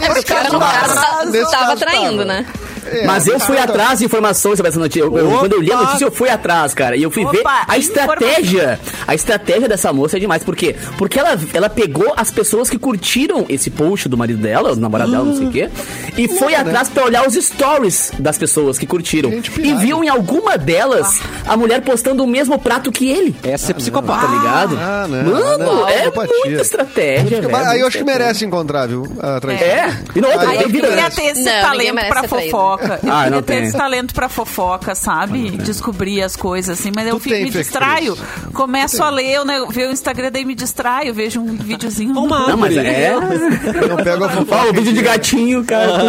É, 0.02 0.18
o 0.20 0.24
cara 0.24 0.48
no 0.50 0.58
caso 0.60 1.30
Nesse 1.30 1.50
tava 1.50 1.76
traindo, 1.76 2.10
tava. 2.18 2.24
né? 2.24 2.46
É, 2.86 3.06
Mas 3.06 3.26
eu 3.26 3.38
fui 3.40 3.56
tá- 3.56 3.64
atrás 3.64 3.98
de 3.98 4.04
informações 4.04 4.56
sobre 4.56 4.68
essa 4.70 4.78
notícia. 4.78 5.00
Eu- 5.04 5.10
quando 5.38 5.52
eu 5.54 5.60
li 5.60 5.72
a 5.72 5.76
notícia, 5.76 6.04
eu 6.04 6.12
fui 6.12 6.28
atrás, 6.28 6.74
cara. 6.74 6.96
E 6.96 7.02
eu 7.02 7.10
fui 7.10 7.24
Opa, 7.24 7.32
ver 7.32 7.42
a 7.68 7.78
estratégia. 7.78 8.80
A 9.06 9.14
estratégia 9.14 9.68
dessa 9.68 9.92
moça 9.92 10.16
é 10.16 10.20
demais. 10.20 10.42
Por 10.42 10.54
quê? 10.56 10.74
Porque 10.98 11.18
ela, 11.18 11.38
ela 11.52 11.68
pegou 11.68 12.12
as 12.16 12.30
pessoas 12.30 12.68
que 12.70 12.78
curtiram 12.78 13.46
esse 13.48 13.70
post 13.70 14.08
do 14.08 14.16
marido 14.16 14.40
dela, 14.40 14.74
do 14.74 14.80
namorado 14.80 15.10
dela, 15.10 15.24
não 15.24 15.36
sei 15.36 15.46
o 15.46 15.50
quê, 15.50 15.68
e 16.16 16.28
foi 16.28 16.54
atrás 16.54 16.88
pra 16.88 17.04
olhar 17.04 17.26
os 17.26 17.34
stories 17.34 18.12
das 18.18 18.38
pessoas 18.38 18.78
que 18.78 18.86
curtiram. 18.86 19.30
Gente 19.30 19.60
E 19.60 19.74
viu 19.74 20.02
em 20.04 20.08
alguma 20.08 20.56
delas 20.58 21.20
a 21.46 21.56
mulher 21.56 21.80
postando 21.82 22.22
o 22.22 22.26
mesmo 22.26 22.58
prato 22.58 22.90
que 22.92 23.08
ele. 23.10 23.34
Essa 23.42 23.70
é 23.70 23.74
psicopata. 23.74 24.26
Tá 24.26 24.32
ligado? 24.32 24.78
Ah, 24.80 25.06
não, 25.08 25.24
Mano, 25.24 25.58
não, 25.58 25.88
é 25.88 26.10
muita 26.10 26.62
estratégia, 26.62 27.40
velho. 27.40 27.56
Aí 27.56 27.80
eu 27.80 27.86
acho 27.86 27.98
que 27.98 28.04
merece 28.04 28.44
encontrar, 28.44 28.86
viu? 28.86 29.04
A 29.20 29.40
traição. 29.40 29.66
É. 29.66 29.98
E 30.14 30.20
não 30.20 30.30
Eu 30.30 30.38
queria 30.68 30.90
né? 30.90 31.10
ter 31.10 31.22
esse 31.26 31.44
talento 31.44 31.94
pra 32.08 32.20
ser 32.22 32.28
traído. 32.28 32.50
Fofoca. 32.78 33.00
Eu 33.02 33.12
Ah, 33.12 33.16
queria 33.24 33.30
não 33.30 33.42
ter 33.42 33.54
tem. 33.54 33.64
esse 33.64 33.76
talento 33.76 34.14
pra 34.14 34.28
fofoca, 34.28 34.94
sabe? 34.94 35.50
Descobrir 35.50 36.22
as 36.22 36.36
coisas, 36.36 36.78
assim. 36.78 36.90
Mas 36.94 37.06
eu 37.06 37.14
Tu 37.16 37.20
fico, 37.20 37.34
tem, 37.34 37.44
me 37.44 37.50
distraio. 37.50 38.16
Começo 38.52 39.02
a 39.02 39.10
ler, 39.10 39.32
eu, 39.32 39.44
né, 39.44 39.64
ver 39.70 39.88
o 39.88 39.92
Instagram, 39.92 40.30
daí 40.30 40.44
me 40.44 40.54
distraio. 40.54 41.12
Vejo 41.14 41.40
um 41.40 41.54
videozinho. 41.56 42.12
Uma 42.18 42.48
Não, 42.48 42.56
mas 42.56 42.76
é. 42.76 43.12
Eu 43.14 43.96
pego 44.02 44.24
a 44.24 44.28
fofoca. 44.28 44.70
o 44.70 44.72
vídeo 44.72 44.92
de 44.92 45.02
gatinho, 45.02 45.64
cara. 45.64 46.04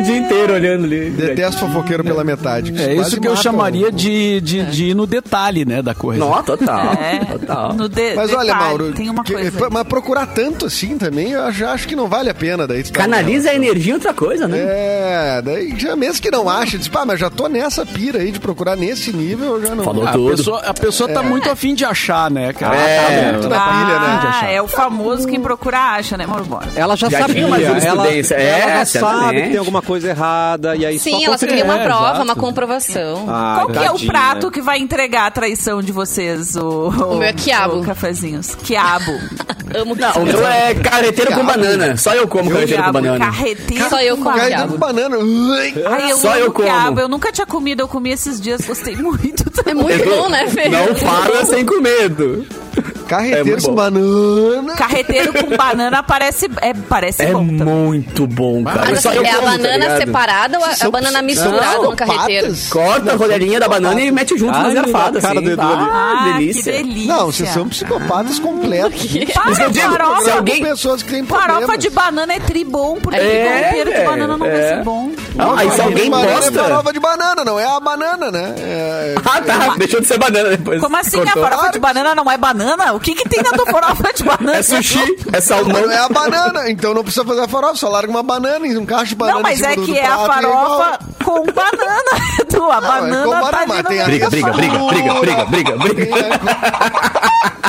O 0.00 0.02
dia 0.02 0.16
inteiro 0.16 0.52
olhando 0.54 0.84
ali. 0.84 1.10
Detesto 1.10 1.60
fofoqueiro 1.60 2.04
pela 2.04 2.24
metade. 2.24 2.72
É 2.80 2.94
quase 2.94 3.10
isso 3.10 3.20
que 3.20 3.28
eu 3.28 3.36
chamaria 3.36 3.88
o- 3.88 3.92
de, 3.92 4.40
de, 4.40 4.62
de 4.64 4.84
ir 4.86 4.94
no 4.94 5.06
detalhe, 5.06 5.64
né, 5.64 5.82
da 5.82 5.94
coisa. 5.94 6.18
Não, 6.24 6.42
total. 6.42 6.92
É, 6.94 7.24
Total. 7.24 7.72
no 7.74 7.88
de, 7.88 8.14
Mas 8.14 8.32
olha, 8.32 8.52
detalhe, 8.52 8.64
Mauro, 8.68 8.92
tem 8.92 9.10
uma 9.10 9.24
que- 9.24 9.32
coisa. 9.34 9.68
mas 9.70 9.84
procurar 9.84 10.26
tanto 10.26 10.66
assim 10.66 10.96
também, 10.98 11.32
eu 11.32 11.50
já 11.52 11.72
acho 11.72 11.86
que 11.88 11.94
não 11.96 12.08
vale 12.08 12.28
a 12.30 12.34
pena 12.34 12.66
daí. 12.66 12.82
tá 12.82 12.90
Canaliza 12.92 13.50
a 13.50 13.54
energia 13.54 13.92
em 13.92 13.94
outra 13.94 14.12
coisa, 14.14 14.46
né? 14.48 14.58
É, 14.58 15.42
daí 15.44 15.74
Já 15.78 15.93
mesmo 15.96 16.20
que 16.22 16.30
não 16.30 16.48
ache, 16.48 16.78
diz, 16.78 16.88
pá, 16.88 17.04
mas 17.04 17.18
já 17.20 17.30
tô 17.30 17.48
nessa 17.48 17.84
pira 17.86 18.18
aí 18.20 18.30
de 18.32 18.40
procurar 18.40 18.76
nesse 18.76 19.12
nível, 19.12 19.56
eu 19.58 19.66
já 19.66 19.74
não. 19.74 19.84
Falou 19.84 20.06
A 20.06 20.12
tudo. 20.12 20.36
pessoa, 20.36 20.60
a 20.60 20.74
pessoa 20.74 21.08
tá 21.12 21.22
muito 21.22 21.50
afim 21.50 21.74
de 21.74 21.84
achar, 21.84 22.30
né, 22.30 22.52
cara? 22.52 22.76
É. 22.76 23.26
Tá 23.26 23.32
muito 23.32 23.48
na 23.48 23.60
pilha, 23.60 24.00
né? 24.00 24.18
de 24.20 24.26
Ah, 24.26 24.30
achar. 24.30 24.50
é 24.52 24.62
o 24.62 24.68
famoso 24.68 25.26
quem 25.28 25.40
procura 25.40 25.78
acha, 25.78 26.16
né, 26.16 26.26
Mauro? 26.26 26.46
Ela 26.76 26.96
já, 26.96 27.08
Já 27.08 27.20
sabia, 27.20 27.46
uma 27.46 27.60
ela. 27.60 28.08
É, 28.08 28.60
ela 28.60 28.84
já 28.84 28.84
sabe 28.86 29.42
que 29.42 29.48
tem 29.50 29.56
alguma 29.58 29.82
coisa 29.82 30.08
errada 30.08 30.76
e 30.76 30.84
aí 30.86 30.98
só 30.98 31.04
Sim, 31.04 31.24
ela 31.24 31.38
queria 31.38 31.64
uma 31.64 31.78
É, 31.78 31.84
prova, 31.84 32.04
exato. 32.10 32.22
uma 32.22 32.36
comprovação. 32.36 33.24
Ai, 33.28 33.54
Qual 33.56 33.66
que 33.68 33.78
é 33.78 33.90
o 33.90 33.92
tadinha. 33.94 34.10
prato 34.12 34.50
que 34.50 34.60
vai 34.60 34.78
entregar 34.78 35.26
a 35.26 35.30
traição 35.30 35.82
de 35.82 35.92
vocês, 35.92 36.56
o, 36.56 36.88
O 36.88 37.14
meu 37.16 37.22
é 37.22 37.32
quiabo. 37.32 37.80
o 37.80 37.84
cafezinhos? 37.84 38.54
Quiabo. 38.54 39.12
Amo 39.76 39.96
Não, 39.96 40.22
o 40.22 40.26
meu 40.26 40.46
é 40.46 40.74
carreteiro 40.74 41.32
com 41.32 41.44
banana. 41.44 41.96
Só 41.96 42.14
eu 42.14 42.28
como 42.28 42.50
carreteiro 42.50 42.82
com 42.84 42.90
quiabo, 42.90 42.92
banana. 42.92 43.24
carreteiro. 43.26 43.90
Só 43.90 44.00
eu 44.00 44.16
com 44.16 44.22
como 44.24 44.38
quiabo. 44.40 44.72
com 44.72 44.78
banana. 44.78 45.16
Ai, 45.86 46.12
eu 46.12 46.16
Só 46.16 46.36
eu 46.36 46.52
como. 46.52 46.66
quiabo. 46.68 47.00
Eu 47.00 47.08
nunca 47.08 47.30
tinha 47.32 47.46
comido, 47.46 47.80
eu 47.80 47.88
comi 47.88 48.10
esses 48.10 48.40
dias, 48.40 48.60
gostei 48.62 48.96
muito. 49.00 49.44
É 49.66 49.74
muito 49.74 50.04
bom, 50.08 50.28
né, 50.28 50.46
Fê? 50.48 50.68
Não 50.68 50.94
fala 50.96 51.44
sem 51.44 51.64
com 51.64 51.80
medo. 51.80 52.46
Carreteiro 53.06 53.58
É 53.58 53.60
com 53.60 53.68
bom. 53.68 53.74
banana. 53.74 54.74
Carreteiro 54.76 55.32
com 55.32 55.56
banana 55.56 56.02
parece, 56.02 56.50
é, 56.62 56.72
parece 56.74 57.22
É 57.22 57.32
bom 57.32 57.46
também. 57.46 57.58
muito 57.74 58.26
bom, 58.26 58.64
cara. 58.64 58.86
Mas 58.90 59.00
Só 59.02 59.10
assim, 59.10 59.18
é 59.18 59.30
a 59.30 59.34
como, 59.36 59.44
tá 59.46 59.50
banana 59.52 59.76
ligado? 59.76 59.98
separada 59.98 60.58
ou 60.58 60.64
a, 60.64 60.70
a 60.80 60.90
banana 60.90 61.22
misturada 61.22 61.78
no 61.78 61.94
carreteiro? 61.96 62.52
psicopatas. 62.52 62.68
Corta 62.70 63.12
a 63.12 63.16
rodelinha 63.16 63.60
da 63.60 63.68
banana 63.68 64.00
e 64.00 64.10
mete 64.10 64.36
junto 64.38 64.56
Ai, 64.56 64.62
nas 64.64 64.74
garfadas. 64.74 65.22
na 65.22 65.28
cara 65.28 65.38
assim. 65.38 65.44
do 65.48 65.52
Edu 65.52 65.62
ali. 65.62 65.82
Ah, 65.90 66.24
Ah, 66.26 66.32
delícia. 66.38 66.72
que 66.72 66.78
delícia. 66.82 67.14
Não, 67.14 67.26
vocês 67.26 67.48
são 67.50 67.68
psicopatas 67.68 68.38
completos. 68.38 69.06
Para, 69.34 69.50
Isso 69.50 69.60
que 69.60 69.66
eu 69.66 69.70
digo, 69.70 69.90
farofa, 69.92 70.22
se 70.22 70.30
alguém- 70.30 70.62
pessoas 70.64 71.02
que 71.02 71.10
têm 71.12 71.24
farofa 71.24 71.76
de 71.78 71.90
banana 71.90 72.32
é 72.32 72.40
tribom, 72.40 72.96
porque 73.00 73.18
É, 73.20 73.44
carreteiro 73.44 73.92
de 73.92 74.04
banana 74.04 74.36
não 74.36 74.38
vai 74.38 74.50
é. 74.60 74.68
ser 74.76 74.82
bom. 74.82 75.12
Não, 75.34 75.56
aí 75.56 75.70
se 75.70 75.80
alguém 75.80 76.10
banana 76.10 76.30
é 76.30 76.34
posta... 76.36 76.52
farofa 76.64 76.92
de 76.92 77.00
banana, 77.00 77.44
não 77.44 77.58
é 77.58 77.66
a 77.66 77.80
banana, 77.80 78.30
né? 78.30 78.54
É- 78.58 79.14
Ah, 79.24 79.40
tá. 79.40 79.74
Deixou 79.76 80.00
de 80.00 80.06
ser 80.06 80.18
banana 80.18 80.50
depois. 80.50 80.80
Como 80.80 80.96
assim? 80.96 81.18
Cortou. 81.18 81.44
A 81.44 81.48
farofa 81.50 81.72
de 81.72 81.78
banana 81.78 82.14
não 82.14 82.30
é 82.30 82.36
banana? 82.36 82.92
O 82.92 83.00
que 83.00 83.14
que 83.14 83.28
tem 83.28 83.42
na 83.42 83.50
tua 83.50 83.66
farofa 83.66 84.12
de 84.14 84.22
banana? 84.22 84.58
É 84.58 84.62
sushi, 84.62 85.16
é 85.32 85.40
salmão. 85.40 85.82
não 85.82 85.90
é 85.90 85.98
a 85.98 86.08
banana, 86.08 86.70
então 86.70 86.94
não 86.94 87.02
precisa 87.02 87.24
fazer 87.24 87.42
a 87.42 87.48
farofa, 87.48 87.76
só 87.76 87.88
larga 87.88 88.10
uma 88.10 88.22
banana 88.22 88.66
e 88.66 88.76
um 88.76 88.86
cacho 88.86 89.06
de 89.06 89.14
banana 89.16 89.36
Não, 89.38 89.42
mas 89.42 89.60
em 89.60 89.64
é 89.64 89.74
que 89.76 89.98
é 89.98 90.06
a 90.06 90.14
e 90.14 90.26
farofa 90.26 90.98
com 91.24 91.44
banana. 91.46 92.24
Tu, 92.48 92.62
a 92.62 92.80
Não, 92.80 92.86
é 92.86 93.24
com 93.24 93.30
banana 93.30 93.50
tá 93.50 93.66
banana, 93.66 93.88
ali 93.88 94.04
Briga, 94.04 94.30
briga, 94.30 94.52
briga, 94.52 94.78
briga, 94.78 95.14
briga, 95.14 95.44
briga, 95.44 95.76
briga. 95.76 96.14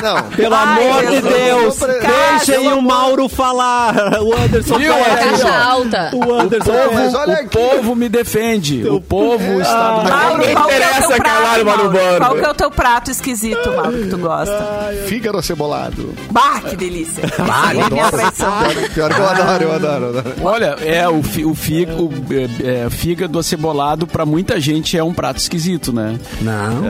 Não. 0.01 0.23
Pelo 0.29 0.55
Ai, 0.55 0.87
amor 0.87 1.05
de. 1.07 1.21
Deus, 1.21 1.79
deixem 1.79 2.73
o 2.73 2.81
Mauro 2.81 3.29
falar. 3.29 4.21
O 4.21 4.33
Anderson. 4.33 4.75
Caixa 4.77 5.57
alta. 5.57 6.11
O 6.13 6.33
Anderson 6.33 6.73
Mas 6.93 7.13
olha 7.15 7.33
aqui. 7.35 7.54
Povo 7.55 7.95
me 7.95 8.09
defende. 8.09 8.87
O 8.87 8.99
povo 9.01 9.61
está 9.61 9.99
do 10.03 10.09
Mauro, 10.09 10.37
Ninguém 10.39 10.55
qual 10.55 10.67
que 10.67 10.73
é 10.73 10.77
o 10.77 10.81
interessa, 10.81 11.07
prato, 11.07 11.21
caralho, 11.23 11.65
Mauro 11.65 11.83
Mauro? 11.83 11.97
Borba. 11.99 12.17
Qual 12.25 12.35
que 12.35 12.45
é 12.45 12.49
o 12.49 12.53
teu 12.53 12.71
prato 12.71 13.11
esquisito, 13.11 13.71
Mauro, 13.75 13.97
que 14.03 14.09
tu 14.09 14.17
gosta? 14.17 14.93
Fígado 15.07 15.41
cebolado. 15.41 16.13
Bah, 16.31 16.61
que 16.61 16.75
delícia. 16.75 17.23
Ah, 17.47 17.71
Essa 17.71 17.79
é 17.79 17.83
a 17.85 17.89
minha 17.89 18.03
nossa. 18.03 18.17
traição. 18.17 18.51
Pior, 18.59 18.89
pior 18.93 19.13
que 19.13 19.19
eu 19.21 19.25
adoro, 19.29 19.63
eu 19.63 19.71
adoro, 19.73 20.03
eu 20.05 20.09
adoro. 20.19 20.35
Olha, 20.43 20.65
é 20.81 21.07
o, 21.07 21.21
fi- 21.23 21.45
o, 21.45 21.53
fi- 21.55 21.85
o, 21.85 22.09
é, 22.63 22.85
é, 22.85 22.89
fígado 22.89 23.37
acebolado 23.39 24.05
pra 24.07 24.25
muita 24.25 24.59
gente 24.59 24.97
é 24.97 25.03
um 25.03 25.13
prato 25.13 25.37
esquisito, 25.37 25.93
né? 25.93 26.19
Não. 26.41 26.85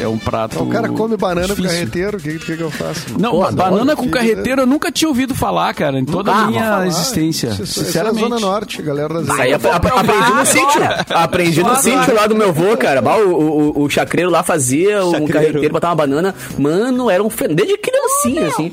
É, 0.00 0.02
é 0.04 0.08
um 0.08 0.18
prato. 0.18 0.62
O 0.62 0.68
cara 0.68 0.88
come 0.88 1.16
banana 1.16 1.48
com 1.48 1.54
difícil. 1.54 1.70
carreteiro, 1.78 2.16
o 2.18 2.20
que, 2.20 2.38
que, 2.38 2.56
que 2.56 2.62
eu 2.62 2.70
faço? 2.70 3.06
Não, 3.18 3.32
Pô, 3.32 3.38
ba- 3.40 3.48
adoro 3.48 3.70
banana 3.70 3.96
com 3.96 4.08
carreteiro 4.08 4.62
eu 4.62 4.66
nunca 4.66 4.90
tinha 4.92 5.08
ouvido 5.08 5.34
falar, 5.34 5.74
cara, 5.74 5.98
em 5.98 6.04
toda 6.04 6.32
Ah, 6.32 6.42
a 6.44 6.46
minha 6.46 6.86
existência. 6.86 7.48
Isso, 7.48 7.62
isso 7.64 7.80
é 7.80 7.84
sinceramente. 7.84 8.20
Zona 8.20 8.38
Norte, 8.40 8.82
galera 8.82 9.14
da 9.14 9.22
Zona 9.22 9.34
ap- 9.44 9.50
aprendi 9.72 10.32
no 10.32 10.46
sítio. 10.46 10.82
Aprendi 11.10 11.62
no 11.62 11.76
sítio 11.76 12.14
lá 12.14 12.26
do 12.26 12.34
meu 12.34 12.48
avô, 12.48 12.76
cara. 12.76 13.02
O, 13.18 13.30
o, 13.30 13.82
o 13.84 13.90
chacreiro 13.90 14.30
lá 14.30 14.42
fazia 14.42 15.04
um 15.04 15.10
Chacreiro. 15.12 15.32
carreteiro, 15.32 15.72
botava 15.72 15.92
uma 15.92 15.96
banana. 15.96 16.34
Mano, 16.58 17.10
era 17.10 17.22
um 17.22 17.28
desde 17.28 17.76
criancinha, 17.78 18.48
assim. 18.48 18.72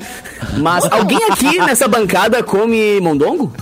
Mas 0.58 0.84
alguém 0.90 1.18
aqui 1.30 1.58
nessa 1.58 1.88
bancada 1.88 2.42
come 2.42 3.00
mondongo? 3.00 3.52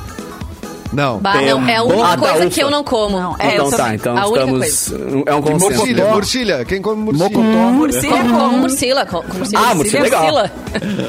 Não. 0.92 1.18
Bah, 1.18 1.40
não, 1.40 1.68
é 1.68 1.76
a 1.76 1.82
única 1.82 2.16
coisa 2.18 2.38
ufa. 2.38 2.50
que 2.50 2.62
eu 2.62 2.70
não 2.70 2.84
como. 2.84 3.18
Não, 3.18 3.36
é, 3.38 3.54
então 3.54 3.64
eu 3.66 3.70
tá, 3.76 3.94
então 3.94 4.16
A 4.16 4.24
estamos. 4.26 4.92
É 5.26 5.34
um 5.34 5.42
consenso. 5.42 5.76
Murcilha, 5.76 6.04
murcilha. 6.12 6.64
Quem 6.64 6.82
come 6.82 7.02
murcilha? 7.04 7.28
Murcilha 7.30 8.14
Eu 8.16 8.24
como 8.24 8.38
com 8.50 8.58
murcila. 8.58 9.06
com- 9.06 9.22
com 9.22 9.38
Murcila. 9.38 9.62
Ah, 9.70 9.74
murcila 9.74 9.98
é 9.98 10.02
legal. 10.02 10.22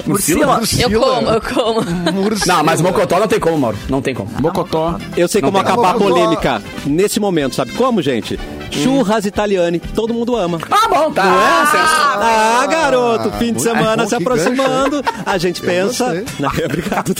Murcila. 0.05 0.61
Eu 0.79 0.99
como, 1.01 1.29
eu 1.29 1.41
como. 1.41 1.81
Murcilha. 2.13 2.55
Não, 2.55 2.63
mas 2.63 2.81
mocotó 2.81 3.19
não 3.19 3.27
tem 3.27 3.39
como, 3.39 3.57
Mauro. 3.57 3.77
Não 3.89 4.01
tem 4.01 4.13
como. 4.13 4.29
Mocotó. 4.39 4.97
Eu 5.17 5.27
sei 5.27 5.41
Não 5.41 5.51
como 5.51 5.63
tem 5.63 5.71
acabar 5.73 5.89
a 5.91 5.93
como. 5.93 6.09
polêmica 6.09 6.61
nesse 6.85 7.19
momento, 7.19 7.55
sabe 7.55 7.71
como, 7.73 8.01
gente? 8.01 8.39
Churras 8.81 9.25
italiane, 9.25 9.79
todo 9.79 10.13
mundo 10.13 10.35
ama. 10.35 10.59
Ah, 10.71 10.87
bom, 10.89 11.11
tá. 11.11 11.23
Ah, 11.25 12.65
garoto, 12.67 13.31
fim 13.33 13.45
de 13.47 13.51
muito 13.53 13.61
semana 13.61 14.03
bom, 14.03 14.09
se 14.09 14.15
aproximando. 14.15 15.03
A 15.25 15.37
gente 15.37 15.61
pensa. 15.61 16.23
Na... 16.39 16.49
Obrigado. 16.65 17.13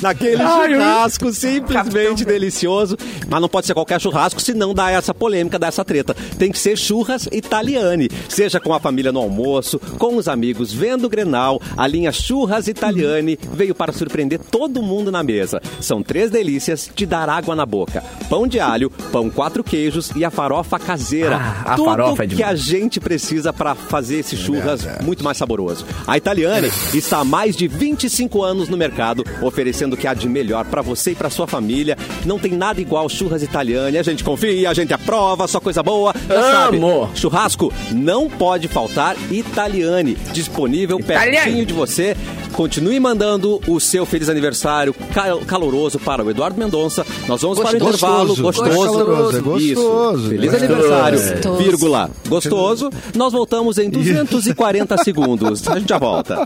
Naquele 0.00 0.42
Ai, 0.42 0.72
eu- 0.74 0.78
churrasco 0.78 1.32
simplesmente 1.32 2.24
Capitão 2.24 2.32
delicioso. 2.32 2.96
Mas 3.28 3.40
não 3.40 3.48
pode 3.48 3.66
ser 3.66 3.74
qualquer 3.74 4.00
churrasco, 4.00 4.40
senão 4.40 4.72
dá 4.74 4.90
essa 4.90 5.12
polêmica, 5.14 5.58
dá 5.58 5.66
essa 5.66 5.84
treta. 5.84 6.14
Tem 6.38 6.50
que 6.52 6.58
ser 6.58 6.76
churras 6.76 7.28
italiane. 7.32 8.08
Seja 8.28 8.60
com 8.60 8.72
a 8.72 8.80
família 8.80 9.10
no 9.12 9.20
almoço, 9.20 9.78
com 9.98 10.16
os 10.16 10.28
amigos, 10.28 10.72
vendo 10.72 11.04
o 11.06 11.08
Grenal, 11.08 11.60
a 11.76 11.86
linha 11.86 12.12
Churras 12.12 12.68
Italiane 12.68 13.38
veio 13.52 13.74
para 13.74 13.92
surpreender 13.92 14.38
todo 14.38 14.82
mundo 14.82 15.10
na 15.10 15.22
mesa. 15.22 15.60
São 15.80 16.02
três 16.02 16.30
delícias 16.30 16.90
de 16.94 17.06
dar 17.06 17.28
água 17.28 17.54
na 17.56 17.64
boca: 17.66 18.02
pão 18.28 18.46
de 18.46 18.60
alho, 18.60 18.90
pão 19.12 19.30
quatro 19.30 19.64
queijos 19.64 20.10
e 20.14 20.24
a 20.24 20.30
farofa 20.30 20.67
caseira. 20.76 21.36
Ah, 21.36 21.72
a 21.74 21.76
Tudo 21.76 21.84
farofa 21.90 22.24
é 22.24 22.26
que 22.26 22.42
a 22.42 22.56
gente 22.56 22.98
precisa 22.98 23.52
para 23.52 23.76
fazer 23.76 24.16
esse 24.18 24.36
churras 24.36 24.84
muito 25.04 25.22
mais 25.22 25.36
saboroso. 25.36 25.86
A 26.04 26.16
Italiane 26.16 26.68
está 26.92 27.18
há 27.18 27.24
mais 27.24 27.54
de 27.54 27.68
25 27.68 28.42
anos 28.42 28.68
no 28.68 28.76
mercado, 28.76 29.24
oferecendo 29.40 29.92
o 29.92 29.96
que 29.96 30.08
há 30.08 30.14
de 30.14 30.28
melhor 30.28 30.64
para 30.64 30.82
você 30.82 31.12
e 31.12 31.14
para 31.14 31.30
sua 31.30 31.46
família. 31.46 31.96
Não 32.26 32.40
tem 32.40 32.50
nada 32.52 32.80
igual 32.80 33.08
churras 33.08 33.40
Italiane. 33.44 33.96
A 33.98 34.02
gente 34.02 34.24
confia, 34.24 34.68
a 34.70 34.74
gente 34.74 34.92
aprova, 34.92 35.46
só 35.46 35.60
coisa 35.60 35.80
boa. 35.84 36.12
Já 36.28 36.42
sabe, 36.42 36.78
Amo. 36.78 37.08
churrasco 37.14 37.72
não 37.92 38.28
pode 38.28 38.66
faltar 38.66 39.14
Italiane, 39.30 40.16
disponível 40.32 40.98
Italiane. 40.98 41.36
pertinho 41.36 41.66
de 41.66 41.72
você. 41.74 42.16
Continue 42.52 42.98
mandando 42.98 43.60
o 43.68 43.78
seu 43.78 44.04
feliz 44.04 44.28
aniversário 44.28 44.92
cal- 45.14 45.38
caloroso 45.40 45.98
para 46.00 46.24
o 46.24 46.30
Eduardo 46.30 46.58
Mendonça. 46.58 47.06
Nós 47.28 47.40
vamos 47.40 47.60
para 47.60 47.76
o 47.76 47.78
Gostoso. 47.78 47.88
intervalo 47.94 48.28
Gostoso. 48.36 48.42
gostoso. 48.42 48.98
Caloroso, 48.98 49.36
é 49.36 49.40
gostoso. 49.40 50.18
Isso. 50.22 50.28
Feliz 50.28 50.54
É. 50.54 50.56
aniversário, 50.64 51.18
Gostoso. 51.20 51.58
vírgula, 51.62 52.10
gostoso. 52.28 52.90
Nós 53.14 53.32
voltamos 53.32 53.78
em 53.78 53.88
240 53.90 54.96
segundos. 55.02 55.66
A 55.68 55.78
gente 55.78 55.88
já 55.88 55.98
volta. 55.98 56.44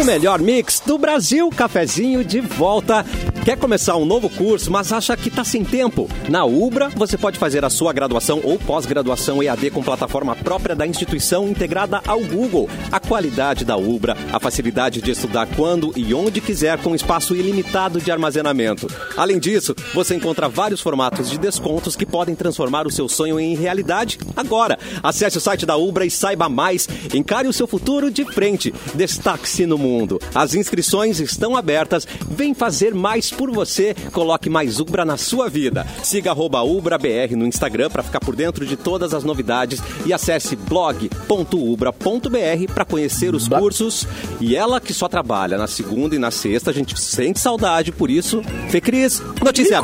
O 0.00 0.04
melhor 0.04 0.40
mix 0.40 0.80
do 0.86 0.96
Brasil, 0.96 1.50
cafezinho 1.50 2.24
de 2.24 2.40
volta. 2.40 3.04
Quer 3.48 3.56
começar 3.56 3.96
um 3.96 4.04
novo 4.04 4.28
curso, 4.28 4.70
mas 4.70 4.92
acha 4.92 5.16
que 5.16 5.30
está 5.30 5.42
sem 5.42 5.64
tempo? 5.64 6.06
Na 6.28 6.44
Ubra, 6.44 6.90
você 6.90 7.16
pode 7.16 7.38
fazer 7.38 7.64
a 7.64 7.70
sua 7.70 7.94
graduação 7.94 8.42
ou 8.44 8.58
pós-graduação 8.58 9.42
EAD 9.42 9.70
com 9.70 9.82
plataforma 9.82 10.36
própria 10.36 10.76
da 10.76 10.86
instituição 10.86 11.48
integrada 11.48 12.02
ao 12.06 12.20
Google. 12.20 12.68
A 12.92 13.00
qualidade 13.00 13.64
da 13.64 13.74
Ubra, 13.74 14.14
a 14.30 14.38
facilidade 14.38 15.00
de 15.00 15.12
estudar 15.12 15.48
quando 15.56 15.94
e 15.96 16.12
onde 16.12 16.42
quiser 16.42 16.76
com 16.82 16.94
espaço 16.94 17.34
ilimitado 17.34 18.02
de 18.02 18.10
armazenamento. 18.10 18.86
Além 19.16 19.38
disso, 19.38 19.74
você 19.94 20.14
encontra 20.14 20.46
vários 20.46 20.82
formatos 20.82 21.30
de 21.30 21.38
descontos 21.38 21.96
que 21.96 22.04
podem 22.04 22.34
transformar 22.34 22.86
o 22.86 22.92
seu 22.92 23.08
sonho 23.08 23.40
em 23.40 23.56
realidade 23.56 24.18
agora. 24.36 24.78
Acesse 25.02 25.38
o 25.38 25.40
site 25.40 25.64
da 25.64 25.74
Ubra 25.74 26.04
e 26.04 26.10
saiba 26.10 26.50
mais. 26.50 26.86
Encare 27.14 27.48
o 27.48 27.52
seu 27.54 27.66
futuro 27.66 28.10
de 28.10 28.26
frente. 28.26 28.74
Destaque-se 28.94 29.64
no 29.64 29.78
mundo. 29.78 30.20
As 30.34 30.54
inscrições 30.54 31.18
estão 31.18 31.56
abertas. 31.56 32.06
Vem 32.28 32.52
fazer 32.52 32.94
mais 32.94 33.37
por 33.38 33.52
você. 33.52 33.94
Coloque 34.12 34.50
mais 34.50 34.80
Ubra 34.80 35.04
na 35.04 35.16
sua 35.16 35.48
vida. 35.48 35.86
Siga 36.02 36.32
arroba 36.32 36.60
UbraBR 36.62 37.36
no 37.36 37.46
Instagram 37.46 37.88
para 37.88 38.02
ficar 38.02 38.18
por 38.18 38.34
dentro 38.34 38.66
de 38.66 38.76
todas 38.76 39.14
as 39.14 39.22
novidades 39.22 39.80
e 40.04 40.12
acesse 40.12 40.56
blog.ubra.br 40.56 42.72
para 42.74 42.84
conhecer 42.84 43.34
os 43.34 43.46
cursos. 43.46 44.06
E 44.40 44.56
ela 44.56 44.80
que 44.80 44.92
só 44.92 45.08
trabalha 45.08 45.56
na 45.56 45.68
segunda 45.68 46.16
e 46.16 46.18
na 46.18 46.32
sexta, 46.32 46.70
a 46.70 46.74
gente 46.74 47.00
sente 47.00 47.38
saudade, 47.38 47.92
por 47.92 48.10
isso, 48.10 48.42
Fê 48.68 48.80
Cris, 48.80 49.22
notícia. 49.42 49.80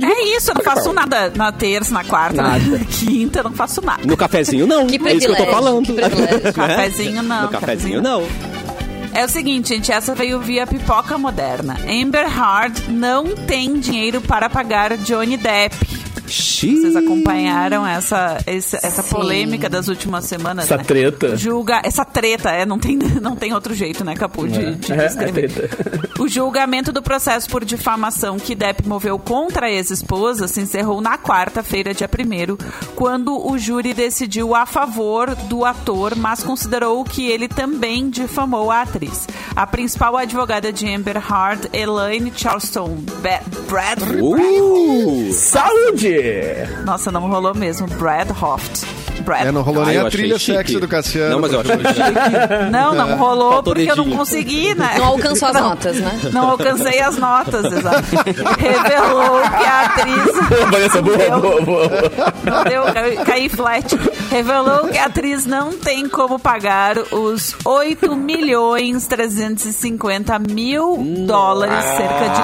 É 0.00 0.36
isso, 0.36 0.50
eu 0.50 0.54
não 0.54 0.62
faço 0.62 0.92
nada 0.94 1.30
na 1.36 1.52
terça, 1.52 1.92
na 1.92 2.02
quarta, 2.02 2.40
na 2.40 2.58
Nada. 2.58 2.78
quinta, 2.88 3.42
não 3.42 3.52
faço 3.52 3.82
nada. 3.82 4.02
No 4.06 4.16
cafezinho 4.16 4.66
não. 4.66 4.86
Que 4.86 4.96
é 5.06 5.14
isso 5.14 5.26
que 5.26 5.32
eu 5.32 5.44
tô 5.44 5.52
falando. 5.52 5.84
que 5.84 5.92
privilégio. 5.92 6.32
Né? 6.42 6.52
Cafezinho 6.52 7.22
não, 7.22 7.42
No 7.42 7.48
cafezinho 7.48 7.50
cafezinho 7.50 8.02
não. 8.02 8.51
É 9.14 9.24
o 9.24 9.28
seguinte, 9.28 9.68
gente, 9.68 9.92
essa 9.92 10.14
veio 10.14 10.40
via 10.40 10.66
pipoca 10.66 11.18
moderna. 11.18 11.76
Amber 11.86 12.26
Heard 12.26 12.90
não 12.90 13.36
tem 13.36 13.78
dinheiro 13.78 14.22
para 14.22 14.48
pagar 14.48 14.96
Johnny 14.96 15.36
Depp. 15.36 16.01
Vocês 16.32 16.96
acompanharam 16.96 17.86
essa, 17.86 18.38
essa, 18.46 18.76
essa 18.82 19.02
polêmica 19.02 19.68
das 19.68 19.88
últimas 19.88 20.24
semanas? 20.24 20.64
Essa 20.64 20.78
né? 20.78 20.84
treta. 20.84 21.36
Julga, 21.36 21.82
essa 21.84 22.04
treta, 22.04 22.50
é, 22.50 22.64
não 22.64 22.78
tem, 22.78 22.96
não 23.20 23.36
tem 23.36 23.52
outro 23.52 23.74
jeito, 23.74 24.04
né, 24.04 24.14
Capu, 24.14 24.48
de, 24.48 24.76
de 24.76 24.92
É, 24.92 25.06
descrever. 25.06 25.50
é. 26.18 26.22
O 26.22 26.28
julgamento 26.28 26.92
do 26.92 27.02
processo 27.02 27.48
por 27.48 27.64
difamação 27.64 28.38
que 28.38 28.54
Depp 28.54 28.88
moveu 28.88 29.18
contra 29.18 29.66
a 29.66 29.70
ex-esposa 29.70 30.48
se 30.48 30.60
encerrou 30.60 31.00
na 31.00 31.18
quarta-feira, 31.18 31.92
dia 31.94 32.08
1 32.08 32.92
quando 32.94 33.46
o 33.50 33.58
júri 33.58 33.92
decidiu 33.94 34.54
a 34.54 34.64
favor 34.66 35.34
do 35.34 35.64
ator, 35.64 36.14
mas 36.16 36.42
considerou 36.42 37.02
que 37.04 37.26
ele 37.30 37.48
também 37.48 38.08
difamou 38.08 38.70
a 38.70 38.82
atriz. 38.82 39.26
A 39.54 39.66
principal 39.66 40.16
advogada 40.16 40.72
de 40.72 40.88
Amber 40.92 41.16
Heard, 41.16 41.68
Elaine 41.72 42.32
Charleston 42.34 42.98
Bradford. 43.20 44.22
Uh! 44.22 45.32
Saúde! 45.32 46.21
Nossa, 46.84 47.10
não 47.10 47.28
rolou 47.28 47.54
mesmo. 47.54 47.86
Brad 47.86 48.30
Hoft. 48.30 48.84
Brad. 49.22 49.46
É, 49.46 49.52
não 49.52 49.62
rolou 49.62 49.82
Ah, 49.84 49.86
nem 49.86 49.98
a 49.98 50.10
trilha 50.10 50.38
sexy 50.38 50.80
do 50.80 50.88
Cassiano. 50.88 51.32
Não, 51.32 51.40
mas 51.40 51.52
eu 51.52 51.60
achei 51.60 51.76
Não, 52.70 52.94
não 52.94 53.16
rolou 53.16 53.52
Faltou 53.52 53.74
porque 53.74 53.90
eu 53.90 53.96
não 53.96 54.10
consegui, 54.10 54.74
né? 54.74 54.94
Não 54.98 55.06
alcançou 55.06 55.48
as 55.48 55.54
notas, 55.60 55.96
né? 55.96 56.20
Não 56.32 56.50
alcancei 56.50 57.00
as 57.00 57.16
notas, 57.18 57.64
exato. 57.72 58.02
Revelou 58.58 59.40
que 59.40 59.64
a 59.64 59.82
atriz. 59.84 60.70
Vanessa, 60.70 61.02
boa, 61.02 61.40
boa, 61.40 61.60
boa. 61.62 61.88
Não 62.44 62.64
deu, 62.64 62.82
caí, 62.92 63.16
caí 63.24 63.48
flat. 63.48 63.94
Revelou 64.32 64.88
que 64.88 64.96
a 64.98 65.04
atriz 65.06 65.44
não 65.44 65.72
tem 65.72 66.08
como 66.08 66.38
pagar 66.38 66.96
os 67.12 67.54
8 67.64 68.16
milhões 68.16 69.06
350 69.06 70.38
mil 70.38 70.96
dólares, 71.26 71.84
cerca 71.84 72.28
de 72.28 72.40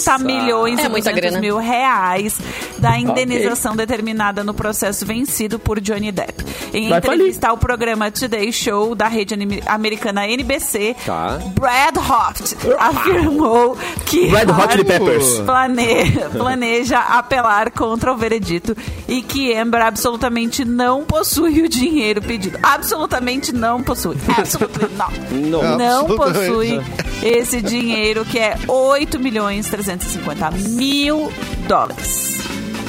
40 0.00 0.18
milhões 0.18 0.78
É 0.78 0.86
e 0.86 0.88
muita 0.88 1.10
200 1.10 1.20
grana. 1.20 1.40
mil 1.40 1.58
reais 1.58 2.38
da 2.78 2.98
indenização 2.98 3.76
determinada 3.76 4.42
no 4.42 4.54
processo 4.54 5.04
vencido 5.04 5.58
por 5.58 5.80
Johnny 5.80 6.10
Depp. 6.10 6.44
Em 6.72 6.88
Vai 6.88 6.98
entrevista 6.98 7.48
ao 7.48 7.58
programa 7.58 8.10
Today 8.10 8.50
Show 8.50 8.94
da 8.94 9.06
rede 9.06 9.36
americana 9.66 10.26
NBC, 10.26 10.96
Tá. 11.04 11.38
Brad 11.54 11.96
Hoft 11.98 12.56
afirmou 12.78 13.76
que 14.06 14.26
Red 14.26 14.50
Hot 14.50 14.84
Peppers. 14.84 15.40
plane- 15.40 16.12
planeja 16.36 16.98
apelar 16.98 17.70
contra 17.70 18.10
o 18.12 18.16
veredito 18.16 18.74
e 19.06 19.20
que 19.20 19.54
Amber 19.54 19.82
absolutamente 19.82 20.64
não 20.64 21.01
possui 21.02 21.62
o 21.62 21.68
dinheiro 21.68 22.20
pedido. 22.22 22.58
Absolutamente 22.62 23.52
não 23.52 23.82
possui. 23.82 24.16
Absolutamente 24.36 24.94
não. 24.94 25.62
Não. 25.62 25.78
Não 25.78 26.00
Absolutamente. 26.00 26.48
possui 26.48 26.80
esse 27.22 27.60
dinheiro 27.62 28.24
que 28.24 28.38
é 28.38 28.56
8 28.66 29.18
milhões 29.18 29.68
350 29.68 30.50
mil 30.50 31.32
dólares. 31.68 32.40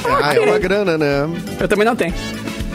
Ah, 0.06 0.34
é 0.34 0.40
uma 0.40 0.58
grana, 0.58 0.98
né? 0.98 1.28
Eu 1.58 1.66
também 1.68 1.86
não 1.86 1.96
tenho. 1.96 2.14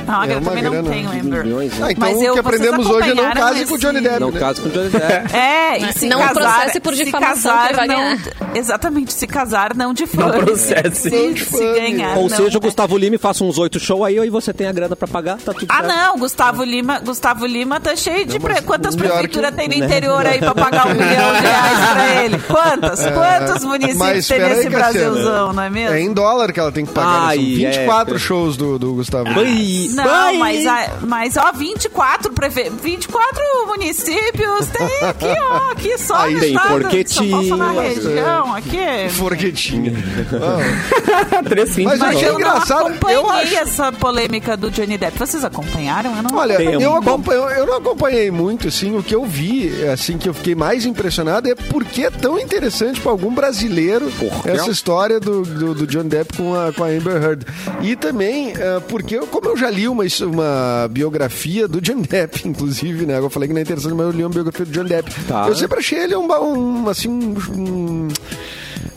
Não, 0.09 0.23
É 0.23 0.33
eu 0.33 0.37
uma 0.39 0.49
também 0.49 0.63
não 0.63 0.71
grana. 0.71 0.89
tenho, 0.89 1.09
Amber. 1.11 1.43
Milhões, 1.43 1.73
né? 1.77 1.85
Ah, 1.87 1.91
então 1.91 2.09
Mas 2.09 2.17
o 2.17 2.23
eu- 2.23 2.33
que 2.35 2.41
vocês 2.41 2.45
aprendemos 2.45 2.87
hoje 2.87 3.09
é 3.11 3.13
não 3.13 3.31
case 3.31 3.65
com 3.65 3.71
o 3.73 3.75
esse- 3.75 3.85
Johnny 3.85 4.01
Depp. 4.01 4.19
Não 4.19 4.31
né? 4.31 4.39
caso 4.39 4.61
com 4.61 4.69
o 4.69 4.71
Johnny 4.71 4.89
Depp. 4.89 5.35
É, 5.35 5.77
e 5.77 5.93
se 5.93 6.07
Não 6.07 6.19
casar, 6.19 6.33
processe 6.33 6.79
por 6.79 6.95
se 6.95 7.05
difamação, 7.05 7.51
casar, 7.51 7.69
que 7.69 7.75
vai 7.75 7.87
não. 7.87 8.17
Exatamente, 8.55 9.13
se 9.13 9.27
casar, 9.27 9.75
não 9.75 9.93
difame. 9.93 10.31
Não 10.31 10.39
processe. 10.45 11.09
Se, 11.09 11.29
Não 11.29 11.37
se 11.37 11.73
ganhar, 11.79 12.17
Ou 12.17 12.23
não, 12.23 12.29
seja, 12.29 12.57
o 12.57 12.61
né? 12.61 12.67
Gustavo 12.67 12.97
Lima 12.97 13.17
faça 13.19 13.43
uns 13.43 13.57
oito 13.57 13.79
shows 13.79 14.05
aí 14.05 14.17
e 14.17 14.29
você 14.29 14.51
tem 14.53 14.67
a 14.67 14.71
grana 14.71 14.95
pra 14.95 15.07
pagar, 15.07 15.37
tá 15.37 15.53
tudo 15.53 15.67
Ah, 15.69 15.75
certo. 15.81 15.87
não, 15.87 16.17
Gustavo 16.17 16.63
Lima, 16.63 16.99
Gustavo 16.99 17.45
Lima 17.45 17.79
tá 17.79 17.95
cheio 17.95 18.25
de. 18.25 18.39
pre- 18.39 18.61
Quantas 18.63 18.95
prefeituras 18.95 19.51
que- 19.51 19.55
tem 19.57 19.67
no 19.67 19.85
interior 19.85 20.25
aí 20.25 20.39
pra 20.39 20.53
pagar 20.55 20.87
um 20.87 20.93
milhão 20.93 21.33
de 21.35 21.41
reais 21.41 21.89
pra 21.93 22.15
ele? 22.23 22.37
Quantas? 22.39 22.99
Quantos 23.05 23.63
municípios 23.65 24.27
tem 24.27 24.41
aí, 24.41 24.55
nesse. 24.55 24.69
Brasilzão, 24.69 25.53
não 25.53 25.63
é 25.63 25.69
mesmo? 25.69 25.95
É 25.95 26.01
em 26.01 26.13
dólar 26.13 26.51
que 26.51 26.59
ela 26.59 26.71
tem 26.71 26.85
que 26.85 26.91
pagar. 26.93 27.33
São 27.35 27.43
24 27.43 28.15
é. 28.15 28.19
shows 28.19 28.57
do, 28.57 28.79
Gustavo. 28.95 29.29
Ai, 29.29 29.87
Não, 30.05 30.11
ai. 30.11 30.37
mas, 30.37 30.65
a- 30.67 30.89
mas 31.01 31.37
ó, 31.37 31.51
24, 31.51 32.31
prefe... 32.33 32.69
24 32.69 33.41
municípios 33.67 34.67
tem 34.67 34.87
aqui, 35.07 35.25
ó, 35.41 35.71
aqui 35.71 35.97
só 35.97 36.15
Aí 36.15 36.39
tem 36.39 36.57
Forquetinha. 36.57 37.31
Paulo, 37.31 37.57
na 37.57 37.81
região, 37.81 38.55
aqui. 38.55 39.09
Forquetinha. 39.15 39.93
Três 41.47 41.73
fins 41.75 41.85
Mas 41.85 41.99
Mas 41.99 42.15
achei 42.15 42.29
eu 42.29 42.33
dólar. 42.33 42.45
não 42.45 42.51
engraçado, 42.53 42.87
acompanhei 42.87 43.17
eu 43.17 43.29
acho- 43.29 43.55
essa 43.55 43.91
polêmica 43.91 44.57
do 44.57 44.69
Johnny 44.71 44.97
Depp. 44.97 45.17
Vocês 45.17 45.43
acompanharam? 45.43 46.15
Eu 46.15 46.23
não 46.23 46.35
Olha, 46.37 46.57
Tem 46.57 46.81
eu, 46.81 46.91
um- 46.91 46.95
acompanho, 46.97 47.49
eu 47.49 47.65
não 47.65 47.77
acompanhei 47.77 48.31
muito, 48.31 48.67
assim, 48.67 48.95
o 48.97 49.03
que 49.03 49.13
eu 49.15 49.25
vi, 49.25 49.71
assim, 49.91 50.17
que 50.17 50.27
eu 50.29 50.33
fiquei 50.33 50.55
mais 50.55 50.85
impressionado 50.85 51.49
é 51.49 51.55
porque 51.55 52.03
é 52.05 52.09
tão 52.11 52.39
interessante 52.39 52.99
para 53.01 53.11
algum 53.11 53.33
brasileiro 53.33 54.11
Porra. 54.19 54.51
essa 54.51 54.69
história 54.69 55.19
do, 55.19 55.41
do, 55.43 55.73
do 55.73 55.87
John 55.87 56.03
Depp 56.05 56.37
com 56.37 56.53
a, 56.55 56.71
com 56.73 56.83
a 56.83 56.87
Amber 56.87 57.21
Heard. 57.21 57.45
E 57.81 57.95
também, 57.95 58.53
eh, 58.55 58.81
porque, 58.87 59.17
como 59.19 59.49
eu 59.49 59.57
já 59.57 59.69
li 59.69 59.87
uma, 59.89 60.03
uma 60.21 60.87
biografia 60.89 61.67
do 61.67 61.81
John 61.81 62.01
Depp, 62.01 62.47
inclusive, 62.47 63.05
né, 63.05 63.19
eu 63.19 63.29
falei 63.29 63.47
que 63.47 63.53
não 63.53 63.59
é 63.59 63.63
interessante, 63.63 63.93
mas 63.93 64.07
eu 64.07 64.11
li 64.11 64.23
uma 64.23 64.29
biografia 64.29 64.65
do 64.65 64.71
John 64.71 64.85
Depp. 64.85 65.11
Tá. 65.27 65.47
Eu 65.47 65.55
sempre 65.55 65.79
achei 65.79 65.99
ele 65.99 66.15
um, 66.15 66.27
um 66.27 66.89
assim, 66.89 67.09
um... 67.09 67.35
um 67.55 68.07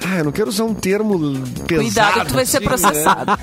ah, 0.06 0.18
eu 0.18 0.24
não 0.24 0.32
quero 0.32 0.48
usar 0.48 0.64
um 0.64 0.74
termo 0.74 1.18
pesado. 1.66 1.82
Cuidado 1.82 2.20
que 2.20 2.26
tu 2.26 2.34
vai 2.34 2.46
ser 2.46 2.60
né? 2.60 2.66
processado. 2.66 3.32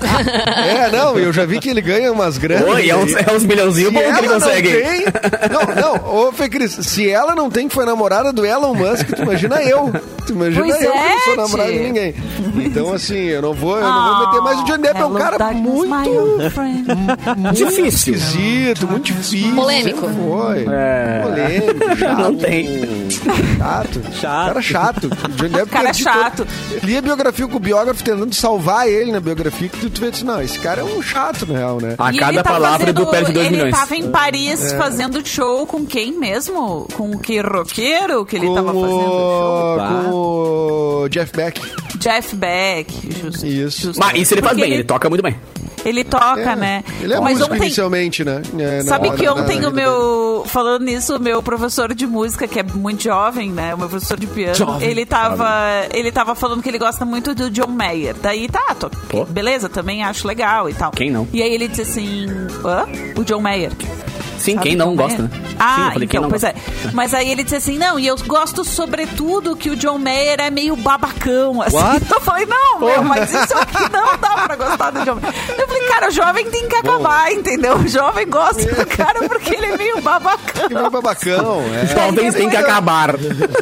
É, 0.60 0.90
não, 0.90 1.18
eu 1.18 1.32
já 1.32 1.44
vi 1.44 1.58
que 1.58 1.68
ele 1.68 1.80
ganha 1.80 2.12
umas 2.12 2.36
granas. 2.38 2.68
Oi, 2.68 2.90
é 2.90 2.96
uns, 2.96 3.12
é 3.14 3.32
uns 3.32 3.44
milhãozinhos 3.44 3.92
bom 3.92 4.00
que 4.00 4.04
ele 4.06 4.18
ela 4.18 4.26
não 4.26 4.40
consegue. 4.40 4.68
tem. 4.68 5.04
Não, 5.50 5.74
não, 5.74 6.14
ô 6.26 6.32
Fê 6.32 6.48
Cris, 6.48 6.72
se 6.72 7.08
ela 7.08 7.34
não 7.34 7.50
tem 7.50 7.68
que 7.68 7.74
foi 7.74 7.84
namorada 7.84 8.32
do 8.32 8.44
Elon 8.44 8.74
Musk, 8.74 9.06
tu 9.14 9.22
imagina 9.22 9.62
eu. 9.62 9.90
Tu 10.26 10.32
imagina 10.32 10.64
Pois 10.64 10.82
eu 10.82 10.92
que 10.92 10.98
é, 10.98 11.08
não 11.10 11.18
sou 11.20 11.36
namorada 11.36 11.70
de 11.70 11.76
tio. 11.78 11.86
ninguém. 11.86 12.14
Então, 12.64 12.92
assim, 12.92 13.16
eu 13.16 13.42
não 13.42 13.54
vou, 13.54 13.76
eu 13.76 13.82
não 13.82 14.16
vou 14.16 14.26
meter 14.26 14.40
mais. 14.42 14.60
O 14.60 14.64
Johnny 14.64 14.82
Depp 14.82 15.00
é 15.00 15.04
um 15.04 15.14
cara 15.14 15.52
muito. 15.52 16.50
friend. 16.50 16.86
Difícil. 17.54 18.14
Esquisito, 18.14 18.86
muito 18.86 19.04
difícil. 19.12 19.54
Polêmico. 19.54 20.08
Foi. 20.08 20.66
É. 20.70 21.20
Polêmico. 21.22 22.22
Não 22.22 22.34
tem. 22.36 23.08
Chato. 23.10 24.00
Chato. 24.14 24.46
Cara 24.48 24.62
chato. 24.62 25.04
O 25.06 25.28
Johnny 25.36 25.48
Depp 25.50 25.70
Cara 25.70 25.84
perdi 25.86 26.04
todo- 26.04 26.12
chato. 26.14 26.46
Li 26.82 26.96
a 26.96 27.02
biografia 27.02 27.46
com 27.48 27.56
o 27.56 27.60
biógrafo 27.60 28.02
tentando 28.02 28.34
salvar 28.34 28.88
ele 28.88 29.12
na 29.12 29.20
biografia, 29.20 29.68
que 29.68 29.78
tu, 29.78 29.90
tu 29.90 30.00
vê 30.00 30.08
assim, 30.08 30.24
não, 30.24 30.40
esse 30.42 30.58
cara 30.58 30.80
é 30.80 30.84
um 30.84 31.02
chato, 31.02 31.46
na 31.46 31.58
real, 31.58 31.80
né? 31.80 31.94
A 31.98 32.12
E 32.12 32.18
cada 32.18 32.32
ele 32.32 32.42
tá 32.42 32.50
palavra 32.50 32.92
do 32.92 33.04
fazendo- 33.04 33.10
perde 33.10 33.32
2 33.32 33.46
ele 33.46 33.56
milhões. 33.56 33.74
tava 33.78 33.96
em 33.96 34.10
Paris 34.10 34.72
fazendo 34.72 35.26
show 35.26 35.66
com 35.66 35.84
quem 35.84 36.18
mesmo? 36.18 36.86
Com 36.94 37.18
que 37.18 37.40
roqueiro 37.40 38.24
que 38.24 38.36
ele 38.36 38.46
tava 38.54 38.72
fazendo 38.72 38.88
show? 38.90 39.78
com 39.78 40.10
o 41.04 41.08
Jeff 41.08 41.32
Beck. 41.36 41.60
Jeff 41.96 42.36
Beck, 42.36 42.92
justo. 43.22 43.46
Isso. 43.46 43.82
justo. 43.86 43.98
Mas 44.00 44.18
isso 44.20 44.34
ele 44.34 44.42
faz 44.42 44.52
Porque 44.54 44.62
bem, 44.68 44.74
ele 44.74 44.84
toca 44.84 45.08
muito 45.08 45.22
bem. 45.22 45.36
Ele 45.82 46.04
toca, 46.04 46.38
É, 46.40 46.56
né? 46.56 46.84
Ele 47.00 47.14
é 47.14 47.20
Mas 47.20 47.38
músico 47.38 47.54
ontem, 47.54 47.64
inicialmente, 47.66 48.22
né? 48.22 48.42
É, 48.58 48.82
na- 48.82 48.84
Sabe 48.84 49.10
que 49.12 49.24
na- 49.24 49.32
ontem 49.32 49.60
na 49.60 49.68
o 49.68 49.70
vida 49.70 49.82
meu. 49.82 50.42
Falando 50.46 50.84
nisso, 50.84 51.16
o 51.16 51.20
meu 51.20 51.42
professor 51.42 51.94
de 51.94 52.06
música, 52.06 52.46
que 52.46 52.58
é 52.60 52.62
muito 52.62 52.99
jovem, 53.04 53.50
né? 53.50 53.74
O 53.74 53.78
meu 53.78 53.88
professor 53.88 54.18
de 54.18 54.26
piano, 54.26 54.54
Jovem. 54.54 54.88
ele 54.88 55.04
tava. 55.06 55.48
Ele 55.92 56.10
tava 56.12 56.34
falando 56.34 56.62
que 56.62 56.68
ele 56.68 56.78
gosta 56.78 57.04
muito 57.04 57.34
do 57.34 57.50
John 57.50 57.68
Mayer. 57.68 58.14
Daí 58.20 58.48
tá, 58.48 58.74
tô, 58.78 58.90
Pô. 59.08 59.24
beleza, 59.24 59.68
também 59.68 60.02
acho 60.02 60.26
legal 60.26 60.68
e 60.68 60.74
tal. 60.74 60.90
Quem 60.92 61.10
não? 61.10 61.26
E 61.32 61.42
aí 61.42 61.52
ele 61.52 61.68
disse 61.68 61.82
assim. 61.82 62.26
Hã? 62.64 62.86
O 63.18 63.24
John 63.24 63.40
Mayer. 63.40 63.72
Sim, 64.40 64.54
Sabe 64.54 64.68
quem 64.68 64.76
não 64.76 64.96
gosta, 64.96 65.22
né? 65.22 65.28
Mayer? 65.32 65.46
Sim, 65.50 65.56
Ah, 65.58 65.86
eu 65.86 65.92
falei, 65.92 66.08
então, 66.10 66.28
pois 66.28 66.42
gosta. 66.42 66.48
é. 66.58 66.90
Mas 66.94 67.14
aí 67.14 67.30
ele 67.30 67.42
disse 67.44 67.56
assim, 67.56 67.78
não, 67.78 67.98
e 67.98 68.06
eu 68.06 68.16
gosto 68.26 68.64
sobretudo 68.64 69.54
que 69.54 69.70
o 69.70 69.76
John 69.76 69.98
Mayer 69.98 70.40
é 70.40 70.50
meio 70.50 70.74
babacão, 70.76 71.60
assim. 71.62 71.76
What? 71.76 72.06
Eu 72.10 72.20
falei, 72.20 72.46
não, 72.46 72.80
meu, 72.80 73.04
mas 73.04 73.30
isso 73.32 73.54
é 73.54 73.62
o 73.62 73.66
que 73.66 73.92
não 73.92 74.16
dá 74.18 74.30
pra 74.46 74.56
gostar 74.56 74.90
do 74.90 75.04
John 75.04 75.14
Mayer. 75.16 75.34
Eu 75.58 75.66
falei, 75.68 75.82
cara, 75.88 76.08
o 76.08 76.10
jovem 76.10 76.50
tem 76.50 76.68
que 76.68 76.76
acabar, 76.76 77.32
entendeu? 77.32 77.76
O 77.76 77.86
jovem 77.88 78.28
gosta 78.28 78.62
do 78.74 78.86
cara 78.96 79.28
porque 79.28 79.54
ele 79.54 79.66
é 79.66 79.76
meio 79.76 79.96
Que 79.96 80.00
babacão. 80.02 80.68
vai 80.70 80.90
babacão, 80.90 81.60
é. 81.74 81.86
Jovens 81.86 82.34
têm 82.34 82.48
que 82.50 82.56
acabar. 82.56 83.14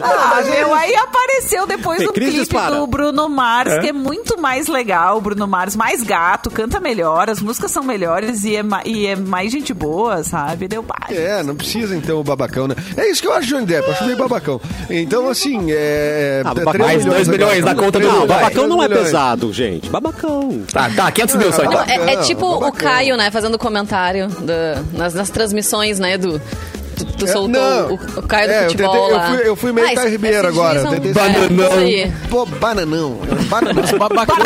Ah, 0.03 0.43
meu, 0.45 0.75
aí 0.75 0.95
apareceu 0.95 1.67
depois 1.67 1.99
Tem 1.99 2.09
um 2.09 2.12
clipe 2.12 2.47
para. 2.47 2.77
do 2.77 2.87
Bruno 2.87 3.29
Mars, 3.29 3.79
que 3.81 3.88
é 3.88 3.93
muito 3.93 4.41
mais 4.41 4.67
legal. 4.69 5.19
O 5.19 5.21
Bruno 5.21 5.47
Mars 5.49 5.75
mais 5.77 6.03
gato, 6.03 6.51
canta 6.51 6.79
melhor, 6.81 7.29
as 7.31 7.41
músicas 7.41 7.71
são 7.71 7.83
melhores 7.83 8.45
e 8.45 8.57
é, 8.57 8.62
e 8.85 9.07
é 9.07 9.17
mais 9.17 9.51
gente 9.51 9.73
boa, 9.75 10.23
sabe? 10.23 10.68
Deu 10.69 10.83
paz. 10.83 11.17
É, 11.17 11.43
não 11.43 11.57
precisa 11.57 11.97
então 11.97 12.21
o 12.21 12.23
babacão, 12.23 12.69
né? 12.69 12.75
É 12.97 13.11
isso 13.11 13.23
que 13.23 13.27
eu 13.27 13.33
acho 13.33 13.47
de 13.49 13.55
Johnny 13.55 13.65
Depp, 13.67 13.89
eu 13.89 13.95
acho 13.95 14.05
meio 14.05 14.19
babacão. 14.19 14.61
Então, 14.91 15.29
assim, 15.31 15.67
é. 15.71 16.43
Ah, 16.45 16.51
três 16.53 16.65
babacão. 16.67 16.87
Mais 16.87 17.05
dois 17.07 17.29
agora. 17.29 17.33
milhões 17.47 17.65
na 17.65 17.75
conta 17.75 17.99
do 17.99 18.07
Não, 18.07 18.27
babacão 18.27 18.69
não 18.69 18.83
é 18.83 18.89
pesado, 18.89 19.51
gente. 19.53 19.89
Babacão. 19.89 20.63
Tá, 20.71 20.91
tá, 20.95 21.11
500 21.11 21.37
mil 21.37 21.53
só 21.53 21.63
Ah, 21.63 21.65
então. 21.65 21.87
Não, 21.87 22.09
é, 22.09 22.13
é 22.13 22.17
tipo 22.19 22.45
o. 22.47 22.71
Caio, 22.73 23.17
né, 23.17 23.31
fazendo 23.31 23.59
comentário 23.59 24.29
da- 24.29 24.83
nas, 24.93 25.15
nas 25.15 25.31
transmissões, 25.31 25.99
né, 25.99 26.19
do... 26.19 26.41
Tu, 26.99 27.05
tu 27.17 27.25
É, 27.27 27.29
soltou 27.29 27.49
não. 27.63 27.91
o, 27.93 27.95
o 27.95 28.23
Caio 28.23 28.51
É, 28.51 28.59
do 28.59 28.65
eu 28.65 28.71
futebol 28.71 29.09
tentei- 29.09 29.15
eu 29.15 29.21
fui- 29.39 29.49
eu 29.51 29.57
fui 29.57 29.73
meio 29.73 29.87
Ah, 29.87 29.95
Caio 29.95 30.11
Ribeiro 30.11 30.49
agora, 30.49 30.83
tentei 30.89 31.11
é, 31.13 31.15
Bananão. 31.15 31.73
aí. 31.79 32.13
Pô, 32.29 32.45
bananão. 32.45 33.19
Bananão. 33.49 33.99
Babacão, 33.99 34.37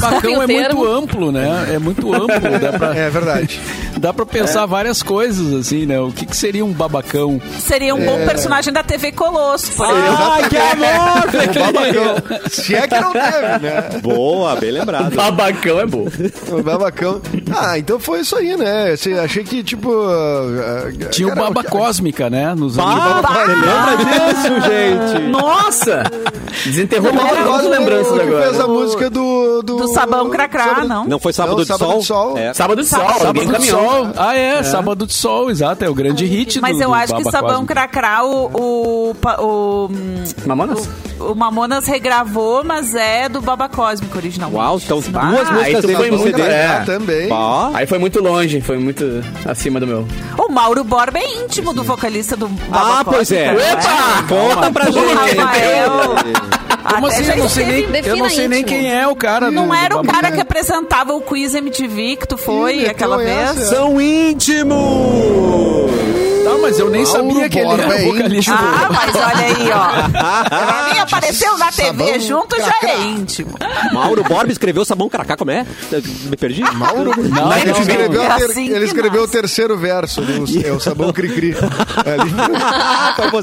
babacão 0.00 0.42
é 0.42 0.46
muito 0.48 0.84
amplo, 0.84 1.30
né? 1.32 1.68
É 1.72 1.78
muito 1.78 2.12
amplo. 2.12 2.28
Dá 2.60 2.72
pra... 2.76 2.96
É 2.96 3.08
verdade. 3.10 3.60
Dá 3.98 4.12
pra 4.12 4.24
pensar 4.26 4.66
várias 4.66 5.02
coisas, 5.02 5.52
assim, 5.54 5.86
né? 5.86 6.00
O 6.00 6.10
que, 6.12 6.26
que 6.26 6.36
seria 6.36 6.64
um 6.64 6.72
babacão? 6.72 7.40
Seria 7.58 7.94
um 7.94 8.04
bom 8.04 8.24
personagem 8.26 8.72
da 8.72 8.82
TV 8.82 9.12
Colosso. 9.12 9.72
por. 9.72 9.86
Ai, 9.86 10.48
que 10.48 10.56
amor! 10.56 11.20
Babacão. 11.72 12.48
Se 12.50 12.74
é 12.74 12.86
que 12.86 13.00
não 13.00 13.12
teve, 13.12 13.58
né? 13.60 14.00
Boa, 14.02 14.56
bem 14.56 14.70
lembrado. 14.72 15.14
Babacão 15.14 15.80
é 15.80 15.86
bom. 15.86 16.06
O 16.50 16.62
babacão. 16.62 17.20
Ah, 17.54 17.78
então 17.78 17.98
foi 17.98 18.20
isso 18.20 18.36
aí, 18.36 18.56
né? 18.56 18.92
Assim, 18.92 19.14
achei 19.18 19.44
que, 19.44 19.62
tipo... 19.62 19.90
ah, 19.92 21.08
Tinha 21.10 21.28
o 21.28 21.34
cara, 21.34 21.50
Baba 21.50 21.64
Cósmica, 21.64 22.30
né? 22.30 22.54
Nos 22.54 22.78
anos 22.78 22.94
Ah, 22.96 23.22
você 23.22 23.54
lembra 23.54 23.96
disso, 23.96 24.60
gente? 24.70 25.22
Nossa! 25.30 26.02
Desenterrou 26.64 27.10
uma 27.12 27.22
agora 27.22 27.62
das 27.62 27.70
lembranças 27.78 28.12
que 28.12 28.26
fez 28.26 28.48
agora. 28.60 28.64
a 28.64 28.68
música 28.68 29.10
do... 29.10 29.62
Do, 29.62 29.76
Do 29.76 29.88
Sabão 29.88 30.30
Cracrá, 30.30 30.64
Sábado- 30.64 30.88
não? 30.88 31.04
Não 31.04 31.18
foi 31.18 31.32
Sábado, 31.32 31.56
Não, 31.56 31.62
de, 31.62 31.66
Sábado 31.66 31.88
sol? 31.90 31.98
de 32.00 32.06
Sol. 32.06 32.38
É. 32.38 32.54
Sábado 32.54 32.82
de 32.82 32.88
sol, 32.88 32.98
Sábado 33.00 33.18
Sábado 33.20 33.40
de 33.46 33.52
caminhou. 33.52 33.89
Sol. 33.90 34.08
Ah, 34.16 34.36
é, 34.36 34.62
Sábado 34.62 35.06
de 35.06 35.12
Sol, 35.14 35.50
exato. 35.50 35.84
É 35.84 35.88
o 35.88 35.94
grande 35.94 36.24
hit 36.24 36.58
do 36.58 36.62
Mas 36.62 36.80
eu 36.80 36.88
do 36.88 36.94
acho 36.94 37.16
que 37.16 37.24
Baba 37.24 37.30
Sabão. 37.30 37.66
Cracrá, 37.66 38.24
o, 38.24 38.46
o, 38.52 39.16
o, 39.38 39.86
hum, 39.90 40.24
Mamonas? 40.46 40.88
o 41.18 41.34
Mamonas 41.34 41.86
regravou, 41.86 42.62
mas 42.64 42.94
é 42.94 43.28
do 43.28 43.40
Baba 43.40 43.68
Cósmico 43.68 44.16
originalmente. 44.16 44.58
Uau, 44.60 44.76
então 44.82 45.00
duas 45.00 45.14
Ah, 45.16 45.52
músicas 45.52 45.68
isso 45.78 45.86
dele 45.86 45.96
foi 45.98 46.10
muito- 46.10 46.40
é. 46.42 46.66
Ah, 46.66 46.82
também. 46.86 47.32
Ó, 47.32 47.70
Aí 47.74 47.86
foi 47.86 47.98
muito 47.98 48.22
longe, 48.22 48.60
foi 48.60 48.78
muito 48.78 49.04
acima 49.46 49.78
do 49.80 49.86
meu. 49.86 50.06
O 50.38 50.50
Mauro 50.50 50.82
Borba 50.84 51.18
é 51.18 51.42
íntimo 51.44 51.72
do 51.72 51.82
vocalista 51.82 52.36
do 52.36 52.48
Baba 52.48 53.00
Ah, 53.00 53.04
pois 53.04 53.30
é. 53.32 53.52
Cósmico, 53.54 53.72
Opa! 53.72 54.54
Conta 54.54 54.70
pra 54.72 54.88
O 54.88 54.92
gente. 54.92 55.36
Rafael. 55.36 56.00
Como 56.82 57.06
Até 57.06 57.16
assim? 57.18 57.30
Eu 57.30 57.36
não 57.36 57.48
sei 57.48 57.66
nem, 57.66 58.02
eu 58.04 58.16
não 58.16 58.28
sei 58.30 58.48
nem 58.48 58.64
quem 58.64 58.90
é 58.92 59.06
o 59.06 59.14
cara. 59.14 59.50
Não 59.50 59.68
do 59.68 59.74
era 59.74 59.96
o 59.98 60.02
cara 60.02 60.32
que 60.32 60.40
apresentava 60.40 61.12
o 61.12 61.20
Quiz 61.20 61.54
MTV 61.54 62.16
que 62.16 62.26
tu 62.26 62.36
foi 62.38 62.80
Ih, 62.80 62.86
aquela 62.88 63.18
vez? 63.18 63.69
São 63.70 64.00
íntimos! 64.00 64.80
Tá, 66.50 66.58
mas 66.62 66.78
eu 66.78 66.90
nem 66.90 67.02
Mauro 67.04 67.16
sabia 67.30 67.48
que 67.48 67.58
ele 67.58 67.66
Borba 67.66 67.82
era 67.84 67.94
é 68.00 68.04
vocalista. 68.04 68.52
Ah, 68.54 68.88
mas 68.90 69.14
olha 69.14 69.46
aí, 69.46 69.70
ó. 69.72 70.48
Pra 70.48 70.90
mim 70.92 70.98
apareceu 71.00 71.58
na 71.58 71.70
TV 71.72 71.86
Sabão 71.86 72.20
junto, 72.20 72.56
já 72.58 72.64
cracrá. 72.72 72.90
é 72.90 73.00
íntimo. 73.06 73.50
Mauro 73.92 74.22
Borba 74.24 74.50
escreveu 74.52 74.84
Sabão 74.84 75.08
Cracá, 75.08 75.36
como 75.36 75.50
é? 75.50 75.66
Me 76.28 76.36
perdi? 76.36 76.62
Mauro? 76.62 77.12
Não, 77.16 77.52
Ele 77.56 77.72
não, 77.72 77.80
escreveu, 77.80 78.22
É 78.22 78.26
a 78.26 78.36
ter- 78.36 78.44
assim 78.50 78.68
ele 78.68 78.84
escreveu 78.84 79.22
o 79.22 79.28
terceiro 79.28 79.76
verso, 79.76 80.20
do, 80.22 80.66
é 80.66 80.72
o 80.72 80.80
Sabão 80.80 81.12
Cri-Cri. 81.12 81.54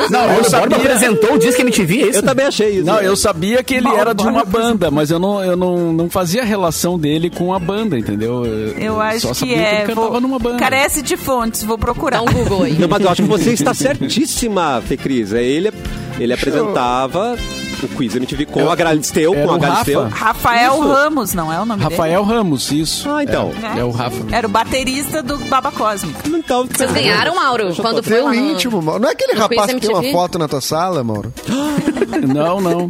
Não, 0.10 0.24
eu 0.24 0.40
O 0.40 0.42
Borba 0.42 0.50
sabia. 0.50 0.78
apresentou 0.78 1.34
o 1.36 1.38
disco 1.40 1.62
MTV, 1.62 2.02
é 2.04 2.08
isso? 2.10 2.20
Eu 2.20 2.24
também 2.24 2.46
achei 2.46 2.70
isso. 2.78 2.86
Não, 2.86 3.00
eu 3.00 3.16
sabia 3.16 3.64
que 3.64 3.76
ele 3.76 3.84
Mauro 3.84 4.00
era 4.02 4.14
de 4.14 4.24
uma 4.24 4.44
Borba 4.44 4.60
banda, 4.60 4.92
mas 4.92 5.12
eu 5.12 5.20
não, 5.20 5.44
eu 5.44 5.56
não, 5.56 5.94
não 5.94 6.10
fazia 6.10 6.44
relação 6.44 6.98
dele 6.98 7.30
com 7.30 7.54
a 7.54 7.60
banda, 7.60 7.98
entendeu? 7.98 8.46
Eu 8.46 9.00
acho 9.02 9.22
só 9.22 9.28
que 9.30 9.36
sabia 9.40 9.58
é. 9.58 9.70
que 9.70 9.76
ele 9.76 9.86
cantava 9.88 10.10
vou- 10.10 10.22
numa 10.22 10.40
banda. 10.40 10.58
Carece 10.58 11.02
de 11.02 11.18
fontes, 11.18 11.64
vou 11.64 11.78
procurar. 11.78 12.18
Dá 12.18 12.24
um 12.24 12.34
Google 12.34 12.64
aí. 12.64 12.74
Não, 12.74 12.88
mas 12.98 13.06
eu 13.06 13.12
acho 13.12 13.22
que 13.24 13.28
você 13.28 13.54
está 13.54 13.74
certíssima, 13.74 14.82
Fê 14.86 14.98
Cris. 14.98 15.34
É, 15.34 15.44
Ele, 15.44 15.72
ele 16.20 16.34
apresentava 16.34 17.38
o 17.84 17.88
Quiz 17.90 18.16
MTV 18.16 18.46
com 18.48 18.70
a 18.70 18.76
Galisteu, 18.76 19.34
com 19.34 19.52
a 19.52 19.56
o 19.56 19.60
Galisteu. 19.60 20.04
Rafa. 20.04 20.16
Rafael 20.16 20.74
Isso. 20.74 20.88
Ramos, 20.88 21.34
não 21.34 21.54
é 21.54 21.60
o 21.60 21.66
nome 21.66 21.84
Rafael 21.84 22.24
Ramos, 22.24 22.72
isso. 22.72 23.10
Ah, 23.10 23.24
então. 23.24 23.50
dele? 23.50 23.80
É 23.80 23.84
o 23.84 23.92
Rafa. 23.92 24.26
Era 24.32 24.48
o 24.48 24.50
baterista 24.50 25.22
do 25.22 25.38
Baba 25.46 25.72
Cósmico. 25.72 26.22
Então, 26.28 26.66
Vocês 26.66 26.92
ganharam, 26.92 27.36
Mauro? 27.36 27.76
Quando 27.76 28.02
foi 28.02 28.22
no... 28.22 28.34
íntimo, 28.34 28.82
Mauro. 28.82 29.02
Não 29.02 29.10
é 29.10 29.12
aquele 29.12 29.34
no 29.34 29.40
rapaz 29.42 29.74
que 29.74 29.80
tem 29.80 29.90
uma 29.90 30.04
foto 30.04 30.40
na 30.40 30.48
tua 30.48 30.62
sala, 30.62 31.04
Mauro? 31.04 31.32
Não, 32.28 32.60
não. 32.60 32.88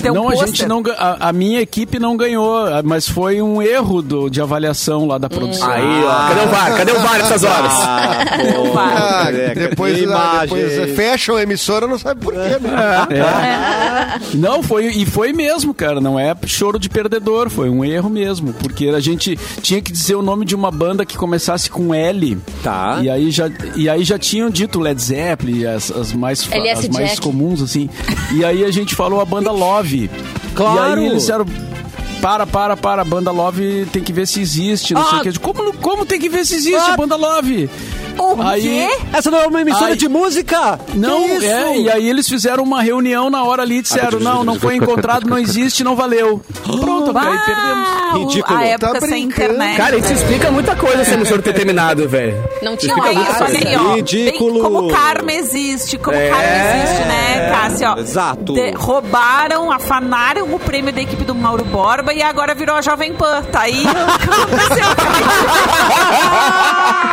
Tem 0.00 0.10
um 0.10 0.14
não, 0.14 0.28
a 0.28 0.32
pôster. 0.32 0.48
gente 0.48 0.66
não 0.66 0.82
a, 0.96 1.28
a 1.28 1.32
minha 1.32 1.60
equipe 1.60 1.98
não 1.98 2.16
ganhou, 2.16 2.66
mas 2.84 3.08
foi 3.08 3.42
um 3.42 3.60
erro 3.60 4.00
do, 4.00 4.28
de 4.28 4.40
avaliação 4.40 5.06
lá 5.06 5.18
da 5.18 5.28
produção. 5.28 5.70
Aí, 5.70 6.04
ó. 6.04 6.28
Cadê 6.28 6.40
o 6.40 6.48
VAR? 6.48 6.76
Cadê 6.76 6.92
o 6.92 7.00
VAR 7.00 7.18
nessas 7.18 7.44
horas? 7.44 7.72
Ah, 7.72 8.18
VAR. 8.72 8.96
Ah, 8.96 9.30
é, 9.32 9.54
depois, 9.54 9.96
ah, 9.96 10.00
imagem. 10.00 10.56
depois 10.56 10.96
fecham 10.96 11.36
a 11.36 11.42
emissora, 11.42 11.86
não 11.86 11.98
sabe 11.98 12.20
por 12.20 12.32
quê, 12.32 12.38
né? 12.60 13.08
É. 13.10 14.36
Não, 14.36 14.62
foi 14.62 14.86
e 14.86 15.04
foi 15.04 15.32
mesmo, 15.32 15.74
cara. 15.74 16.00
Não 16.00 16.18
é 16.18 16.34
choro 16.46 16.78
de 16.78 16.88
perdedor, 16.88 17.50
foi 17.50 17.68
um 17.68 17.84
erro 17.84 18.08
mesmo, 18.08 18.52
porque 18.54 18.88
a 18.88 19.00
gente 19.00 19.38
tinha 19.60 19.80
que 19.80 19.92
dizer 19.92 20.14
o 20.14 20.22
nome 20.22 20.44
de 20.44 20.54
uma 20.54 20.70
banda 20.70 21.04
que 21.04 21.16
começasse 21.16 21.70
com 21.70 21.94
L. 21.94 22.38
Tá. 22.62 23.00
E 23.02 23.10
aí 23.10 23.30
já 23.30 23.50
e 23.74 23.88
aí 23.88 24.04
já 24.04 24.18
tinham 24.18 24.50
dito 24.50 24.80
Led 24.80 25.00
Zeppelin, 25.00 25.64
as, 25.66 25.90
as 25.90 26.12
mais 26.12 26.48
as 26.72 26.88
mais 26.88 27.18
comuns 27.18 27.62
assim. 27.62 27.88
E 28.34 28.44
aí 28.44 28.64
a 28.64 28.70
gente 28.70 28.94
falou 28.94 29.20
a 29.20 29.24
banda 29.24 29.50
Love. 29.50 29.87
Claro. 30.54 31.00
E 31.00 31.04
aí 31.04 31.06
eles 31.06 31.20
disseram 31.20 31.44
para, 32.20 32.46
para, 32.46 32.76
para, 32.76 33.04
banda 33.04 33.30
Love 33.30 33.86
tem 33.92 34.02
que 34.02 34.12
ver 34.12 34.26
se 34.26 34.40
existe, 34.40 34.92
não 34.92 35.04
sei 35.08 35.18
Ah. 35.18 35.20
o 35.20 35.22
que. 35.24 35.38
Como, 35.38 35.72
como 35.74 36.04
tem 36.06 36.18
que 36.18 36.28
ver 36.28 36.44
se 36.44 36.56
existe 36.56 36.90
a 36.90 36.96
banda 36.96 37.14
Love? 37.16 37.70
O 38.18 38.42
Aí- 38.42 38.62
quê? 38.62 38.98
Essa 39.12 39.30
não 39.30 39.38
é 39.40 39.46
uma 39.46 39.60
emissora 39.60 39.92
Ai. 39.92 39.96
de 39.96 40.08
música? 40.08 40.78
Não, 40.94 41.22
Que 41.22 41.34
isso? 41.34 41.46
é, 41.46 41.78
e 41.78 41.90
aí 41.90 42.08
eles 42.08 42.28
fizeram 42.28 42.62
uma 42.64 42.82
reunião 42.82 43.30
na 43.30 43.42
hora 43.44 43.62
ali 43.62 43.78
e 43.78 43.82
disseram, 43.82 44.18
não, 44.20 44.42
não 44.44 44.58
foi 44.58 44.76
encontrado, 44.76 45.28
não 45.28 45.38
existe, 45.38 45.82
não 45.84 45.94
valeu. 45.96 46.40
Pronto, 46.64 47.16
aí 47.16 47.38
perdemos. 47.46 47.88
Ah, 47.88 48.10
o- 48.14 48.18
Ridículo. 48.26 48.58
A 48.58 48.64
época 48.64 49.00
Tá 49.00 49.06
sem 49.06 49.24
internet. 49.24 49.76
Cara, 49.76 49.96
isso 49.96 50.12
explica 50.12 50.50
muita 50.50 50.74
coisa 50.76 51.02
essa 51.02 51.14
emissora 51.14 51.40
ter 51.42 51.52
terminado, 51.52 52.08
velho. 52.08 52.36
Não 52.62 52.76
tinha 52.76 52.96
Não, 52.96 53.04
é 53.06 53.12
mais. 53.14 53.28
isso, 53.30 53.44
olha 53.44 53.68
aí, 53.68 53.76
ó. 53.76 53.94
Ridículo. 53.94 54.52
Bem 54.54 54.62
como 54.62 54.88
karma 54.88 55.32
existe, 55.32 55.96
como 55.98 56.16
É. 56.16 56.28
karma 56.30 56.44
existe, 56.44 57.04
né, 57.04 57.50
Cássia? 57.50 57.92
Ó, 57.92 57.98
Exato. 57.98 58.52
De- 58.54 58.70
roubaram, 58.72 59.70
afanaram 59.70 60.52
o 60.54 60.58
prêmio 60.58 60.92
da 60.92 61.00
equipe 61.00 61.24
do 61.24 61.34
Mauro 61.34 61.64
Borba 61.64 62.12
e 62.12 62.22
agora 62.22 62.54
virou 62.54 62.76
a 62.76 62.82
Jovem 62.82 63.12
Pan. 63.14 63.42
Tá 63.52 63.60
aí 63.62 63.84
aconteceu. 63.86 64.88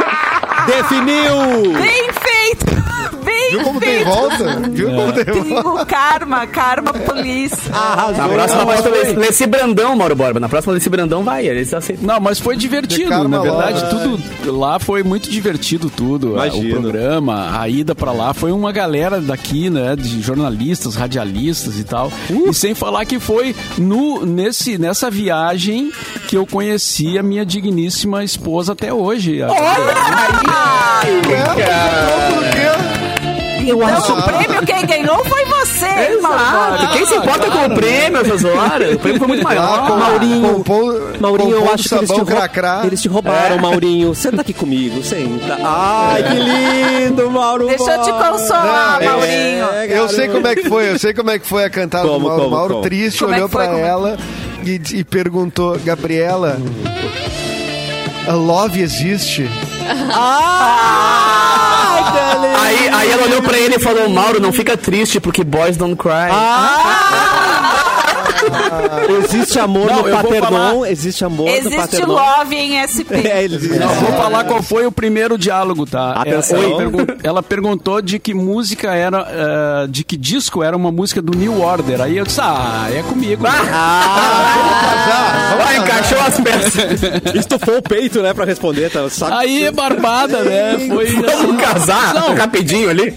Definiu! 0.66 1.74
Bem 1.74 2.10
feito! 2.12 2.75
Bem 3.36 3.50
Viu 3.52 3.64
como 3.64 3.80
tem 3.80 3.90
feito! 3.90 4.06
volta? 4.06 4.60
Viu 4.72 4.88
como 4.92 5.14
tem 5.14 5.62
volta? 5.62 5.86
Karma, 5.86 6.48
karma, 6.48 6.94
polícia. 6.94 7.58
Na 8.18 8.28
próxima 8.30 8.66
pauta, 8.66 8.90
Leci- 8.90 9.16
Leci 9.16 9.46
Brandão, 9.48 9.96
Mauro 9.96 10.16
Borba. 10.16 10.40
Na 10.40 10.50
próxima, 10.50 10.74
Leci 10.74 10.90
Brandão 10.90 11.24
vai. 11.24 11.46
Eles 11.48 11.74
aceitam. 11.74 12.06
Não, 12.06 12.20
mas 12.20 12.40
foi 12.40 12.56
divertido, 12.58 13.28
na 13.28 13.40
verdade, 13.42 13.82
lá. 13.82 13.90
tudo 13.90 14.20
lá 14.58 14.80
foi 14.80 15.04
muito 15.04 15.30
divertido 15.30 15.90
tudo, 15.90 16.30
o 16.32 16.34
Imagino. 16.36 16.82
programa, 16.82 17.60
a 17.60 17.68
ida 17.68 17.94
pra 17.96 18.12
lá 18.12 18.34
foi 18.34 18.52
uma 18.52 18.72
galera 18.72 19.20
daqui, 19.20 19.70
né, 19.70 19.96
de 19.96 20.22
jornalistas, 20.22 20.96
radialistas 20.96 21.78
e 21.80 21.84
tal. 21.84 22.12
E 22.30 22.54
sem 22.54 22.74
falar 22.74 23.06
que 23.06 23.20
foi 23.20 23.56
no 23.78 24.26
nesse 24.26 24.78
nessa 24.78 25.10
viagem 25.12 25.92
que 26.28 26.38
eu 26.38 26.46
conheci 26.46 27.18
a 27.18 27.24
minha 27.24 27.46
digníssima 27.46 28.24
esposa 28.24 28.74
até 28.74 28.94
hoje. 28.94 29.42
Então, 33.72 34.20
o 34.20 34.24
prêmio 34.24 34.66
quem 34.66 34.86
ganhou 34.86 35.24
foi 35.26 35.46
você, 35.46 35.86
hein, 35.86 36.22
Mauro 36.22 36.38
Borba? 36.38 36.76
Exato. 36.76 36.94
Quem 36.98 37.06
se 37.08 37.16
importa 37.16 37.50
com 37.52 37.66
o 37.66 37.76
prêmio 37.76 38.22
essas 38.22 38.44
horas? 38.46 38.94
O 38.96 39.00
prêmio 39.00 39.20
foi 39.20 39.28
muito 39.28 39.42
Ah, 39.42 39.44
maior. 39.50 39.88
com- 39.88 39.96
Maurinho. 39.98 40.54
compô- 40.54 41.02
Maurinho, 41.20 41.52
eu 41.52 41.72
acho 41.74 41.90
que 41.90 41.96
eles 41.96 42.10
te, 42.10 42.16
sabão 42.16 42.26
rou- 42.26 42.36
cracrá. 42.36 42.82
eles 42.86 43.02
te 43.02 43.08
roubaram, 43.08 43.58
Maurinho. 43.58 44.14
Senta 44.16 44.42
aqui 44.42 44.54
comigo, 44.54 45.04
senta. 45.04 45.58
Ai, 45.64 46.24
que 46.24 46.34
lindo, 47.06 47.30
Mauro. 47.32 47.68
Deixa 47.68 47.92
eu 47.92 48.02
te 48.04 48.12
consolar, 48.12 49.00
Não, 49.00 49.02
é- 49.02 49.06
Maurinho. 49.10 49.66
É, 49.74 49.98
Eu 50.00 50.10
sei 50.10 50.28
como 50.28 50.46
é 50.48 50.56
que 50.56 50.68
foi, 50.70 50.90
eu 50.92 51.00
sei 51.00 51.14
como 51.14 51.30
é 51.32 51.40
que 51.40 51.48
foi 51.48 51.64
a 51.64 51.70
cantada 51.70 52.08
Como, 52.08 52.20
do 52.20 52.26
Mauro. 52.28 52.44
como, 52.44 52.56
Mauro 52.56 52.74
como? 52.76 52.84
triste 52.84 53.20
Como 53.20 53.34
é 53.34 53.38
olhou 53.38 53.50
foi, 53.50 53.66
pra 53.66 53.78
é? 53.78 53.82
ela 53.82 54.18
e, 54.64 54.82
e 54.94 55.04
perguntou, 55.04 55.78
Gabriela, 55.84 56.58
a 58.28 58.34
love 58.34 58.82
existe? 58.82 59.50
Aí, 62.62 62.90
aí 62.90 63.12
ela 63.12 63.24
olhou 63.24 63.42
pra 63.42 63.58
ele 63.58 63.76
e 63.76 63.80
falou: 63.80 64.10
Mauro, 64.10 64.40
não 64.40 64.52
fica 64.54 64.76
triste 64.78 65.20
porque 65.20 65.44
boys 65.44 65.78
don't 65.78 65.96
cry. 65.96 66.30
Existe 69.24 69.60
amor 69.60 69.88
Não, 69.88 70.04
no 70.04 70.40
falar. 70.42 70.92
existe 70.92 71.24
amor 71.26 71.46
no 71.50 71.56
Existe 71.56 71.78
Paternon. 71.78 72.14
love 72.14 72.56
em 72.56 72.84
SP. 72.86 73.10
É, 73.26 73.48
Não, 73.48 73.88
vou 73.88 74.12
falar 74.14 74.44
qual 74.44 74.62
foi 74.62 74.86
o 74.86 74.92
primeiro 74.92 75.38
diálogo, 75.38 75.86
tá? 75.86 76.12
Atenção. 76.14 76.62
Ela, 76.62 76.78
pergun- 76.78 77.06
ela 77.24 77.44
perguntou 77.44 78.02
de 78.02 78.20
que 78.20 78.34
música 78.34 78.94
era, 78.94 79.28
eh, 79.30 79.88
de 79.90 80.04
que 80.04 80.16
disco 80.18 80.62
era 80.64 80.76
uma 80.76 80.92
música 80.92 81.22
do 81.22 81.36
New 81.38 81.62
Order. 81.62 82.02
Aí 82.02 82.18
eu 82.18 82.26
disse, 82.26 82.42
ah, 82.42 82.88
é 82.92 83.02
comigo. 83.04 83.44
Ah, 83.48 84.85
encaixou 85.84 86.20
as 86.20 86.40
peças. 86.40 87.36
Estufou 87.36 87.78
o 87.78 87.82
peito, 87.82 88.22
né, 88.22 88.34
pra 88.34 88.46
responder. 88.46 88.90
Tá, 88.90 89.10
saco 89.10 89.34
Aí 89.34 89.66
é 89.66 89.72
barbada, 89.72 90.44
né? 90.44 90.78
Foi 90.88 91.06
assim, 91.06 91.22
Vamos 91.22 91.62
casar 91.62 92.14
Não, 92.14 92.36
rapidinho 92.36 92.90
ali. 92.90 93.16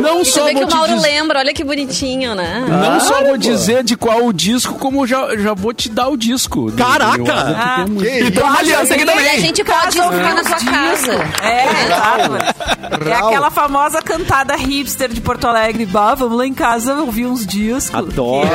Não 0.00 0.22
E 0.22 0.24
só 0.24 0.40
também 0.40 0.54
que 0.56 0.60
vou 0.64 0.70
o 0.72 0.76
Mauro 0.76 0.94
dizer. 0.94 1.08
lembra, 1.08 1.38
olha 1.40 1.52
que 1.54 1.64
bonitinho, 1.64 2.34
né? 2.34 2.64
Não 2.68 3.00
só 3.00 3.22
vou 3.24 3.36
dizer 3.36 3.82
de 3.84 3.96
qual 3.96 4.24
o 4.26 4.32
disco, 4.32 4.74
como 4.74 5.06
já, 5.06 5.36
já 5.36 5.54
vou 5.54 5.72
te 5.72 5.88
dar 5.88 6.08
o 6.08 6.16
disco. 6.16 6.70
Caraca! 6.72 7.32
Ah. 7.34 7.82
temos- 7.84 8.02
Que 8.02 8.20
Então, 8.24 8.44
uma 8.46 8.58
aliança 8.58 8.94
aqui 8.94 9.04
E 9.04 9.08
a 9.08 9.12
também. 9.12 9.40
gente 9.40 9.64
pode 9.64 9.92
ficar 10.00 10.34
na 10.34 10.44
sua 10.44 10.56
casa. 10.56 11.12
É, 11.42 11.84
exato. 11.84 13.08
É 13.08 13.12
aquela 13.14 13.50
famosa 13.50 14.00
cantada 14.02 14.54
hipster 14.56 15.08
de 15.08 15.20
Porto 15.20 15.46
Alegre. 15.46 15.84
Bah, 15.86 16.14
vamos 16.14 16.36
lá 16.38 16.46
em 16.46 16.54
casa 16.54 16.94
ouvir 16.94 17.26
uns 17.26 17.46
discos. 17.46 17.94
Adoro. 17.94 18.48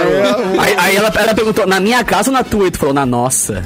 Aí, 0.60 0.76
aí 0.78 0.96
ela, 0.96 1.12
ela 1.16 1.34
perguntou, 1.34 1.66
na 1.68 1.80
minha 1.80 2.04
casa 2.04 2.30
ou 2.30 2.34
na 2.34 2.44
tua? 2.44 2.68
E 2.68 2.72
tu 2.72 2.80
falou, 2.80 2.94
na 2.94 3.06
nossa. 3.06 3.64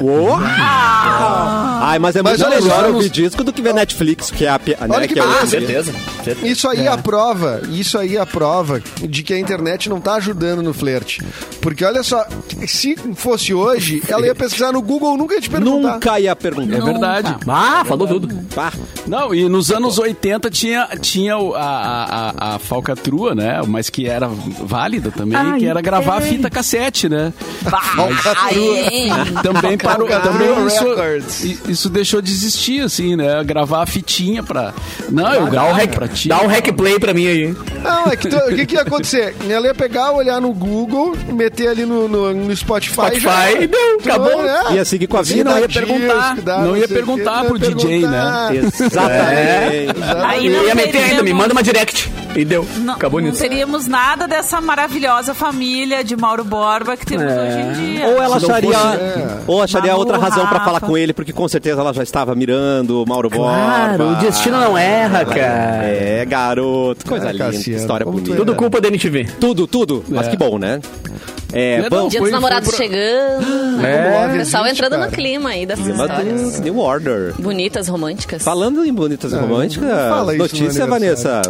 Ai, 1.81 1.99
mas 1.99 2.15
é 2.15 2.21
Mas 2.21 2.39
muito 2.41 2.61
melhor 2.63 2.85
ouvir 2.85 3.09
disco 3.09 3.43
do 3.43 3.53
que 3.53 3.61
ver 3.61 3.73
Netflix, 3.73 4.31
que 4.31 4.45
é 4.45 4.49
a... 4.49 4.57
Né, 4.57 4.75
Olha 4.89 5.07
que 5.07 5.17
é 5.19 5.23
o- 5.23 5.27
beleza. 5.47 5.47
certeza. 5.47 5.93
Isso 6.47 6.67
aí 6.67 6.85
é. 6.85 6.87
a 6.87 6.97
prova, 6.97 7.61
isso 7.69 7.97
aí 7.97 8.17
é 8.17 8.19
a 8.19 8.25
prova 8.25 8.81
de 9.01 9.23
que 9.23 9.33
a 9.33 9.39
internet 9.39 9.89
não 9.89 9.99
tá 9.99 10.15
ajudando 10.15 10.61
no 10.61 10.73
flerte. 10.73 11.21
Porque 11.61 11.83
olha 11.83 12.03
só, 12.03 12.25
se 12.67 12.95
fosse 13.15 13.53
hoje, 13.53 14.01
ela 14.07 14.25
ia 14.25 14.35
pesquisar 14.35 14.71
no 14.71 14.81
Google, 14.81 15.17
nunca 15.17 15.35
ia 15.35 15.41
te 15.41 15.49
perguntar. 15.49 15.93
Nunca 15.93 16.19
ia 16.19 16.35
perguntar. 16.35 16.77
É 16.77 16.81
verdade. 16.81 17.35
Ah, 17.47 17.83
falou 17.85 18.07
tudo. 18.07 18.27
Pá. 18.53 18.71
Não, 19.05 19.33
e 19.33 19.47
nos 19.49 19.71
anos 19.71 19.97
80 19.97 20.49
tinha, 20.49 20.87
tinha 21.01 21.35
a, 21.35 21.39
a, 21.57 22.29
a, 22.29 22.55
a 22.55 22.59
falcatrua, 22.59 23.33
né? 23.35 23.61
Mas 23.67 23.89
que 23.89 24.07
era 24.07 24.27
válida 24.27 25.11
também, 25.11 25.37
Ai, 25.37 25.59
que 25.59 25.65
era 25.65 25.81
gravar 25.81 26.21
a 26.21 26.25
é. 26.25 26.29
fita 26.29 26.49
cassete, 26.49 27.07
né? 27.09 27.33
Também 29.43 29.77
parou, 29.77 30.07
Falcatrua 30.07 30.33
também 30.33 30.67
isso, 30.67 31.71
isso 31.71 31.89
deixou 31.89 32.21
de 32.21 32.31
existir, 32.31 32.81
assim, 32.81 33.15
né? 33.15 33.43
Gravar 33.43 33.83
a 33.83 33.85
fitinha 33.85 34.43
pra... 34.43 34.73
Não, 35.09 35.33
eu 35.33 35.41
Dá 35.41 35.47
o 35.47 35.51
gravo 35.51 35.73
rec, 35.73 35.91
pra 35.93 36.07
ti. 36.07 36.29
dá 36.29 36.41
o 36.41 36.47
rec 36.47 36.71
play 36.73 36.99
pra 36.99 37.13
mim 37.13 37.27
aí. 37.27 37.55
Não, 37.83 38.05
é 38.11 38.15
que 38.15 38.27
tu- 38.27 38.35
o 38.37 38.55
que, 38.55 38.65
que 38.65 38.75
ia 38.75 38.81
acontecer? 38.81 39.35
Ela 39.49 39.67
ia 39.67 39.75
pegar, 39.75 40.11
olhar 40.11 40.41
no 40.41 40.51
Google, 40.51 41.15
meter 41.27 41.69
ali 41.69 41.85
no, 41.85 42.07
no, 42.07 42.33
no 42.33 42.55
Spotify. 42.55 42.93
Spotify, 42.93 43.21
já 43.23 43.67
Tu 44.01 44.09
acabou. 44.09 44.45
é. 44.45 44.73
Ia 44.73 44.85
seguir 44.85 45.07
com 45.07 45.17
a 45.17 45.21
vida. 45.21 45.49
não 45.49 45.59
ia 45.59 45.69
perguntar. 45.69 46.35
dá, 46.41 46.57
Não 46.59 46.75
ia 46.75 46.87
sei 46.87 46.95
o 46.97 47.05
perguntar 47.05 47.41
quê, 47.41 47.47
pro 47.47 47.59
não 47.59 47.67
ia 47.69 47.75
DJ, 47.75 47.87
perguntar. 48.01 48.55
Exatamente. 48.55 49.95
Aí 50.25 50.47
Eu 50.47 50.53
não 50.53 50.67
ia 50.67 50.75
meter 50.75 51.03
ainda, 51.03 51.23
me 51.23 51.33
manda 51.33 51.53
uma 51.53 51.63
direct. 51.63 52.09
E 52.37 52.45
deu. 52.45 52.65
Não, 52.77 52.93
Acabou 52.93 53.19
não 53.19 53.29
nisso. 53.29 53.41
teríamos 53.41 53.87
nada 53.87 54.27
dessa 54.27 54.61
maravilhosa 54.61 55.33
família 55.33 56.03
de 56.03 56.15
Mauro 56.15 56.43
Borba 56.43 56.95
que 56.95 57.05
temos 57.05 57.25
É. 57.25 57.35
hoje 57.47 57.59
em 57.59 57.73
dia. 57.93 58.07
Ou 58.07 58.21
ela 58.23 58.39
Se 58.39 58.45
não 58.47 58.55
acharia, 58.55 58.73
fosse- 58.77 58.97
É. 58.97 59.37
ou 59.47 59.61
acharia 59.63 59.91
Malu, 59.91 59.99
outra 60.03 60.17
razão 60.17 60.45
pra 60.47 60.57
Rafa. 60.59 60.65
falar 60.65 60.79
com 60.81 60.97
ele, 60.97 61.13
porque 61.13 61.33
com 61.33 61.47
certeza 61.47 61.81
ela 61.81 61.93
já 61.93 62.03
estava 62.03 62.35
mirando 62.35 63.03
o 63.03 63.07
Mauro 63.07 63.29
Claro, 63.29 63.97
Borba. 63.97 64.13
o 64.13 64.15
destino 64.21 64.59
não 64.59 64.77
erra, 64.77 65.25
cara. 65.25 65.83
É, 65.83 66.25
garoto. 66.25 67.05
Coisa 67.07 67.29
Ah, 67.29 67.31
linda, 67.31 67.45
Cassiano, 67.45 67.79
história 67.79 68.05
bonita. 68.05 68.35
Tudo 68.35 68.55
culpa 68.55 68.79
da 68.79 68.87
MTV. 68.87 69.25
Tudo, 69.39 69.65
tudo. 69.67 70.03
Mas 70.07 70.27
É. 70.27 70.29
que 70.29 70.37
bom, 70.37 70.57
né? 70.59 70.79
É, 71.53 71.81
Não, 71.81 71.89
vamos... 71.89 72.09
Dia 72.11 72.19
Foi- 72.19 72.29
dos 72.29 72.35
namorados 72.39 72.67
pro- 72.69 72.77
chegando. 72.77 73.85
É. 73.85 74.27
O 74.33 74.37
pessoal 74.37 74.63
Gente, 74.65 74.73
entrando 74.73 74.91
cara. 74.91 75.05
no 75.05 75.11
clima 75.11 75.49
aí 75.49 75.65
dessas 75.65 75.85
Clima 75.85 76.05
histórias. 76.05 76.53
do 76.53 76.61
New 76.61 76.77
Order. 76.79 77.33
Bonitas, 77.39 77.87
românticas. 77.87 78.43
Falando 78.43 78.83
em 78.85 78.93
bonitas 78.93 79.31
e 79.31 79.35
românticas, 79.37 79.87
não 79.87 80.09
fala 80.09 80.35
isso 80.35 80.55
no 80.55 80.61
notícia. 80.61 80.85
Vanessa. 80.85 81.41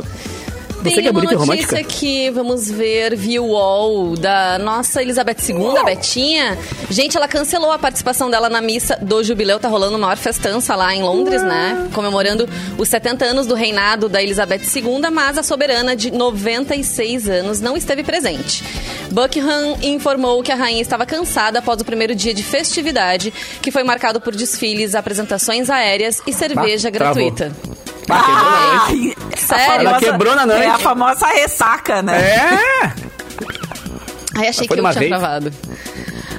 Você 0.77 0.83
Tem 0.83 1.01
que 1.01 1.07
é 1.07 1.11
uma 1.11 1.21
bonita 1.21 1.33
e 1.33 1.47
notícia 1.47 1.83
que 1.83 2.29
vamos 2.29 2.69
ver 2.69 3.15
via 3.15 3.41
wall 3.41 4.15
da 4.15 4.59
nossa 4.59 5.01
Elizabeth 5.01 5.37
II, 5.49 5.83
Betinha. 5.83 6.57
Gente, 6.89 7.17
ela 7.17 7.27
cancelou 7.27 7.71
a 7.71 7.79
participação 7.79 8.29
dela 8.29 8.49
na 8.49 8.61
missa 8.61 8.97
do 9.01 9.23
jubileu. 9.23 9.59
Tá 9.59 9.67
rolando 9.67 9.93
uma 9.93 10.07
maior 10.07 10.17
festança 10.17 10.75
lá 10.75 10.93
em 10.93 11.01
Londres, 11.01 11.41
né? 11.41 11.89
Comemorando 11.93 12.47
os 12.77 12.87
70 12.87 13.25
anos 13.25 13.47
do 13.47 13.55
reinado 13.55 14.07
da 14.07 14.21
Elizabeth 14.21 14.61
II, 14.75 15.09
mas 15.11 15.37
a 15.37 15.43
soberana 15.43 15.95
de 15.95 16.11
96 16.11 17.27
anos 17.27 17.59
não 17.59 17.75
esteve 17.75 18.03
presente. 18.03 18.63
Buckingham 19.11 19.77
informou 19.81 20.43
que 20.43 20.51
a 20.51 20.55
rainha 20.55 20.81
estava 20.81 21.05
cansada 21.05 21.59
após 21.59 21.81
o 21.81 21.85
primeiro 21.85 22.13
dia 22.13 22.33
de 22.33 22.43
festividade, 22.43 23.33
que 23.61 23.71
foi 23.71 23.83
marcado 23.83 24.21
por 24.21 24.35
desfiles, 24.35 24.95
apresentações 24.95 25.69
aéreas 25.69 26.21
e 26.27 26.33
cerveja 26.33 26.91
travou. 26.91 27.33
Gratuita. 28.07 28.85
Ai, 28.87 29.15
Sério? 29.37 29.87
a 29.87 29.91
Ela 29.91 29.99
quebrou 29.99 30.35
na 30.35 30.45
noite. 30.45 30.63
É 30.63 30.69
a 30.69 30.77
famosa 30.79 31.27
ressaca, 31.27 32.01
né? 32.01 32.19
É! 32.19 32.93
Ai, 34.35 34.47
achei 34.47 34.67
que 34.67 34.73
eu 34.73 34.77
tinha 34.77 34.91
vez? 34.91 35.09
travado. 35.09 35.53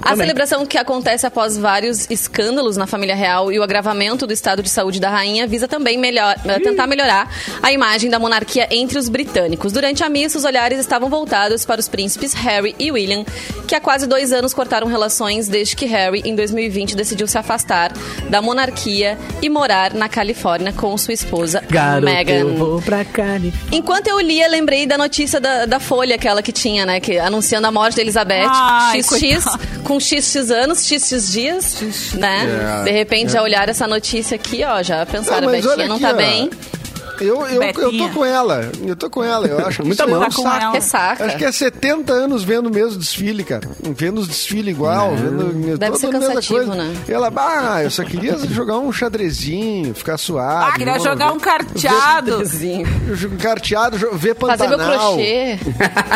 A 0.03 0.17
celebração 0.17 0.65
que 0.65 0.79
acontece 0.79 1.27
após 1.27 1.57
vários 1.57 2.09
escândalos 2.11 2.77
na 2.77 2.87
família 2.87 3.15
real 3.15 3.53
e 3.53 3.59
o 3.59 3.63
agravamento 3.63 4.27
do 4.27 4.33
estado 4.33 4.63
de 4.63 4.69
saúde 4.69 5.01
da 5.01 5.11
rainha 5.11 5.47
visa 5.47 5.67
também 5.69 5.99
melhor, 5.99 6.37
eh, 6.45 6.61
tentar 6.61 6.87
melhorar 6.87 7.31
a 7.63 7.73
imagem 7.73 8.11
da 8.11 8.19
monarquia 8.19 8.69
entre 8.71 8.99
os 8.99 9.09
britânicos. 9.09 9.73
Durante 9.73 10.03
a 10.03 10.09
missa, 10.09 10.39
os 10.39 10.45
olhares 10.45 10.79
estavam 10.79 11.09
voltados 11.09 11.65
para 11.65 11.81
os 11.81 11.89
príncipes 11.89 12.33
Harry 12.35 12.75
e 12.79 12.91
William, 12.91 13.25
que 13.67 13.75
há 13.75 13.81
quase 13.81 14.07
dois 14.07 14.33
anos 14.33 14.55
cortaram 14.55 14.87
relações 14.87 15.49
desde 15.49 15.77
que 15.77 15.87
Harry, 15.87 16.23
em 16.25 16.35
2020, 16.35 16.97
decidiu 16.97 17.27
se 17.27 17.39
afastar 17.39 17.93
da 18.29 18.41
monarquia 18.41 19.19
e 19.43 19.49
morar 19.49 19.93
na 19.95 20.09
Califórnia 20.09 20.73
com 20.73 20.97
sua 20.97 21.15
esposa 21.15 21.63
Garoto, 21.69 22.05
Meghan. 22.05 22.35
eu 22.35 22.57
vou 22.57 22.83
pra. 22.83 23.05
Enquanto 23.73 24.09
eu 24.09 24.21
lia, 24.21 24.49
lembrei 24.49 24.87
da 24.87 24.99
notícia 24.99 25.41
da, 25.41 25.67
da 25.67 25.81
Folha, 25.81 26.15
aquela 26.15 26.43
que 26.43 26.53
tinha, 26.53 26.85
né? 26.85 27.01
Que, 27.01 27.19
anunciando 27.19 27.67
a 27.67 27.71
morte 27.71 27.97
da 27.97 28.03
Elizabeth. 28.03 28.49
Ai, 28.49 29.03
XX, 29.03 29.19
coitada. 29.19 29.59
Com 29.89 29.99
XX 29.99 30.51
anos, 30.51 30.87
XX 30.87 31.33
dias, 31.33 31.77
né? 32.15 32.47
É, 32.83 32.85
De 32.85 32.91
repente 32.93 33.33
já 33.33 33.43
olharam 33.43 33.71
essa 33.71 33.87
notícia 33.87 34.35
aqui, 34.37 34.63
ó, 34.63 34.83
já 34.83 35.05
pensaram, 35.07 35.49
Ah, 35.49 35.51
mas 35.51 35.65
Betinha 35.65 35.73
olha 35.73 35.89
não 35.89 35.99
tá 35.99 36.11
ó. 36.11 36.15
bem. 36.15 36.51
Eu, 37.21 37.47
eu, 37.47 37.63
eu 37.63 37.99
tô 37.99 38.09
com 38.11 38.25
ela. 38.25 38.71
Eu 38.87 38.97
tô 38.97 39.11
com 39.11 39.25
ela. 39.25 39.47
Eu 39.47 39.59
acho 39.67 39.79
que 39.83 39.87
Muita 39.87 40.03
isso 40.05 40.11
é 40.11 40.15
mão. 40.15 40.21
Tá 40.29 40.35
com 40.37 40.43
saco. 40.43 40.63
ela. 40.63 40.73
Ressaca. 40.73 41.25
Acho 41.27 41.37
que 41.37 41.45
é 41.45 41.53
70 41.53 42.13
anos 42.13 42.43
vendo 42.45 42.67
o 42.69 42.71
mesmo 42.75 42.99
desfile, 42.99 43.45
cara. 43.45 43.69
Vendo 43.97 44.19
os 44.21 44.29
desfiles 44.29 44.75
igual, 44.75 45.15
vendo 45.17 45.77
Deve 45.79 45.97
ser 45.97 46.07
a 46.07 46.11
mesma 46.13 46.27
cansativo, 46.29 46.55
coisa. 46.67 46.75
né? 46.75 46.95
Ela, 47.09 47.33
ah, 47.37 47.83
eu 47.83 47.91
só 47.91 48.05
queria 48.05 48.37
jogar 48.39 48.79
um 48.79 48.93
xadrezinho, 48.93 49.95
ficar 49.95 50.17
suave. 50.19 50.67
Ah, 50.71 50.73
queria 50.77 50.97
não, 50.97 51.05
jogar 51.05 51.29
ver- 51.29 51.33
um 51.35 51.41
carteado. 51.41 52.39
Um 52.39 53.37
carteado, 53.37 53.97
ver 54.13 54.35
Fazer 54.37 54.69
meu 54.69 54.79
Pantanal. 54.79 55.13
crochê. 55.15 55.59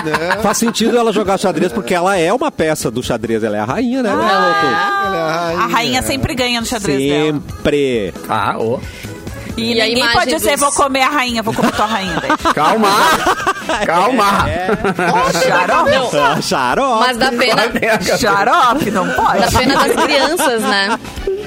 Né? 0.02 0.42
Faz 0.42 0.58
sentido 0.58 0.96
ela 0.96 1.12
jogar 1.12 1.38
xadrez, 1.38 1.72
porque 1.72 1.94
ela 1.94 2.16
é 2.16 2.32
uma 2.32 2.50
peça 2.50 2.90
do 2.90 3.02
xadrez, 3.02 3.42
ela 3.44 3.56
é 3.56 3.60
a 3.60 3.64
rainha, 3.64 4.02
né, 4.02 4.10
garoto? 4.10 4.28
Ela 4.28 5.16
é 5.16 5.20
a 5.20 5.40
rainha. 5.46 5.60
A 5.62 5.66
rainha 5.66 6.02
sempre 6.02 6.34
ganha 6.34 6.60
no 6.60 6.66
xadrez 6.66 6.98
dela. 6.98 7.24
Sempre. 7.32 8.14
Ah, 8.28 8.56
ô. 8.58 8.80
E, 9.56 9.72
E 9.72 9.74
ninguém 9.94 10.12
pode 10.12 10.34
dizer, 10.34 10.52
dos- 10.52 10.60
vou 10.60 10.72
comer 10.72 11.02
a 11.02 11.08
rainha, 11.08 11.42
vou 11.42 11.52
comer 11.54 11.72
tua 11.72 11.86
rainha. 11.86 12.16
Daí. 12.20 12.30
Calma! 12.54 12.88
Calma! 13.86 14.46
Xarope. 15.32 15.90
Não, 15.90 16.24
Ah, 16.24 16.40
Xarope. 16.40 17.00
mas 17.00 17.16
dá 17.18 17.30
pena, 17.32 18.18
Xarope, 18.18 18.90
não 18.90 19.08
pode. 19.10 19.38
dá 19.40 19.58
pena 19.58 19.74
das 19.88 20.04
crianças, 20.04 20.62
né? 20.62 20.98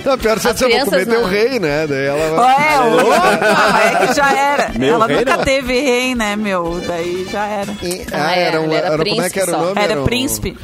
Não, 0.05 0.17
pior 0.19 0.37
se 0.39 0.47
você 0.53 0.65
crianças 0.65 0.89
comer 0.89 1.05
teu 1.07 1.21
não. 1.23 1.29
rei, 1.29 1.59
né? 1.59 1.87
Daí 1.87 2.05
ela 2.05 2.35
vai... 2.35 2.55
É, 2.55 2.79
opa, 2.79 3.81
é 4.03 4.07
que 4.07 4.13
já 4.13 4.31
era. 4.33 4.69
Meu 4.77 4.93
Ela 4.95 5.07
rei 5.07 5.17
nunca 5.17 5.37
não. 5.37 5.43
teve 5.43 5.81
rei, 5.81 6.13
né, 6.13 6.35
meu? 6.35 6.79
Daí 6.87 7.27
já 7.31 7.43
era. 7.47 7.71
Ah, 8.11 8.35
é, 8.35 8.43
era, 8.43 8.61
um, 8.61 8.65
ele 8.65 8.75
era 8.75 8.87
era, 8.87 8.97
como 8.97 9.01
é 9.01 9.15
príncipe 9.15 9.33
que 9.33 9.39
era 9.39 9.49
o 9.51 9.53
só. 9.55 9.59
nome? 9.65 9.81
Era 9.81 10.01
um- 10.01 10.05
príncipe. 10.05 10.57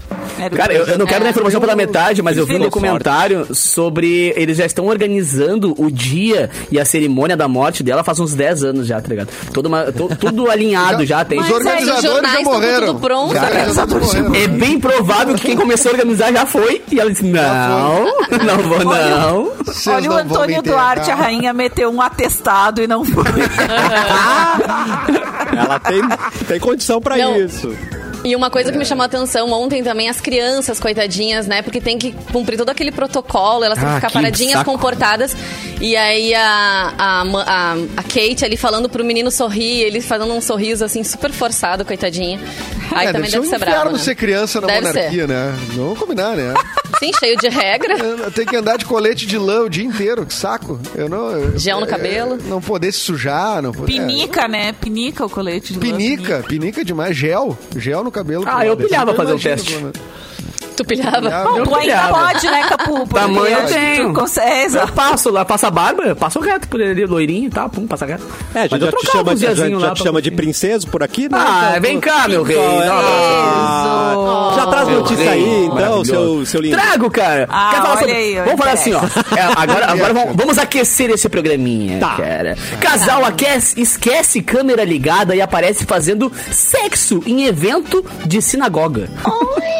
O 0.47 0.55
Cara, 0.55 0.73
eu, 0.73 0.85
eu 0.85 0.97
não 0.97 1.05
quero 1.05 1.21
É. 1.21 1.23
dar 1.25 1.29
informação 1.31 1.59
pela 1.61 1.75
metade, 1.75 2.21
mas 2.21 2.37
eu 2.37 2.45
vi 2.45 2.55
um 2.55 2.59
documentário 2.59 3.47
sobre. 3.53 4.33
Eles 4.35 4.57
já 4.57 4.65
estão 4.65 4.87
organizando 4.87 5.73
o 5.77 5.91
dia 5.91 6.49
e 6.71 6.79
a 6.79 6.85
cerimônia 6.85 7.35
da 7.37 7.47
morte 7.47 7.83
dela 7.83 8.03
faz 8.03 8.19
uns 8.19 8.33
10 8.33 8.63
anos 8.63 8.87
já, 8.87 8.99
tá 9.01 9.07
ligado? 9.07 9.29
Todo 9.53 9.65
uma- 9.67 9.91
to- 9.91 10.09
tudo 10.19 10.49
alinhado 10.49 11.05
já, 11.05 11.23
tem. 11.25 11.39
Os 11.39 11.49
Mas 11.49 11.53
é, 11.53 11.55
organizadores 11.69 12.03
os 12.03 12.11
jornais 12.11 12.37
já 12.37 12.41
morreram. 12.43 12.87
tudo 12.87 12.99
pronto. 12.99 13.35
Os 13.35 13.41
organizadores 13.43 14.13
morreram. 14.13 14.35
É 14.35 14.47
bem 14.47 14.79
provável 14.79 15.35
que 15.35 15.41
quem 15.41 15.55
começou 15.57 15.91
a 15.91 15.93
organizar 15.93 16.31
já 16.33 16.45
foi. 16.45 16.81
E 16.91 16.99
ela 16.99 17.09
disse: 17.11 17.25
Não, 17.25 18.05
não 18.45 18.57
vou, 18.67 18.79
não. 18.83 19.51
Vocês 19.65 19.87
Olha 19.95 20.09
o 20.09 20.13
não 20.13 20.19
Antônio. 20.19 20.61
Duarte, 20.61 21.09
a 21.11 21.15
rainha 21.15 21.53
meteu 21.53 21.89
um 21.91 22.01
atestado 22.01 22.81
e 22.81 22.87
não 22.87 23.03
foi. 23.05 23.23
Ela 25.57 25.79
tem, 25.79 26.01
tem 26.47 26.59
condição 26.59 27.01
pra 27.01 27.17
Não. 27.17 27.35
isso. 27.35 27.75
E 28.23 28.35
uma 28.35 28.49
coisa 28.51 28.71
que 28.71 28.77
me 28.77 28.85
chamou 28.85 29.01
a 29.03 29.05
atenção 29.07 29.51
ontem 29.51 29.83
também, 29.83 30.07
as 30.07 30.21
crianças, 30.21 30.79
coitadinhas, 30.79 31.47
né? 31.47 31.61
Porque 31.61 31.81
tem 31.81 31.97
que 31.97 32.11
cumprir 32.31 32.55
todo 32.57 32.69
aquele 32.69 32.91
protocolo, 32.91 33.63
elas 33.63 33.79
têm 33.79 33.87
que 33.87 33.93
Ah, 33.93 33.95
ficar 33.95 34.11
paradinhas, 34.11 34.59
saco. 34.59 34.71
comportadas. 34.71 35.35
E 35.79 35.95
aí 35.97 36.33
a, 36.35 36.93
a, 36.97 37.21
a, 37.23 37.73
a 37.97 38.03
Kate 38.03 38.45
ali 38.45 38.55
falando 38.57 38.87
pro 38.87 39.03
menino 39.03 39.31
sorrir, 39.31 39.81
ele 39.81 40.01
fazendo 40.01 40.33
um 40.33 40.41
sorriso 40.41 40.85
assim, 40.85 41.03
super 41.03 41.31
forçado, 41.31 41.83
coitadinha. 41.83 42.39
Aí 42.91 43.07
É, 43.07 43.11
também 43.11 43.29
deve 43.31 43.31
deve, 43.31 43.47
ser 43.47 43.57
ser 43.59 43.65
bravo. 43.65 43.91
Né? 43.93 43.97
ser 43.97 44.15
criança 44.15 44.61
na 44.61 44.67
Deve 44.67 44.87
monarquia, 44.87 45.25
né? 45.27 45.55
Não 45.75 45.95
combinar, 45.95 46.35
né? 46.35 46.53
Sim, 47.01 47.11
cheio 47.17 47.35
de 47.35 47.49
regra. 47.49 47.95
Tem 48.29 48.45
que 48.45 48.55
andar 48.55 48.77
de 48.77 48.85
colete 48.85 49.25
de 49.25 49.35
lã 49.35 49.61
o 49.63 49.69
dia 49.69 49.83
inteiro, 49.83 50.23
que 50.23 50.33
saco. 50.35 50.79
Eu 50.93 51.09
não. 51.09 51.31
eu- 51.31 51.57
Gel 51.57 51.79
no 51.79 51.87
é, 51.87 51.89
cabelo. 51.89 52.37
Não 52.45 52.61
poder 52.61 52.91
se 52.91 52.99
sujar, 52.99 53.59
não 53.59 53.71
poder. 53.71 53.91
Pinica, 53.91 54.47
né? 54.47 54.71
Pinica 54.73 55.25
o 55.25 55.29
colete 55.29 55.73
de 55.73 55.79
é, 55.79 55.91
lã, 55.91 55.97
Pinica, 55.97 56.45
pinica 56.47 56.85
demais. 56.85 57.17
Gel. 57.17 57.57
Gel 57.75 58.03
no 58.03 58.11
cabelo. 58.11 58.43
Ah, 58.45 58.63
eu 58.67 58.77
pilhava 58.77 59.15
fazer 59.15 59.33
o 59.33 59.39
teste. 59.39 59.83
Tu 60.77 60.85
pilhava? 60.85 61.43
Bom, 61.43 61.63
tu 61.63 61.75
ainda 61.75 62.07
pode, 62.07 62.45
né, 62.47 62.63
Capu? 62.69 63.07
Tamanho 63.07 63.57
eu 63.57 63.67
tenho. 63.67 64.13
Consegue, 64.13 64.77
é, 64.77 64.83
Eu 64.83 64.87
passo 64.89 65.29
lá, 65.29 65.43
passo 65.43 65.65
a 65.65 65.71
barba, 65.71 66.03
eu 66.03 66.15
passo 66.15 66.39
reto 66.39 66.67
por 66.67 66.79
ele, 66.79 67.05
loirinho 67.05 67.47
e 67.47 67.49
tal, 67.49 67.69
pum, 67.69 67.85
passa 67.85 68.05
reto. 68.05 68.25
É, 68.55 68.65
eu 68.65 68.79
já 68.79 68.91
te 68.91 69.11
chama, 69.11 69.35
já, 69.35 69.53
já 69.53 69.93
te 69.93 70.03
chama 70.03 70.21
de 70.21 70.29
você. 70.29 70.35
princeso 70.35 70.87
por 70.87 71.03
aqui, 71.03 71.23
né? 71.23 71.37
Ah, 71.37 71.67
Então, 71.71 71.81
vem 71.81 71.99
cá, 71.99 72.27
meu 72.27 72.41
rei. 72.43 72.57
então, 72.57 72.79
Não, 72.79 72.93
ah, 72.93 73.90
Meu 74.91 74.99
notícia 75.01 75.31
rei, 75.31 75.43
aí, 75.43 75.65
então, 75.65 76.05
seu, 76.05 76.45
seu 76.45 76.61
lindo. 76.61 76.75
Trago, 76.77 77.09
cara. 77.09 77.47
Ah, 77.49 77.69
Quer 77.71 77.77
falar 77.77 77.89
olha 77.91 77.99
sobre... 77.99 78.13
aí, 78.15 78.35
vamos 78.35 78.57
falar 78.59 78.71
assim, 78.73 78.93
ó. 78.93 79.01
É, 79.35 79.41
agora 79.55 79.85
agora 79.91 80.13
vamos, 80.13 80.35
vamos 80.35 80.57
aquecer 80.57 81.09
esse 81.09 81.27
programinha, 81.29 81.99
Tá. 81.99 82.15
cara. 82.17 82.57
Casal 82.79 83.25
aquece, 83.25 83.79
esquece 83.81 84.41
câmera 84.41 84.83
ligada 84.83 85.35
e 85.35 85.41
aparece 85.41 85.85
fazendo 85.85 86.31
sexo 86.51 87.21
em 87.25 87.45
evento 87.45 88.03
de 88.25 88.41
sinagoga. 88.41 89.09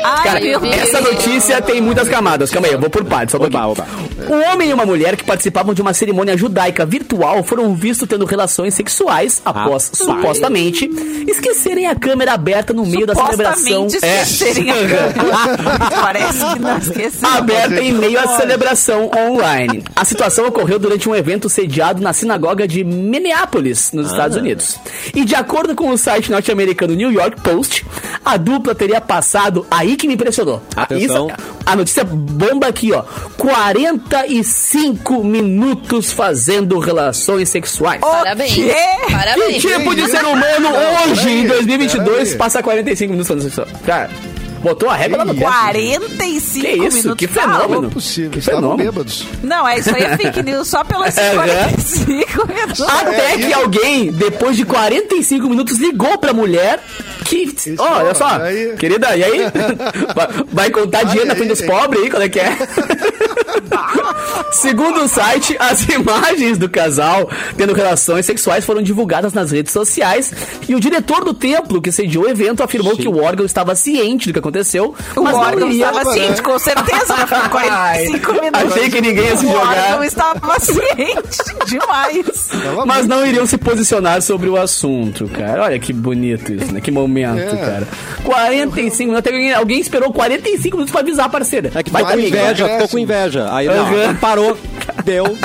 Ai, 0.04 0.24
Cara, 0.24 0.40
essa 0.76 1.00
notícia 1.02 1.62
tem 1.62 1.80
muitas 1.82 2.08
camadas. 2.08 2.50
Calma 2.52 2.68
aí, 2.68 2.74
eu 2.74 2.80
vou 2.80 2.90
por 2.90 3.06
partes. 3.06 3.32
Só 3.32 3.38
Oba, 3.38 3.50
pouquinho. 3.50 4.10
Um 4.32 4.42
homem 4.54 4.70
e 4.70 4.74
uma 4.74 4.86
mulher 4.86 5.16
que 5.18 5.24
participavam 5.26 5.74
de 5.74 5.82
uma 5.82 5.94
cerimônia 5.94 6.38
judaica 6.38 6.86
virtual 6.86 7.44
foram 7.44 7.76
vistos 7.76 8.08
tendo 8.08 8.26
relações 8.26 8.74
sexuais 8.74 9.42
após, 9.44 9.92
Rapaz. 9.92 9.92
supostamente, 9.94 10.90
esquecerem 11.28 11.88
a 11.88 11.96
câmera 11.96 12.34
aberta 12.34 12.74
no 12.74 12.86
meio 12.86 13.06
da 13.06 13.14
celebração. 13.14 13.90
Supostamente 13.90 13.96
esquecerem 13.98 14.72
a 14.72 14.74
câmera. 14.76 15.90
Parece 16.02 16.46
que 16.54 16.60
não 16.60 16.78
esqueceu. 16.78 17.30
aberta 17.30 17.82
em 17.82 17.92
meio 17.92 18.20
à 18.20 18.28
celebração 18.38 19.12
online. 19.16 19.84
A 19.96 20.06
situação 20.06 20.48
ocorreu 20.48 20.80
durante 20.80 21.10
um 21.10 21.16
evento 21.16 21.50
sediado 21.50 22.02
na 22.02 22.14
sinagoga 22.14 22.68
de 22.68 22.84
Minneapolis, 22.84 23.92
nos 23.92 24.12
Estados 24.12 24.38
Unidos. 24.38 24.80
E 25.14 25.26
de 25.26 25.36
acordo 25.36 25.76
com 25.76 25.90
o 25.90 25.98
site 25.98 26.32
norte-americano 26.32 26.94
New 26.94 27.12
York 27.12 27.42
Post, 27.42 27.86
a 28.24 28.38
dupla 28.38 28.74
teria 28.74 29.02
passado 29.02 29.66
aí 29.70 29.98
que 29.98 30.08
me 30.08 30.14
impressionou. 30.14 30.62
Atenção. 30.76 31.28
Isso- 31.28 31.38
a 31.66 31.76
notícia 31.76 32.04
bomba 32.04 32.68
aqui, 32.68 32.92
ó. 32.92 33.04
45 34.22 35.24
minutos 35.24 36.12
fazendo 36.12 36.78
relações 36.80 37.50
sexuais. 37.50 38.00
Parabéns. 38.02 38.54
quê? 38.54 38.74
Que 39.08 39.12
Parabéns. 39.12 39.62
tipo 39.62 39.96
de 39.96 40.08
ser 40.10 40.24
humano 40.24 40.70
hoje, 41.10 41.30
em 41.30 41.48
2022, 41.48 42.18
peraí. 42.18 42.38
passa 42.38 42.62
45 42.62 43.12
minutos 43.12 43.28
fazendo 43.28 43.52
sexo? 43.52 43.74
Cara, 43.84 44.10
botou 44.62 44.90
a 44.90 44.96
régua 44.96 45.18
lá 45.20 45.26
no 45.26 45.34
pé. 45.36 45.42
45 45.42 46.66
Que 46.66 46.72
isso? 46.74 46.98
minutos. 46.98 47.16
Que 47.18 47.28
Tá 47.28 47.42
fenômeno. 47.42 47.82
Não 47.82 47.88
é 47.90 47.92
possível. 47.92 48.32
Que 48.32 48.40
Estavam 48.40 48.62
fenômeno. 48.62 48.92
bêbados. 48.92 49.26
Não, 49.44 49.68
é 49.68 49.80
isso 49.80 49.96
aí 49.96 50.04
é 50.04 50.18
fake 50.18 50.44
news 50.44 50.68
só 50.68 50.84
pelos 50.84 51.18
É, 51.18 51.34
né? 51.36 51.36
45 51.36 52.48
minutos. 52.48 52.82
Até 52.82 53.34
É, 53.34 53.38
que 53.38 53.46
isso. 53.48 53.60
alguém, 53.60 54.12
depois 54.12 54.56
de 54.58 54.66
45 54.66 55.50
minutos, 55.50 55.78
ligou 55.78 56.18
pra 56.18 56.34
mulher 56.34 56.80
que. 57.26 57.54
Ó, 57.78 57.98
olha 58.00 58.16
só, 58.16 58.28
aí. 58.42 58.76
querida, 58.78 59.16
e 59.16 59.24
aí? 59.24 59.40
Vai- 60.52 60.70
contar 60.72 61.04
dinheiro 61.04 61.28
na 61.28 61.36
frente 61.36 61.50
dos 61.50 61.62
pobres 61.62 62.04
aí, 62.04 62.10
qual 62.10 62.22
é 62.22 62.30
que 62.30 62.40
é? 62.40 62.56
Segundo 64.52 65.02
o 65.04 65.08
site, 65.08 65.56
as 65.60 65.82
imagens 65.90 66.58
do 66.58 66.70
casal 66.70 67.30
tendo 67.58 67.74
relações 67.74 68.26
sexuais 68.26 68.66
foram 68.66 68.82
divulgadas 68.82 69.34
nas 69.34 69.52
redes 69.52 69.72
sociais 69.74 70.32
e 70.68 70.76
o 70.76 70.80
diretor 70.80 71.24
do 71.24 71.34
templo 71.34 71.82
que 71.82 71.92
sediou 71.92 72.26
o 72.26 72.30
evento 72.30 72.62
afirmou 72.64 72.96
que 72.98 73.08
o 73.08 73.22
órgão 73.24 73.46
estava 73.46 73.76
ciente 73.76 74.28
do 74.28 74.34
que 74.34 74.40
aconteceu, 74.40 74.51
O 75.16 75.22
mas 75.24 75.34
não 75.34 75.40
órgão 75.42 75.68
iria... 75.72 75.86
estava 75.90 76.12
ciente, 76.12 76.42
com 76.42 76.60
certeza, 76.60 77.16
né? 77.18 77.26
Foi 77.28 77.50
45 77.50 78.34
minutos. 78.34 78.72
Achei 78.72 78.90
que 78.90 79.02
ninguém 79.02 79.26
ia 79.26 79.38
se 79.38 79.46
O 79.46 79.52
jogar. 79.52 79.68
órgão 79.92 80.04
estava 80.04 80.60
ciente 80.60 81.38
demais. 81.68 82.50
Mas 82.86 83.08
não 83.08 83.26
iriam 83.26 83.46
se 83.46 83.58
posicionar 83.58 84.22
sobre 84.22 84.50
o 84.50 84.58
assunto, 84.58 85.28
cara. 85.30 85.64
Olha 85.64 85.80
que 85.80 85.94
bonito 85.94 86.54
isso, 86.54 86.72
né? 86.74 86.82
Que 86.82 86.92
momento, 86.92 87.56
É. 87.56 87.58
cara. 87.58 87.88
45 88.24 89.10
minutos. 89.12 89.32
Alguém, 89.32 89.54
alguém 89.54 89.80
esperou 89.80 90.12
45 90.14 90.78
minutos 90.78 90.92
pra 90.92 91.02
avisar 91.02 91.26
a 91.26 91.30
parceira. 91.30 91.72
É 91.76 91.84
que 91.84 91.92
Vai 91.92 92.04
comigo. 92.04 92.28
inveja, 92.28 92.66
né? 92.68 92.74
ficou 92.74 92.90
com 92.90 93.00
inveja. 93.00 93.48
Aí 93.54 93.68
não, 93.68 94.16
parou, 94.16 94.58
deu. 95.06 95.38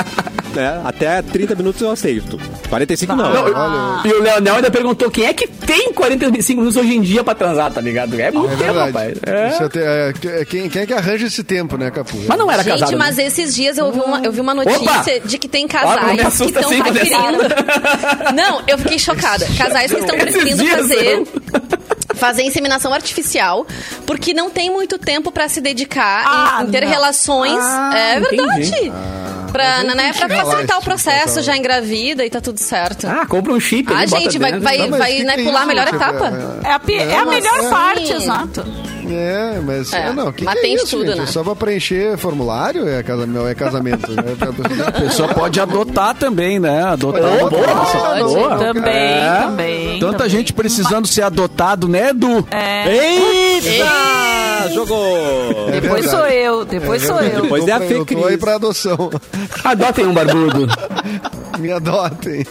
Né? 0.53 0.81
Até 0.83 1.21
30 1.21 1.55
minutos 1.55 1.81
eu 1.81 1.91
aceito. 1.91 2.39
45 2.69 3.15
não. 3.15 3.33
Não, 3.33 3.43
Olha. 3.53 4.07
E 4.07 4.13
o 4.13 4.21
Leonel 4.21 4.55
ainda 4.55 4.69
perguntou 4.71 5.09
quem 5.09 5.25
é 5.25 5.33
que 5.33 5.47
tem 5.47 5.91
45 5.93 6.59
minutos 6.61 6.77
hoje 6.81 6.95
em 6.95 7.01
dia 7.01 7.23
pra 7.23 7.33
transar, 7.33 7.71
tá 7.71 7.79
ligado? 7.81 8.19
É 8.19 8.31
muito 8.31 8.47
É 8.53 8.57
tempo, 8.57 8.73
verdade. 8.73 8.87
rapaz. 8.91 9.17
É. 9.25 9.63
Até- 9.63 10.09
é, 10.09 10.13
que- 10.13 10.45
quem, 10.45 10.69
quem 10.69 10.81
é 10.81 10.85
que 10.85 10.93
arranja 10.93 11.27
esse 11.27 11.43
tempo, 11.43 11.77
né, 11.77 11.89
Capu? 11.91 12.17
Mas 12.27 12.37
não 12.37 12.51
era 12.51 12.63
Gente, 12.63 12.73
casado. 12.79 12.91
né? 12.91 12.97
mas 12.97 13.17
esses 13.17 13.53
dias 13.55 13.77
eu 13.77 13.85
ouvi 13.85 13.99
uma, 13.99 14.19
eu 14.21 14.31
vi 14.31 14.39
uma 14.41 14.53
notícia 14.53 14.81
Opa! 14.81 15.19
de 15.27 15.37
que 15.37 15.47
tem 15.47 15.67
casais 15.67 16.37
que 16.37 16.43
estão 16.45 16.61
assim, 16.69 16.81
preferindo. 16.83 17.37
Não, 18.35 18.61
eu 18.67 18.77
fiquei 18.77 18.99
chocada. 18.99 19.45
Casais 19.57 19.91
que 19.91 19.99
estão 19.99 20.17
preferindo 20.17 20.65
fazer. 20.67 21.05
eu- 21.05 21.27
Fazer 22.15 22.41
inseminação 22.43 22.91
artificial 22.93 23.67
porque 24.05 24.33
não 24.33 24.49
tem 24.49 24.71
muito 24.71 24.97
tempo 24.97 25.31
pra 25.31 25.47
se 25.47 25.61
dedicar 25.61 26.23
Ah, 26.25 26.63
em, 26.63 26.67
em 26.67 26.71
ter 26.71 26.81
não. 26.81 26.89
relações. 26.89 27.59
Ah, 27.61 27.91
é 27.95 28.19
entendi. 28.19 28.37
verdade. 28.37 28.91
Pra, 28.91 29.36
né, 29.95 30.13
pra 30.13 30.21
chegar 30.27 30.37
lá, 30.43 30.45
facilitar 30.51 30.77
o 30.77 30.81
tipo 30.81 30.89
processo, 30.91 31.41
já 31.41 31.57
engravida 31.57 32.25
e 32.25 32.29
tá 32.29 32.41
tudo 32.41 32.59
certo. 32.59 33.07
Ah, 33.07 33.25
compra 33.25 33.53
um 33.53 33.59
chip. 33.59 33.91
Ah, 33.91 33.99
ali, 33.99 34.09
bota 34.09 34.21
gente, 34.23 34.37
vai, 34.39 34.59
vai, 34.59 34.89
vai 34.89 35.19
né, 35.23 35.35
é 35.39 35.43
pular 35.43 35.61
a 35.61 35.65
melhor 35.65 35.85
tipo, 35.85 35.95
etapa. 35.97 36.59
É 36.63 36.71
a, 36.71 36.79
pi- 36.79 36.95
é 36.95 37.17
a 37.17 37.25
mas 37.25 37.43
melhor 37.43 37.59
assim? 37.59 37.69
parte, 37.69 38.13
exato. 38.13 38.65
É, 39.13 39.59
mas. 39.63 39.93
É, 39.93 40.07
É, 40.07 40.13
não, 40.13 40.31
que 40.31 40.43
mas 40.43 40.53
que 40.53 40.59
é 40.59 40.61
tem 40.61 40.75
de 40.75 40.83
isso, 40.83 40.97
tudo, 40.97 41.07
gente? 41.07 41.17
né? 41.17 41.23
É 41.23 41.27
só 41.27 41.43
pra 41.43 41.55
preencher 41.55 42.17
formulário? 42.17 42.87
É 42.87 43.01
casamento? 43.03 43.47
É 43.47 43.55
casamento 43.55 44.11
né? 44.11 44.23
A 44.87 44.91
pessoa 44.91 45.33
pode 45.33 45.59
adotar 45.59 46.13
também, 46.15 46.59
né? 46.59 46.83
Adotar 46.83 47.21
uma 47.23 47.49
boa. 47.49 47.67
Pode. 47.67 48.23
boa. 48.23 48.57
Também, 48.57 48.93
É. 48.93 49.39
também. 49.43 49.99
Tanta 49.99 50.13
também. 50.17 50.29
gente 50.29 50.53
precisando 50.53 51.07
ser 51.07 51.23
adotado, 51.23 51.87
né, 51.87 52.09
Edu? 52.09 52.47
Eita! 52.51 53.87
Jogou! 54.73 55.69
É 55.69 55.79
Depois 55.79 56.05
verdade. 56.05 56.09
sou 56.09 56.27
eu, 56.27 56.65
depois 56.65 57.01
sou 57.03 57.19
eu. 57.21 57.41
Depois 57.41 57.63
Eu 57.63 57.69
é 57.69 57.71
a 57.71 57.79
tô 57.79 57.85
pra- 57.85 57.95
Eu 57.95 58.27
aí 58.27 58.37
pra 58.37 58.55
adoção. 58.55 59.09
Adotem 59.63 60.05
um 60.05 60.13
barbudo. 60.13 60.67
Me 61.59 61.71
adotem. 61.71 62.45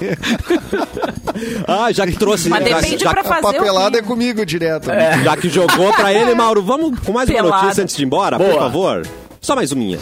Ah, 1.68 1.92
já 1.92 2.06
que 2.06 2.16
trouxe. 2.16 2.48
Mas 2.48 2.66
já, 2.68 2.80
depende 2.80 3.04
já- 3.04 3.10
pra 3.10 3.20
A 3.20 3.24
fazer 3.24 3.42
papelada 3.42 3.96
o 3.98 4.00
é 4.00 4.02
comigo 4.02 4.44
direto. 4.46 4.88
já 5.22 5.36
que 5.36 5.48
jogou 5.48 5.92
pra 5.92 6.12
ele, 6.12 6.34
Mauro, 6.46 6.62
vamos 6.62 7.00
com 7.00 7.10
mais 7.10 7.28
uma 7.28 7.34
Pelada. 7.42 7.62
notícia 7.64 7.82
antes 7.82 7.96
de 7.96 8.02
ir 8.04 8.06
embora, 8.06 8.36
por 8.38 8.46
Boa. 8.46 8.60
favor? 8.60 9.02
Só 9.40 9.56
mais 9.56 9.72
uma 9.72 9.82
minha. 9.82 9.98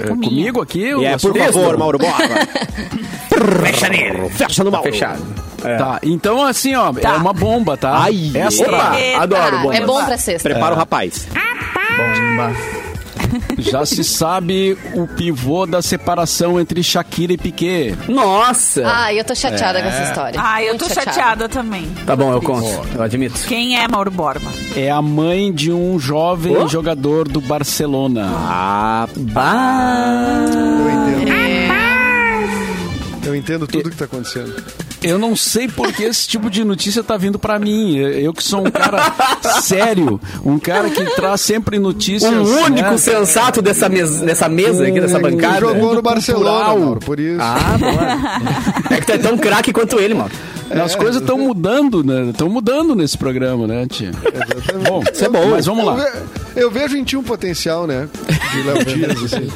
É, 0.00 0.08
comigo 0.08 0.60
aqui? 0.60 0.84
É, 1.04 1.16
sou- 1.16 1.32
por 1.32 1.40
favor, 1.40 1.76
Mauro, 1.78 1.98
bora. 1.98 2.12
Fecha 3.64 3.88
nele. 3.88 4.28
Fecha 4.30 4.64
no 4.64 4.72
Mauro. 4.72 4.90
Fechado. 4.90 5.22
É. 5.64 5.76
Tá, 5.76 6.00
então 6.02 6.44
assim, 6.44 6.74
ó, 6.74 6.92
é 7.00 7.08
uma 7.12 7.32
bomba, 7.32 7.76
tá? 7.76 8.02
Ai, 8.02 8.32
Extra. 8.34 8.66
Opa, 8.76 8.96
adoro 9.20 9.58
bomba. 9.60 9.76
É 9.76 9.86
bom 9.86 10.04
pra 10.04 10.18
sexta. 10.18 10.48
Prepara 10.48 10.74
o 10.74 10.76
rapaz. 10.78 11.28
Bomba. 11.30 12.52
Já 13.58 13.84
se 13.86 14.02
sabe 14.04 14.76
o 14.94 15.06
pivô 15.06 15.66
da 15.66 15.80
separação 15.82 16.60
entre 16.60 16.82
Shakira 16.82 17.32
e 17.32 17.38
Piquet. 17.38 17.96
Nossa. 18.08 18.82
Ah, 18.86 19.12
eu 19.14 19.24
tô 19.24 19.34
chateada 19.34 19.80
com 19.82 19.88
essa 19.88 20.02
história. 20.04 20.40
Ah, 20.42 20.62
eu 20.62 20.70
Muito 20.70 20.86
tô 20.88 20.94
chateada 20.94 21.48
também. 21.48 21.86
Tá 22.06 22.14
bom, 22.16 22.32
eu 22.32 22.40
conto. 22.42 22.66
Eu 22.94 23.02
admito. 23.02 23.38
Quem 23.46 23.78
é 23.78 23.86
Mauro 23.88 24.10
Borba? 24.10 24.50
É 24.76 24.90
a 24.90 25.00
mãe 25.02 25.52
de 25.52 25.72
um 25.72 25.98
jovem 25.98 26.56
Oh? 26.56 26.68
jogador 26.68 27.28
do 27.28 27.40
Barcelona. 27.40 28.28
Ah, 28.34 29.06
Bah. 29.16 30.44
Eu 30.84 30.90
entendo. 30.90 31.32
É. 31.32 31.68
Eu 33.24 33.34
entendo 33.36 33.66
tudo 33.66 33.90
que 33.90 33.96
tá 33.96 34.04
acontecendo. 34.04 34.54
Eu 35.02 35.18
não 35.18 35.34
sei 35.34 35.68
por 35.68 35.92
que 35.92 36.04
esse 36.04 36.26
tipo 36.28 36.48
de 36.48 36.64
notícia 36.64 37.02
tá 37.02 37.16
vindo 37.16 37.38
pra 37.38 37.58
mim. 37.58 37.96
Eu 37.96 38.32
que 38.32 38.42
sou 38.42 38.66
um 38.66 38.70
cara 38.70 39.12
sério, 39.60 40.20
um 40.44 40.58
cara 40.58 40.88
que 40.90 41.04
traz 41.16 41.40
sempre 41.40 41.78
notícias. 41.78 42.32
Um 42.32 42.64
único 42.64 42.90
né? 42.90 42.96
sensato 42.98 43.60
dessa 43.60 43.88
mesa, 43.88 44.24
dessa 44.24 44.48
mesa 44.48 44.86
aqui, 44.86 45.00
dessa 45.00 45.18
bancada. 45.18 45.60
Jogou 45.60 45.94
no 45.94 46.02
Barcelona. 46.02 46.64
Mauro, 46.66 47.00
por 47.00 47.18
isso. 47.18 47.40
Ah, 47.40 47.76
boa. 47.78 48.96
É 48.96 49.00
que 49.00 49.06
tu 49.06 49.12
é 49.12 49.18
tão 49.18 49.36
craque 49.36 49.72
quanto 49.72 49.98
ele, 49.98 50.14
mano. 50.14 50.30
As 50.84 50.94
coisas 50.94 51.20
estão 51.20 51.38
mudando, 51.38 52.02
né? 52.04 52.30
Estão 52.30 52.48
mudando 52.48 52.94
nesse 52.94 53.16
programa, 53.18 53.66
né, 53.66 53.86
tia? 53.88 54.10
Bom, 54.88 55.02
isso 55.12 55.24
é 55.24 55.28
bom. 55.28 55.50
Mas 55.50 55.66
vamos 55.66 55.84
Eu, 55.84 55.90
lá. 55.90 55.94
ve- 55.96 56.10
eu 56.56 56.70
vejo 56.70 56.96
em 56.96 57.04
ti 57.04 57.16
um 57.16 57.22
potencial, 57.22 57.86
né? 57.86 58.08
De 58.52 58.62
Léo 58.62 58.84
Dias, 58.84 59.24
assim. 59.24 59.48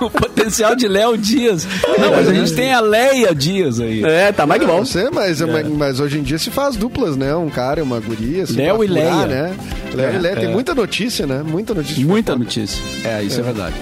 o 0.00 0.10
potencial 0.10 0.74
de 0.76 0.86
Léo 0.88 1.16
Dias. 1.16 1.66
Não, 1.98 2.10
mas 2.10 2.28
a 2.28 2.34
gente 2.34 2.52
tem 2.54 2.72
a 2.72 2.80
Leia 2.80 3.34
Dias 3.34 3.80
aí. 3.80 4.04
É, 4.04 4.32
tá 4.32 4.46
mais 4.46 4.60
que 4.60 4.66
bom. 4.66 4.78
Não 4.78 4.84
sei, 4.86 5.08
mas, 5.10 5.40
mas 5.76 6.00
hoje 6.00 6.18
em 6.18 6.22
dia 6.22 6.38
se 6.38 6.50
faz 6.50 6.76
duplas, 6.76 7.16
né? 7.16 7.34
Um 7.34 7.50
cara 7.50 7.80
e 7.80 7.82
uma 7.82 7.98
guria. 8.00 8.44
Assim, 8.44 8.56
Léo 8.56 8.82
e 8.84 8.86
Leia. 8.86 9.26
Né? 9.26 9.56
Léo 9.94 10.14
e 10.14 10.18
Leia. 10.18 10.36
Tem 10.36 10.44
é. 10.50 10.52
muita 10.52 10.74
notícia, 10.74 11.26
né? 11.26 11.42
Muita 11.44 11.74
notícia. 11.74 12.04
Muita 12.06 12.36
notícia. 12.36 12.82
É, 13.04 13.22
isso 13.22 13.40
é. 13.40 13.42
verdade. 13.42 13.74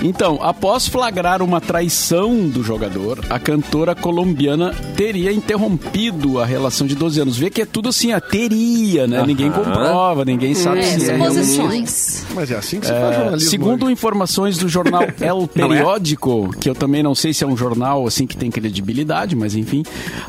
Então, 0.00 0.38
após 0.40 0.86
flagrar 0.86 1.42
uma 1.42 1.60
traição 1.60 2.48
do 2.48 2.62
jogador, 2.62 3.18
a 3.28 3.38
cantora 3.38 3.96
colombiana 3.96 4.72
teria 4.96 5.32
interrompido 5.32 6.38
a 6.38 6.46
relação 6.46 6.86
de 6.86 6.94
12 6.94 7.20
anos. 7.20 7.36
Vê 7.36 7.50
que 7.50 7.62
é 7.62 7.66
tudo 7.66 7.88
assim, 7.88 8.12
a 8.12 8.20
teria, 8.20 9.08
né? 9.08 9.24
Ninguém 9.26 9.50
comprova, 9.50 10.24
ninguém 10.24 10.54
sabe 10.54 10.78
É, 10.80 10.82
se 10.84 11.10
é 11.10 11.18
suposições. 11.18 12.24
Mas 12.32 12.50
é 12.50 12.56
assim 12.56 12.78
que 12.78 12.86
se 12.86 12.92
faz 12.92 13.10
É, 13.12 13.18
jornalismo. 13.18 13.50
segundo 13.50 13.82
hoje. 13.84 13.92
informações 13.92 14.56
do 14.56 14.68
jornal 14.68 15.02
El 15.20 15.42
é? 15.44 15.46
Periódico, 15.48 16.50
que 16.60 16.70
eu 16.70 16.74
também 16.76 17.02
não 17.02 17.14
sei 17.14 17.34
se 17.34 17.42
é 17.42 17.46
um 17.46 17.56
jornal 17.56 18.06
assim 18.06 18.24
que 18.26 18.36
tem 18.36 18.50
credibilidade, 18.52 19.34
mas 19.34 19.56
enfim, 19.56 19.82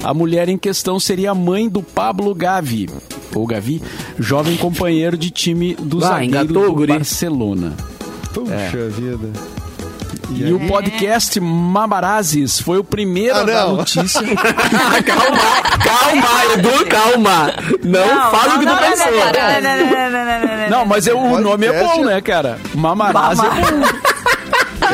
a 0.04 0.14
mulher 0.16 0.50
em 0.50 0.58
questão 0.58 1.00
seria 1.00 1.32
a 1.32 1.36
mãe 1.36 1.70
do 1.70 1.84
Pablo 1.84 2.34
Gavi. 2.34 2.90
ou 3.36 3.46
Gavi, 3.46 3.82
jovem 4.18 4.58
companheiro 4.58 5.16
de 5.16 5.30
time 5.30 5.76
do 5.76 6.00
Ah, 6.00 6.08
zagueiro 6.08 6.48
do 6.54 6.74
guri. 6.74 6.94
Barcelona. 6.94 7.74
Puxa 8.34 8.90
vida. 8.90 9.30
E, 10.32 10.54
o 10.54 10.60
podcast 10.68 11.40
Mamarazes 11.40 12.60
foi 12.62 12.78
o 12.78 12.84
primeiro 12.84 13.36
Ah, 13.36 13.42
a 13.42 13.44
dar 13.44 13.66
não. 13.68 13.78
notícia. 13.78 14.22
calma, 14.22 15.62
calma, 15.84 16.54
Edu, 16.54 16.86
calma. 16.86 17.54
Não, 17.84 18.32
fala 18.32 18.56
o 18.56 18.60
que 18.60 18.66
tu 18.66 18.72
não, 18.72 18.78
pensou. 18.78 19.12
Não, 19.12 19.18
não, 19.18 19.62
não, 19.62 19.86
não, 19.86 20.12
não, 20.12 20.26
não, 20.26 20.48
não, 20.48 20.58
não. 20.58 20.70
Não, 20.70 20.86
mas 20.86 21.08
é, 21.08 21.14
o 21.14 21.18
Podcast 21.18 21.40
nome 21.40 21.66
é 21.66 21.84
bom, 21.84 22.06
né, 22.06 22.22
cara? 22.22 22.60
Mamarazes 22.76 23.44
é 23.44 23.48
bom. 23.50 24.19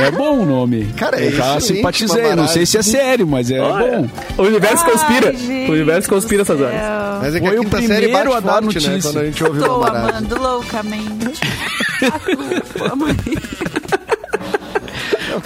É 0.02 0.12
bom 0.12 0.40
o 0.40 0.46
nome. 0.46 0.86
Cara, 0.98 1.20
é 1.22 1.28
Eu 1.28 1.32
já 1.32 1.60
simpatizei. 1.60 2.36
Não 2.36 2.48
sei 2.48 2.66
se 2.66 2.78
é 2.78 2.82
sério, 2.82 3.26
mas 3.28 3.50
é 3.52 3.60
Olha, 3.60 4.00
bom. 4.00 4.10
O 4.38 4.44
universo 4.44 4.84
Ai, 4.86 4.92
conspira. 4.92 5.34
gente 5.34 5.70
o 5.70 5.74
universo 5.74 6.10
conspira 6.10 6.42
essas 6.42 6.60
horas. 6.60 6.76
Mas 7.22 7.36
é 7.36 7.40
que 7.40 7.48
Foi 7.48 7.58
a 7.58 7.60
o 7.60 7.64
quinta 7.64 7.78
série 7.82 8.08
primeiro 8.08 8.30
bate 8.32 8.38
a 8.38 8.40
dar 8.40 8.62
forte, 8.64 8.80
né? 8.80 8.90
notícia. 8.90 9.02
Quando 9.12 9.20
a 9.20 9.26
gente 9.26 9.44
ouve 9.44 9.60
Tô 9.60 9.78
uma 9.78 9.80
barata. 9.92 10.18
amando 10.18 10.42
loucamente. 10.42 11.40
A 12.06 12.20
culpa, 12.20 12.96
mãe. 12.96 13.16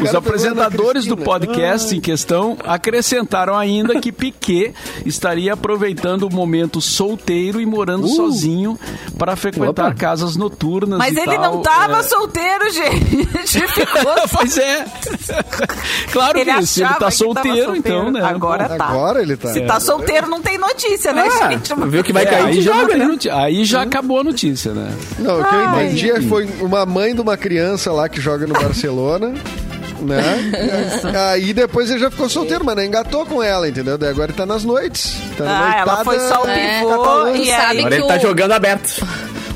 Os 0.01 0.15
apresentadores 0.15 1.05
do 1.05 1.17
podcast 1.17 1.95
em 1.95 1.99
questão 1.99 2.57
acrescentaram 2.63 3.57
ainda 3.57 3.99
que 3.99 4.11
Piquet 4.11 4.73
estaria 5.05 5.53
aproveitando 5.53 6.23
o 6.23 6.33
momento 6.33 6.79
solteiro 6.81 7.59
e 7.59 7.65
morando 7.65 8.07
sozinho 8.07 8.79
para 9.17 9.35
frequentar 9.35 9.87
Opa. 9.87 9.95
casas 9.95 10.35
noturnas 10.35 10.97
Mas 10.97 11.15
e 11.15 11.19
ele 11.19 11.35
tal. 11.37 11.41
não 11.55 11.61
tava 11.61 11.99
É. 11.99 12.03
solteiro, 12.03 12.69
gente. 12.73 13.67
Ficou 13.67 14.15
pois 14.37 14.57
é. 14.57 14.85
claro 16.11 16.37
Ele 16.39 16.53
que 16.53 16.65
se 16.65 16.83
ele 16.83 16.93
tá 16.95 17.11
solteiro, 17.11 17.73
solteiro. 17.73 17.77
então, 17.77 18.11
né? 18.11 18.21
Agora 18.23 18.69
tá. 18.69 18.85
Agora 18.85 19.21
ele 19.21 19.35
tá. 19.37 19.49
Se 19.53 19.61
tá 19.61 19.79
solteiro, 19.79 20.27
não 20.27 20.41
tem 20.41 20.57
notícia, 20.57 21.11
né, 21.13 21.27
Ah, 21.41 21.49
gente? 21.51 21.73
viu 21.87 22.03
que 22.03 22.13
vai 22.13 22.23
É, 22.23 22.25
cair 22.25 22.45
aí, 22.47 22.61
já 22.61 22.73
joga, 22.73 22.87
tem 22.89 23.07
né? 23.07 23.17
aí 23.31 23.65
já 23.65 23.81
acabou 23.81 24.19
a 24.19 24.23
notícia, 24.23 24.73
né? 24.73 24.91
Não, 25.19 25.41
o 25.41 25.43
que 25.45 25.55
eu 25.55 25.65
entendi 25.69 26.11
é 26.11 26.19
que 26.19 26.27
foi 26.27 26.47
uma 26.61 26.85
mãe 26.85 27.13
de 27.13 27.21
uma 27.21 27.37
criança 27.37 27.91
lá 27.91 28.07
que 28.07 28.19
joga 28.21 28.45
no 28.47 28.53
Barcelona. 28.53 29.33
Né? 30.01 30.21
Aí 31.31 31.53
depois 31.53 31.89
ele 31.89 31.99
já 31.99 32.09
ficou 32.09 32.29
solteiro, 32.29 32.63
mas 32.63 32.75
não 32.75 32.83
engatou 32.83 33.25
com 33.25 33.41
ela, 33.43 33.67
entendeu? 33.67 33.97
Daí 33.97 34.09
agora 34.09 34.31
ele 34.31 34.37
tá 34.37 34.45
nas 34.45 34.63
noites. 34.63 35.17
Tá 35.37 35.43
na 35.43 35.59
Ah, 35.59 35.79
ela 35.79 36.03
foi 36.05 36.19
só 36.19 36.43
o 36.43 36.47
É. 36.47 36.79
pivô 36.79 36.89
catalã. 36.89 37.31
e 37.37 37.45
Sabe. 37.47 37.79
Agora 37.79 37.95
ele 37.95 38.01
que 38.03 38.07
tá 38.07 38.15
o- 38.17 38.19
jogando 38.21 38.51
aberto. 38.53 39.05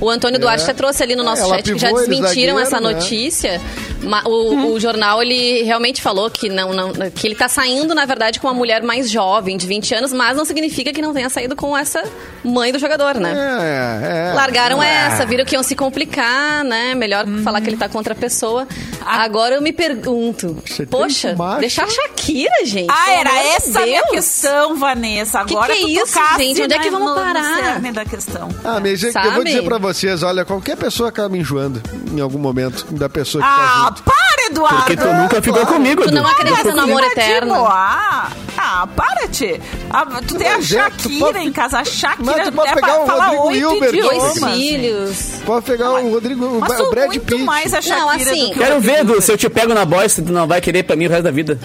O 0.01 0.09
Antônio 0.09 0.37
Duarte 0.39 0.63
até 0.63 0.73
trouxe 0.73 1.01
ali 1.01 1.15
no 1.15 1.23
nosso 1.23 1.43
ela 1.43 1.55
chat 1.55 1.71
que 1.73 1.79
já 1.79 1.87
pivô, 1.87 1.99
ele 2.01 2.07
desmentiram 2.09 2.57
zagueiro, 2.57 2.59
essa 2.59 2.81
né? 2.81 2.91
notícia. 2.93 3.61
Ma- 3.61 3.92
O, 4.25 4.73
o 4.73 4.79
jornal, 4.79 5.21
ele 5.21 5.63
realmente 5.63 6.01
falou 6.01 6.29
que 6.29 6.49
não, 6.49 6.73
não, 6.73 6.91
que 7.11 7.27
ele 7.27 7.35
tá 7.35 7.47
saindo, 7.47 7.93
na 7.95 8.05
verdade, 8.05 8.39
com 8.39 8.47
uma 8.47 8.53
mulher 8.53 8.81
mais 8.83 9.09
jovem, 9.09 9.57
de 9.57 9.65
20 9.67 9.95
anos, 9.95 10.13
mas 10.13 10.35
não 10.37 10.45
significa 10.45 10.91
que 10.91 11.01
não 11.01 11.13
tenha 11.13 11.29
saído 11.29 11.55
com 11.55 11.75
essa 11.77 12.03
mãe 12.43 12.71
do 12.71 12.79
jogador, 12.79 13.15
né? 13.15 13.33
É, 13.33 14.29
é. 14.31 14.33
Largaram 14.33 14.81
essa, 14.81 15.25
viram 15.25 15.45
que 15.45 15.55
iam 15.55 15.63
se 15.63 15.75
complicar, 15.75 16.63
né? 16.63 16.93
Melhor 16.95 17.25
falar 17.43 17.61
que 17.61 17.69
ele 17.69 17.77
tá 17.77 17.87
contra 17.89 18.13
a 18.13 18.15
pessoa. 18.15 18.67
Agora 19.05 19.55
eu 19.55 19.61
me 19.61 19.71
pergunto, 19.73 20.57
Você 20.65 20.85
poxa, 20.85 21.35
deixar 21.59 21.83
a 21.85 21.89
Shakira, 21.89 22.65
gente. 22.65 22.89
Ah, 22.91 23.11
era 23.11 23.43
essa 23.55 23.81
a 23.81 23.85
minha 23.85 24.03
questão, 24.07 24.75
Vanessa. 24.77 25.39
Agora 25.39 25.73
que 25.73 25.79
é 25.79 25.81
tu 25.81 25.89
isso, 25.89 26.13
tocasse, 26.13 26.43
gente? 26.43 26.61
Onde 26.63 26.73
é 26.73 26.79
que 26.79 26.89
vamos 26.89 27.13
parar? 27.13 27.55
cerne 27.55 27.91
da 27.91 28.05
questão. 28.05 28.49
Ah, 28.63 28.79
mas 28.81 29.03
eu- 29.03 29.11
vou 29.33 29.43
dizer 29.43 29.63
pra 29.63 29.77
vocês, 29.77 30.23
olha, 30.23 30.43
qualquer 30.45 30.75
pessoa 30.77 31.09
acaba 31.09 31.35
enjoando 31.37 31.81
em 32.11 32.19
algum 32.19 32.39
momento 32.39 32.85
da 32.91 33.09
pessoa 33.09 33.43
que 33.43 33.49
tá 33.49 33.55
Ah, 33.55 33.85
junto. 33.89 33.92
Para, 34.01 34.45
Eduardo! 34.49 34.77
Porque 34.77 34.97
tu 34.97 35.07
nunca 35.13 35.41
ficou 35.41 35.65
comigo, 35.65 36.01
Tu 36.03 36.09
Edu. 36.09 36.17
não 36.21 36.27
acredita 36.27 36.71
no 36.73 36.81
amor 36.81 37.03
eterno. 37.03 37.65
Ah, 37.65 38.29
ah, 38.57 38.87
para, 38.95 39.27
Tchê. 39.27 39.59
Ah, 39.89 40.05
tu 40.27 40.35
tem 40.35 40.47
a 40.47 40.57
Mas 40.57 40.71
é, 40.71 40.89
tu 40.89 41.03
Shakira 41.03 41.25
pode- 41.25 41.39
em 41.39 41.51
casa. 41.51 41.77
A 41.77 41.79
Mas 41.79 41.89
Shakira 41.89 42.43
tu 42.45 42.51
pode 42.51 42.69
é 42.69 42.73
pegar 42.75 42.87
pra 42.93 43.03
o 43.03 43.05
falar 43.05 43.27
Rodrigo 43.29 43.47
oito 43.67 43.73
Hilbert, 43.75 43.89
idiomas. 43.95 44.39
Dois 44.39 44.53
filhos. 44.55 45.17
Pode 45.45 45.65
pegar 45.65 45.91
o 45.91 46.09
Rodrigo, 46.11 46.45
o, 46.45 46.59
Mas 46.59 46.69
Ba- 46.69 46.77
sou 46.77 46.87
o 46.87 46.89
Brad 46.91 47.07
muito 47.07 47.21
Pitt. 47.25 47.43
mais 47.43 47.73
a 47.73 47.81
Shakira 47.81 48.15
assim, 48.15 48.47
do 48.47 48.51
que 48.53 48.59
o 48.59 48.61
Quero 48.63 48.73
Rodrigo 48.75 48.95
ver, 48.95 48.99
Edu, 49.01 49.21
se 49.21 49.31
eu 49.31 49.37
te 49.37 49.49
pego 49.49 49.73
na 49.73 49.85
se 50.09 50.21
tu 50.21 50.31
não 50.31 50.47
vai 50.47 50.59
querer 50.61 50.83
pra 50.83 50.95
mim 50.95 51.05
o 51.07 51.09
resto 51.09 51.23
da 51.23 51.31
vida. 51.31 51.59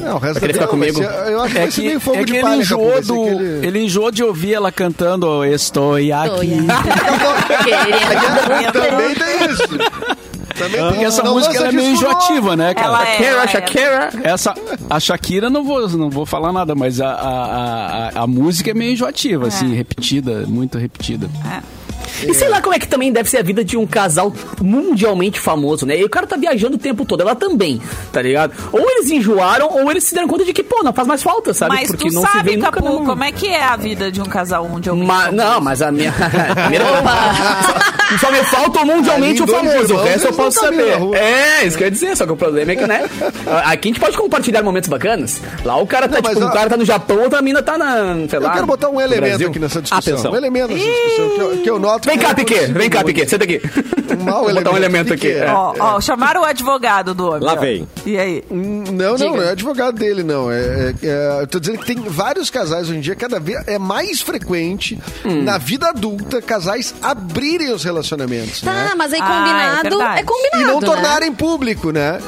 Não, 0.00 0.14
o 0.14 0.18
resto 0.18 0.34
Vai 0.40 0.48
querer 0.48 0.52
da 0.60 0.66
ficar 0.66 0.76
vida 0.76 0.92
vai 0.92 0.92
comigo? 0.92 1.24
ser- 1.26 1.32
Eu 1.32 1.40
acho 1.42 1.52
que 1.52 1.58
É 1.58 1.62
vai 1.62 1.70
ser 1.70 1.80
que, 1.80 1.86
meio 1.88 2.00
fogo 2.00 2.16
é 2.16 2.20
que 2.20 2.24
de 2.26 2.32
ele, 2.34 2.42
palha, 2.42 2.52
Capu, 2.54 2.62
enjoou 2.62 2.92
vai 2.92 3.02
ser 3.02 3.06
do, 3.08 3.22
aquele- 3.24 3.66
ele 3.66 3.78
enjoou 3.84 4.10
de 4.12 4.24
ouvir 4.24 4.54
ela 4.54 4.72
cantando 4.72 5.44
Estou 5.44 5.98
aqui. 6.36 7.64
Querendo. 7.64 8.72
Também 8.72 9.14
tem 9.14 9.50
isso. 9.52 10.27
Também 10.58 10.80
Porque 10.80 11.04
essa 11.04 11.22
Não 11.22 11.34
música 11.34 11.56
ela 11.56 11.68
é 11.68 11.72
meio 11.72 11.90
enjoativa, 11.92 12.56
né, 12.56 12.74
cara? 12.74 12.88
Ela 12.88 13.02
é, 13.02 13.06
Shakira, 13.06 13.28
ela 13.30 13.42
é. 13.42 13.48
Shakira. 13.48 14.10
Essa, 14.24 14.54
a 14.90 15.00
Shakira, 15.00 15.50
não 15.50 15.64
vou, 15.64 15.88
não 15.90 16.10
vou 16.10 16.26
falar 16.26 16.52
nada, 16.52 16.74
mas 16.74 17.00
a, 17.00 17.10
a, 17.10 18.08
a, 18.08 18.22
a 18.22 18.26
música 18.26 18.70
é 18.70 18.74
meio 18.74 18.92
enjoativa, 18.92 19.46
assim, 19.46 19.74
repetida, 19.74 20.44
muito 20.46 20.78
repetida. 20.78 21.30
E 22.26 22.34
sei 22.34 22.48
lá 22.48 22.60
como 22.60 22.74
é 22.74 22.78
que 22.78 22.88
também 22.88 23.12
deve 23.12 23.28
ser 23.28 23.38
a 23.38 23.42
vida 23.42 23.64
de 23.64 23.76
um 23.76 23.86
casal 23.86 24.32
mundialmente 24.60 25.38
famoso, 25.40 25.86
né? 25.86 25.98
E 25.98 26.04
o 26.04 26.08
cara 26.08 26.26
tá 26.26 26.36
viajando 26.36 26.76
o 26.76 26.78
tempo 26.78 27.04
todo, 27.04 27.20
ela 27.20 27.34
também, 27.34 27.80
tá 28.12 28.22
ligado? 28.22 28.52
Ou 28.72 28.88
eles 28.90 29.10
enjoaram, 29.10 29.68
ou 29.70 29.90
eles 29.90 30.04
se 30.04 30.14
deram 30.14 30.28
conta 30.28 30.44
de 30.44 30.52
que, 30.52 30.62
pô, 30.62 30.82
não 30.82 30.92
faz 30.92 31.06
mais 31.08 31.22
falta, 31.22 31.52
sabe? 31.54 31.74
Mas 31.74 31.88
Porque 31.88 32.08
tu 32.08 32.14
não 32.14 32.22
se 32.22 32.32
sabe, 32.32 32.50
vê 32.50 32.56
nunca 32.56 32.72
Capu, 32.72 33.04
como 33.04 33.24
é 33.24 33.32
que 33.32 33.48
é 33.48 33.62
a 33.62 33.76
vida 33.76 34.10
de 34.10 34.20
um 34.20 34.24
casal 34.24 34.68
mundialmente 34.68 35.06
Ma- 35.06 35.24
famoso? 35.24 35.36
não, 35.36 35.60
mas 35.60 35.82
a 35.82 35.90
minha. 35.90 36.12
só, 38.18 38.26
só 38.26 38.32
me 38.32 38.38
falta 38.44 38.80
o 38.80 38.86
mundialmente 38.86 39.42
o 39.42 39.46
famoso. 39.46 39.94
O 39.94 40.02
resto 40.02 40.26
eu 40.28 40.32
posso 40.32 40.60
saber. 40.60 40.98
É, 41.14 41.66
isso 41.66 41.76
que 41.76 41.84
eu 41.84 41.86
ia 41.86 41.90
dizer. 41.90 42.16
Só 42.16 42.26
que 42.26 42.32
o 42.32 42.36
problema 42.36 42.72
é 42.72 42.76
que, 42.76 42.86
né? 42.86 43.08
Aqui 43.64 43.88
a 43.88 43.92
gente 43.92 44.00
pode 44.00 44.16
compartilhar 44.16 44.62
momentos 44.62 44.88
bacanas. 44.88 45.40
Lá 45.64 45.76
o 45.76 45.86
cara 45.86 46.08
tá, 46.08 46.20
Não, 46.20 46.30
tipo, 46.30 46.44
um 46.44 46.50
cara 46.50 46.68
tá 46.70 46.76
no 46.76 46.84
Japão, 46.84 47.20
outra 47.22 47.40
mina 47.42 47.62
tá 47.62 47.76
na. 47.78 48.16
Sei 48.28 48.38
lá. 48.38 48.48
Eu 48.48 48.52
quero 48.52 48.66
botar 48.66 48.88
um 48.88 49.00
elemento 49.00 49.28
Brasil. 49.28 49.48
aqui 49.48 49.58
nessa 49.58 49.82
discussão. 49.82 50.12
Atenção. 50.14 50.32
Um 50.32 50.36
elemento 50.36 50.72
nessa 50.74 50.84
discussão 50.84 51.28
que 51.30 51.40
eu, 51.40 51.62
que 51.62 51.70
eu 51.70 51.78
Vem 52.04 52.18
cá, 52.18 52.34
Piquet. 52.34 52.66
Vem 52.72 52.90
cá. 52.90 53.04
Piquet. 53.04 53.28
Senta 53.28 53.44
aqui. 53.44 53.60
Um 54.18 54.24
mau 54.24 54.44
Vou 54.46 54.54
botar 54.54 54.70
um 54.72 54.76
elemento 54.76 55.12
aqui. 55.12 55.28
Piquet. 55.28 55.44
é. 55.44 55.52
Ó, 55.52 55.74
ó, 55.78 56.00
chamaram 56.00 56.42
o 56.42 56.44
advogado 56.44 57.14
do 57.14 57.28
homem. 57.28 57.40
Lá 57.42 57.54
ó. 57.54 57.56
vem. 57.56 57.86
E 58.06 58.18
aí? 58.18 58.44
Não, 58.50 58.92
não, 58.92 59.16
Diga. 59.16 59.30
não 59.30 59.42
é 59.42 59.50
advogado 59.50 59.94
dele, 59.98 60.22
não. 60.22 60.50
É, 60.50 60.58
é- 61.02 61.06
é- 61.06 61.42
eu 61.42 61.46
tô 61.46 61.58
dizendo 61.60 61.78
que 61.78 61.86
tem 61.86 61.96
vários 62.02 62.50
casais 62.50 62.88
hoje 62.88 62.98
em 62.98 63.00
dia, 63.00 63.14
cada 63.14 63.38
vez 63.40 63.62
é 63.66 63.78
mais 63.78 64.20
frequente 64.20 64.98
Hum. 65.24 65.42
na 65.42 65.58
vida 65.58 65.88
adulta 65.88 66.40
casais 66.42 66.94
abrirem 67.02 67.72
os 67.72 67.84
relacionamentos. 67.84 68.60
Tá, 68.60 68.72
né? 68.72 68.90
mas 68.96 69.12
aí 69.12 69.20
Ah, 69.22 69.24
é 69.24 69.38
combinado 69.38 69.96
verdade. 69.98 70.20
é, 70.20 70.22
combinado. 70.24 70.62
E 70.62 70.64
não 70.64 70.80
né? 70.80 70.86
tornarem 70.86 71.32
público, 71.32 71.90
né? 71.90 72.18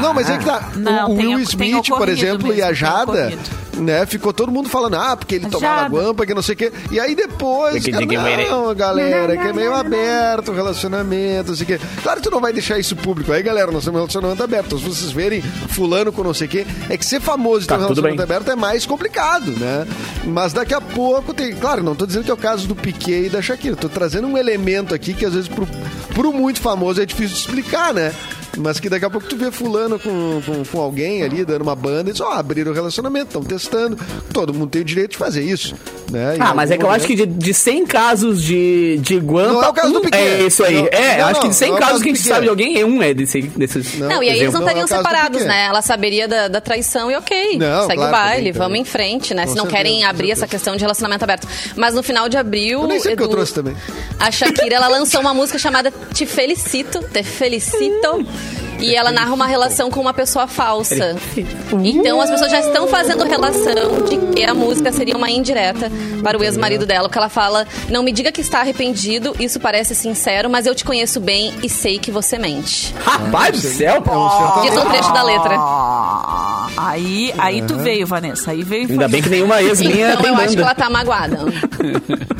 não, 0.00 0.12
mas 0.14 0.28
é 0.30 0.38
que 0.38 0.44
tá. 0.44 0.70
Não, 0.76 1.10
o 1.10 1.16
Will 1.16 1.34
tem 1.36 1.42
Smith, 1.42 1.88
por 1.88 2.08
exemplo, 2.08 2.48
mesmo, 2.48 2.54
e 2.54 2.62
a 2.62 2.72
Jada, 2.72 3.12
ocorrido. 3.12 3.67
Né? 3.78 4.04
Ficou 4.06 4.32
todo 4.32 4.50
mundo 4.52 4.68
falando, 4.68 4.94
ah, 4.96 5.16
porque 5.16 5.36
ele 5.36 5.46
tomava 5.48 5.88
guampa, 5.88 6.26
que 6.26 6.34
não 6.34 6.42
sei 6.42 6.54
o 6.54 6.58
quê. 6.58 6.72
E 6.90 6.98
aí 7.00 7.14
depois, 7.14 7.84
cara, 7.86 8.00
ninguém 8.00 8.18
vai- 8.18 8.48
não, 8.48 8.74
galera, 8.74 9.36
que 9.36 9.46
é 9.48 9.52
meio 9.52 9.74
aberto 9.74 10.50
o 10.50 10.54
relacionamento, 10.54 11.50
não 11.50 11.56
sei 11.56 11.64
o 11.64 11.66
quê. 11.66 11.80
Claro 12.02 12.20
que 12.20 12.28
tu 12.28 12.30
não 12.32 12.40
vai 12.40 12.52
deixar 12.52 12.78
isso 12.78 12.94
público. 12.96 13.32
Aí, 13.32 13.42
galera, 13.42 13.70
nós 13.72 13.84
temos 13.84 13.96
um 13.98 14.02
relacionamento 14.02 14.42
aberto. 14.42 14.78
Se 14.78 14.84
vocês 14.84 15.10
verem 15.10 15.40
fulano 15.42 16.12
com 16.12 16.22
não 16.22 16.34
sei 16.34 16.46
o 16.46 16.50
quê, 16.50 16.66
é 16.88 16.96
que 16.96 17.04
ser 17.06 17.20
famoso 17.20 17.64
e 17.64 17.68
ter 17.68 17.68
Tá, 17.68 17.74
um 17.76 17.78
tudo 17.88 18.02
relacionamento 18.02 18.22
aberto 18.22 18.50
é 18.50 18.56
mais 18.56 18.84
complicado, 18.86 19.50
né? 19.52 19.86
Mas 20.24 20.52
daqui 20.52 20.74
a 20.74 20.80
pouco 20.80 21.32
tem. 21.32 21.54
Claro, 21.54 21.82
não 21.82 21.94
tô 21.94 22.06
dizendo 22.06 22.24
que 22.24 22.30
é 22.30 22.34
o 22.34 22.36
caso 22.36 22.66
do 22.66 22.74
Piquet 22.74 23.26
e 23.26 23.28
da 23.28 23.40
Shakira. 23.42 23.76
Tô 23.76 23.88
trazendo 23.88 24.26
um 24.26 24.36
elemento 24.36 24.94
aqui 24.94 25.14
que 25.14 25.24
às 25.24 25.32
vezes 25.34 25.48
pro, 25.48 25.66
pro 26.14 26.32
muito 26.32 26.60
famoso 26.60 27.00
é 27.00 27.06
difícil 27.06 27.34
de 27.34 27.40
explicar, 27.40 27.92
né? 27.94 28.12
Mas 28.56 28.80
que 28.80 28.88
daqui 28.88 29.04
a 29.04 29.10
pouco 29.10 29.26
tu 29.26 29.36
vê 29.36 29.50
fulano 29.50 29.98
com, 29.98 30.40
com, 30.44 30.64
com 30.64 30.80
alguém 30.80 31.22
ali, 31.22 31.44
dando 31.44 31.62
uma 31.62 31.76
banda, 31.76 32.10
e 32.10 32.12
diz, 32.12 32.20
ó, 32.20 32.32
abriram 32.32 32.72
o 32.72 32.74
relacionamento, 32.74 33.26
estão 33.26 33.42
testando. 33.42 33.98
Todo 34.32 34.54
mundo 34.54 34.70
tem 34.70 34.82
o 34.82 34.84
direito 34.84 35.12
de 35.12 35.16
fazer 35.18 35.42
isso. 35.42 35.74
Né? 36.10 36.36
Ah, 36.40 36.54
mas 36.54 36.70
é 36.70 36.78
que 36.78 36.84
eu 36.84 36.90
acho 36.90 37.06
que 37.06 37.14
de, 37.14 37.26
de 37.26 37.52
100 37.52 37.86
casos 37.86 38.42
de, 38.42 38.98
de 38.98 39.18
guampa. 39.18 39.52
Não 39.52 39.62
é 39.62 39.68
o 39.68 39.72
caso 39.72 39.92
do 39.92 40.00
Piquet. 40.00 40.18
É 40.18 40.46
isso 40.46 40.64
aí. 40.64 40.74
Não, 40.74 40.88
é, 40.90 41.14
eu 41.14 41.18
não, 41.18 41.28
acho 41.28 41.40
que 41.42 41.48
de 41.48 41.54
100 41.54 41.68
não 41.68 41.76
é 41.76 41.80
casos 41.80 41.98
caso 41.98 42.04
que 42.04 42.10
a 42.10 42.14
gente 42.14 42.28
sabe 42.28 42.42
de 42.42 42.48
alguém, 42.48 42.80
é 42.80 42.84
um 42.84 43.02
é 43.02 43.14
desse, 43.14 43.42
desses. 43.42 43.98
Não, 43.98 44.22
e 44.22 44.30
aí 44.30 44.40
eles 44.40 44.52
não 44.52 44.60
Não, 44.60 44.68
é 44.68 44.72
estariam 44.72 44.86
do 44.86 44.88
separados, 44.88 45.44
né? 45.44 45.66
Ela 45.66 45.82
saberia 45.82 46.28
da, 46.28 46.48
da 46.48 46.60
traição 46.60 47.10
e 47.10 47.16
ok. 47.16 47.58
Não, 47.58 47.82
segue 47.82 47.96
claro, 47.96 48.08
o 48.08 48.12
baile, 48.12 48.36
também, 48.36 48.52
vamos 48.52 48.68
também. 48.68 48.82
em 48.82 48.84
frente, 48.84 49.34
né? 49.34 49.42
Com 49.44 49.50
Se 49.50 49.56
não 49.56 49.64
certeza, 49.64 49.84
querem 49.84 50.04
abrir 50.04 50.30
essa 50.30 50.46
questão 50.46 50.76
de 50.76 50.82
relacionamento 50.82 51.24
aberto. 51.24 51.48
Mas 51.76 51.94
no 51.94 52.02
final 52.02 52.28
de 52.28 52.36
abril. 52.36 52.82
Eu 52.82 52.86
nem 52.86 53.00
sei 53.00 53.12
porque 53.12 53.22
eu 53.22 53.26
Edu, 53.26 53.34
trouxe 53.34 53.54
também. 53.54 53.76
A 54.18 54.30
Shakira, 54.30 54.76
ela 54.76 54.88
lançou 54.88 55.20
uma 55.20 55.34
música 55.34 55.58
chamada 55.58 55.92
Te 56.12 56.26
Felicito, 56.26 57.00
Te 57.12 57.22
Felicito. 57.22 58.26
E 58.80 58.94
ela 58.94 59.10
narra 59.10 59.32
uma 59.34 59.46
relação 59.46 59.90
com 59.90 60.00
uma 60.00 60.14
pessoa 60.14 60.46
falsa. 60.46 61.16
Então 61.82 62.20
as 62.20 62.30
pessoas 62.30 62.50
já 62.50 62.60
estão 62.60 62.86
fazendo 62.88 63.24
relação 63.24 64.02
de 64.08 64.18
que 64.34 64.44
a 64.44 64.54
música 64.54 64.92
seria 64.92 65.16
uma 65.16 65.30
indireta 65.30 65.90
para 66.22 66.38
o 66.38 66.44
ex-marido 66.44 66.86
dela. 66.86 67.08
Porque 67.08 67.18
ela 67.18 67.28
fala: 67.28 67.66
Não 67.90 68.02
me 68.02 68.12
diga 68.12 68.30
que 68.30 68.40
está 68.40 68.60
arrependido, 68.60 69.34
isso 69.38 69.58
parece 69.58 69.94
sincero, 69.94 70.48
mas 70.48 70.66
eu 70.66 70.74
te 70.74 70.84
conheço 70.84 71.20
bem 71.20 71.52
e 71.62 71.68
sei 71.68 71.98
que 71.98 72.10
você 72.10 72.38
mente. 72.38 72.94
Rapaz 73.04 73.60
do 73.60 73.68
céu! 73.68 74.02
É 74.06 74.10
um 74.10 74.62
Diz 74.62 74.76
um 74.76 74.88
trecho 74.88 75.12
da 75.12 75.22
letra. 75.22 75.56
aí, 76.76 77.34
aí 77.38 77.62
tu 77.62 77.76
veio, 77.76 78.06
Vanessa. 78.06 78.52
Aí 78.52 78.62
veio. 78.62 78.88
Ainda 78.90 79.08
bem 79.08 79.22
que 79.22 79.28
nenhuma 79.28 79.60
ex 79.62 79.80
minha 79.80 80.10
Então 80.12 80.22
tem 80.22 80.30
eu 80.30 80.36
acho 80.36 80.48
que 80.48 80.56
banda. 80.56 80.62
ela 80.62 80.74
tá 80.74 80.90
magoada. 80.90 81.38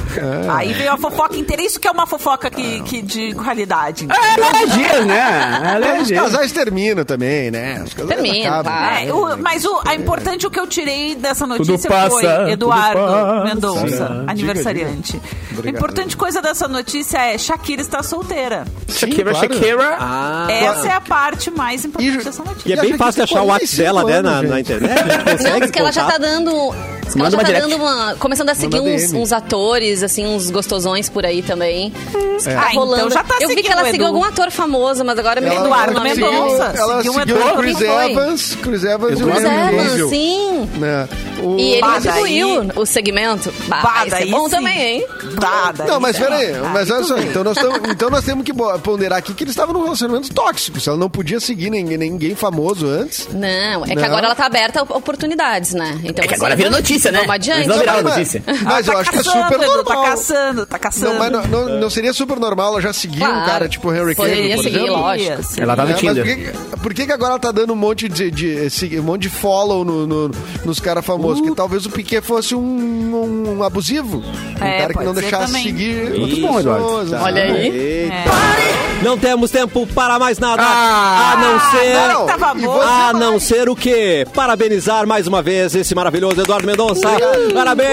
Aí 0.51 0.73
veio 0.73 0.93
a 0.93 0.97
fofoca 0.97 1.37
inteira. 1.37 1.63
Isso 1.63 1.79
que 1.79 1.87
é 1.87 1.91
uma 1.91 2.07
fofoca 2.07 2.51
que, 2.51 2.83
que 2.83 3.03
de 3.03 3.35
qualidade. 3.35 4.09
É 4.11 4.67
dias, 4.67 5.07
né? 5.07 5.79
É 6.01 6.03
dias. 6.03 6.28
Casais 6.31 6.53
terminam 6.53 7.05
também, 7.05 7.51
né? 7.51 7.83
Os 7.85 7.95
casais 7.95 8.09
Termina, 8.21 8.49
acabam. 8.49 8.73
claro. 8.73 9.07
É, 9.07 9.13
o- 9.13 9.39
mas 9.43 9.65
o, 9.65 9.81
a 9.87 9.95
importante, 9.95 10.47
o 10.47 10.51
que 10.51 10.59
eu 10.61 10.67
tirei 10.67 11.15
dessa 11.15 11.47
notícia 11.47 11.89
passa, 11.89 12.11
foi 12.11 12.23
tudo 12.23 12.49
Eduardo 12.51 13.01
passa. 13.01 13.45
Mendonça, 13.45 13.87
Diga, 13.87 14.25
aniversariante. 14.27 15.13
diga. 15.13 15.25
A 15.29 15.59
Obrigado. 15.59 15.75
importante 15.77 16.17
coisa 16.17 16.41
dessa 16.41 16.69
notícia 16.69 17.19
é 17.19 17.37
Shakira 17.39 17.83
está 17.83 18.03
solteira. 18.03 18.65
Shakira, 18.89 19.31
claro. 19.33 19.55
Shakira. 19.55 19.97
Ah, 19.99 20.47
Essa 20.51 20.89
é 20.89 20.93
a 20.93 21.01
parte 21.01 21.51
mais 21.51 21.85
importante 21.85 22.21
E- 22.21 22.25
dessa 22.25 22.43
notícia. 22.45 22.69
e 22.69 22.73
é 22.73 22.77
bem 22.81 22.97
fácil 22.97 23.25
de 23.27 23.33
achar 23.33 23.43
o 23.43 23.47
WhatsApp 23.47 23.77
dela, 23.77 24.05
né, 24.05 24.23
45 24.23 24.23
na, 24.23 24.43
na 24.55 24.61
internet. 24.61 25.43
Não, 25.43 25.61
porque 25.61 25.79
ela 25.79 25.93
já 25.93 26.05
tá 26.05 26.19
dando. 26.19 26.51
Ela 26.51 27.17
Manda 27.17 27.31
já 27.31 27.37
uma 27.39 27.43
tá 27.43 27.49
direct. 27.49 27.71
dando 27.71 27.83
uma. 27.83 28.15
Começando 28.17 28.51
a 28.51 28.55
seguir 28.55 28.77
Manda 28.79 28.91
uns, 28.91 29.03
DM. 29.11 29.23
uns 29.23 29.33
atores, 29.33 30.03
assim, 30.03 30.27
uns 30.27 30.51
gostosões 30.51 31.09
por 31.09 31.25
aí 31.25 31.43
também. 31.43 31.91
Tá 31.91 32.51
Ah, 32.51 32.69
então 32.71 32.85
rolando. 32.85 33.11
já 33.11 33.25
tá 33.25 33.37
Eu 33.41 33.49
vi 33.49 33.57
que 33.57 33.63
seguindo 33.63 33.73
ela 33.81 33.85
seguiu 33.91 34.07
Edu. 34.07 34.15
algum 34.15 34.25
ator 34.25 34.51
famoso, 34.51 35.05
mas 35.05 35.19
agora 35.19 35.41
me 35.41 35.47
Ela- 35.49 35.61
Eduardo 35.65 35.95
não 35.95 36.03
me 36.03 36.11
seguiu- 36.25 36.43
Mendonça, 36.43 36.73
Ela 36.77 36.97
seguiu 36.99 37.13
um 37.13 37.15
seguiu 37.15 37.37
o 37.37 37.57
Chris? 37.59 37.81
Evans, 37.81 38.59
Chris 38.63 38.85
Evans 38.85 39.21
e 39.21 39.23
o 39.25 39.27
Chris 39.31 39.45
Evans, 39.45 40.11
sim. 40.11 40.71
né? 40.79 41.09
O- 41.43 41.57
E 41.59 41.73
ele 41.75 41.81
Bah, 41.81 41.95
retribuiu 41.99 42.65
daí- 42.65 42.73
o 42.77 42.85
segmento. 42.87 43.55
Bah, 43.69 43.81
Bah, 43.83 44.07
é 44.19 44.27
bom 44.27 44.45
sim. 44.47 44.51
também, 44.57 44.81
hein? 44.81 45.07
Tá, 45.41 45.73
daí 45.73 45.87
Não, 45.87 46.01
mas 46.01 46.19
peraí, 46.19 46.53
Ah, 46.55 46.71
mas 46.75 46.91
olha 46.91 47.05
só, 47.05 47.17
então 47.19 47.45
nós, 47.45 47.57
tamo- 47.57 47.81
então 47.91 48.11
nós 48.11 48.25
temos 48.25 48.45
que 48.45 48.53
ponderar 48.83 49.19
aqui 49.19 49.33
que 49.33 49.45
eles 49.45 49.53
estavam 49.53 49.73
num 49.73 49.85
relacionamento 49.85 50.33
tóxico. 50.35 50.81
Se 50.81 50.89
ela 50.89 50.99
não 50.99 51.09
podia 51.09 51.39
seguir 51.39 51.71
ninguém, 51.71 51.97
ninguém 51.97 52.35
famoso 52.35 52.87
antes. 52.89 53.29
Não, 53.33 53.85
é 53.85 53.89
que 53.91 53.95
Não. 53.95 54.05
agora 54.05 54.27
ela 54.27 54.35
tá 54.35 54.47
aberta 54.47 54.81
a 54.81 54.83
oportunidades, 54.83 55.75
né? 55.75 56.01
Então, 56.03 56.25
É 56.25 56.29
que 56.29 56.35
assim, 56.35 56.43
agora 56.43 56.57
vira 56.57 56.71
notícia, 56.71 57.13
né? 57.13 57.19
Vamos 57.21 57.35
adiante. 57.35 57.59
Mas 57.59 57.69
não 57.69 57.79
viraram 57.79 58.03
notícia. 58.03 58.43
Mas 58.65 58.87
Tá 58.87 58.93
eu 58.93 58.99
acho 58.99 59.11
que 59.13 59.19
é 59.19 59.23
super 59.23 59.61
Edu, 59.61 59.67
normal. 59.67 59.85
Tá 60.03 60.11
caçando, 60.11 60.67
tá 60.67 60.79
caçando. 60.79 61.13
Não, 61.13 61.19
mas 61.21 61.31
não, 61.31 61.43
não- 61.47 61.69
não 61.81 61.91
seria 61.91 62.13
super 62.13 62.39
normal 62.41 62.73
ela 62.73 62.83
já 62.83 62.93
seguir 62.93 63.23
um 63.23 63.27
Claro. 63.27 63.47
cara 63.47 63.69
tipo 63.69 63.93
Henry 63.93 64.15
Cavill, 64.17 64.33
Poderia 64.35 64.57
por 64.57 64.65
seguir, 64.65 64.77
exemplo? 64.79 64.97
lógico. 65.01 65.43
Ela 65.61 65.77
tá 65.77 65.85
no 65.85 65.91
É, 65.93 65.95
por, 66.15 66.25
que, 66.25 66.79
por 66.83 66.95
que 66.95 67.07
que 67.07 67.13
agora 67.13 67.31
ela 67.33 67.39
tá 67.39 67.51
dando 67.51 67.73
um 67.73 67.77
monte 67.77 68.09
de, 68.09 68.31
de- 68.31 68.47
esse- 68.49 68.99
um 68.99 69.03
monte 69.03 69.23
de 69.23 69.29
follow 69.31 69.85
no- 69.85 70.07
no- 70.07 70.31
nos 70.65 70.81
caras 70.81 71.05
famosos? 71.05 71.41
Porque 71.41 71.55
talvez 71.55 71.87
o 71.87 71.91
Piquet 71.91 72.21
fosse 72.23 72.55
um, 72.55 73.57
um 73.59 73.63
abusivo. 73.63 74.19
Um 74.19 74.65
É, 74.65 74.79
cara 74.81 74.95
que 74.95 75.05
não 75.05 75.15
deixasse 75.15 75.47
também. 75.47 75.63
seguir 75.63 76.19
Muito 76.19 76.41
bom, 76.41 76.59
Eduardo. 76.61 77.05
né? 77.05 77.21
Olha 77.23 77.43
aí. 77.43 77.69
Eita. 77.69 78.79
Não 79.03 79.17
temos 79.17 79.51
tempo 79.53 79.87
para 79.95 80.19
mais 80.19 80.39
nada. 80.41 80.61
Ah, 80.65 81.33
a 81.33 81.37
não 81.37 81.71
ser. 81.71 82.67
não. 82.67 82.83
A 82.83 83.13
não 83.13 83.39
ser 83.41 83.69
o 83.69 83.77
quê? 83.77 84.27
Parabenizar 84.35 85.07
mais 85.07 85.27
uma 85.29 85.41
vez 85.41 85.75
esse 85.77 85.95
maravilhoso 85.95 86.41
Eduardo 86.41 86.67
Mendonça. 86.67 87.09
Parabéns, 87.55 87.89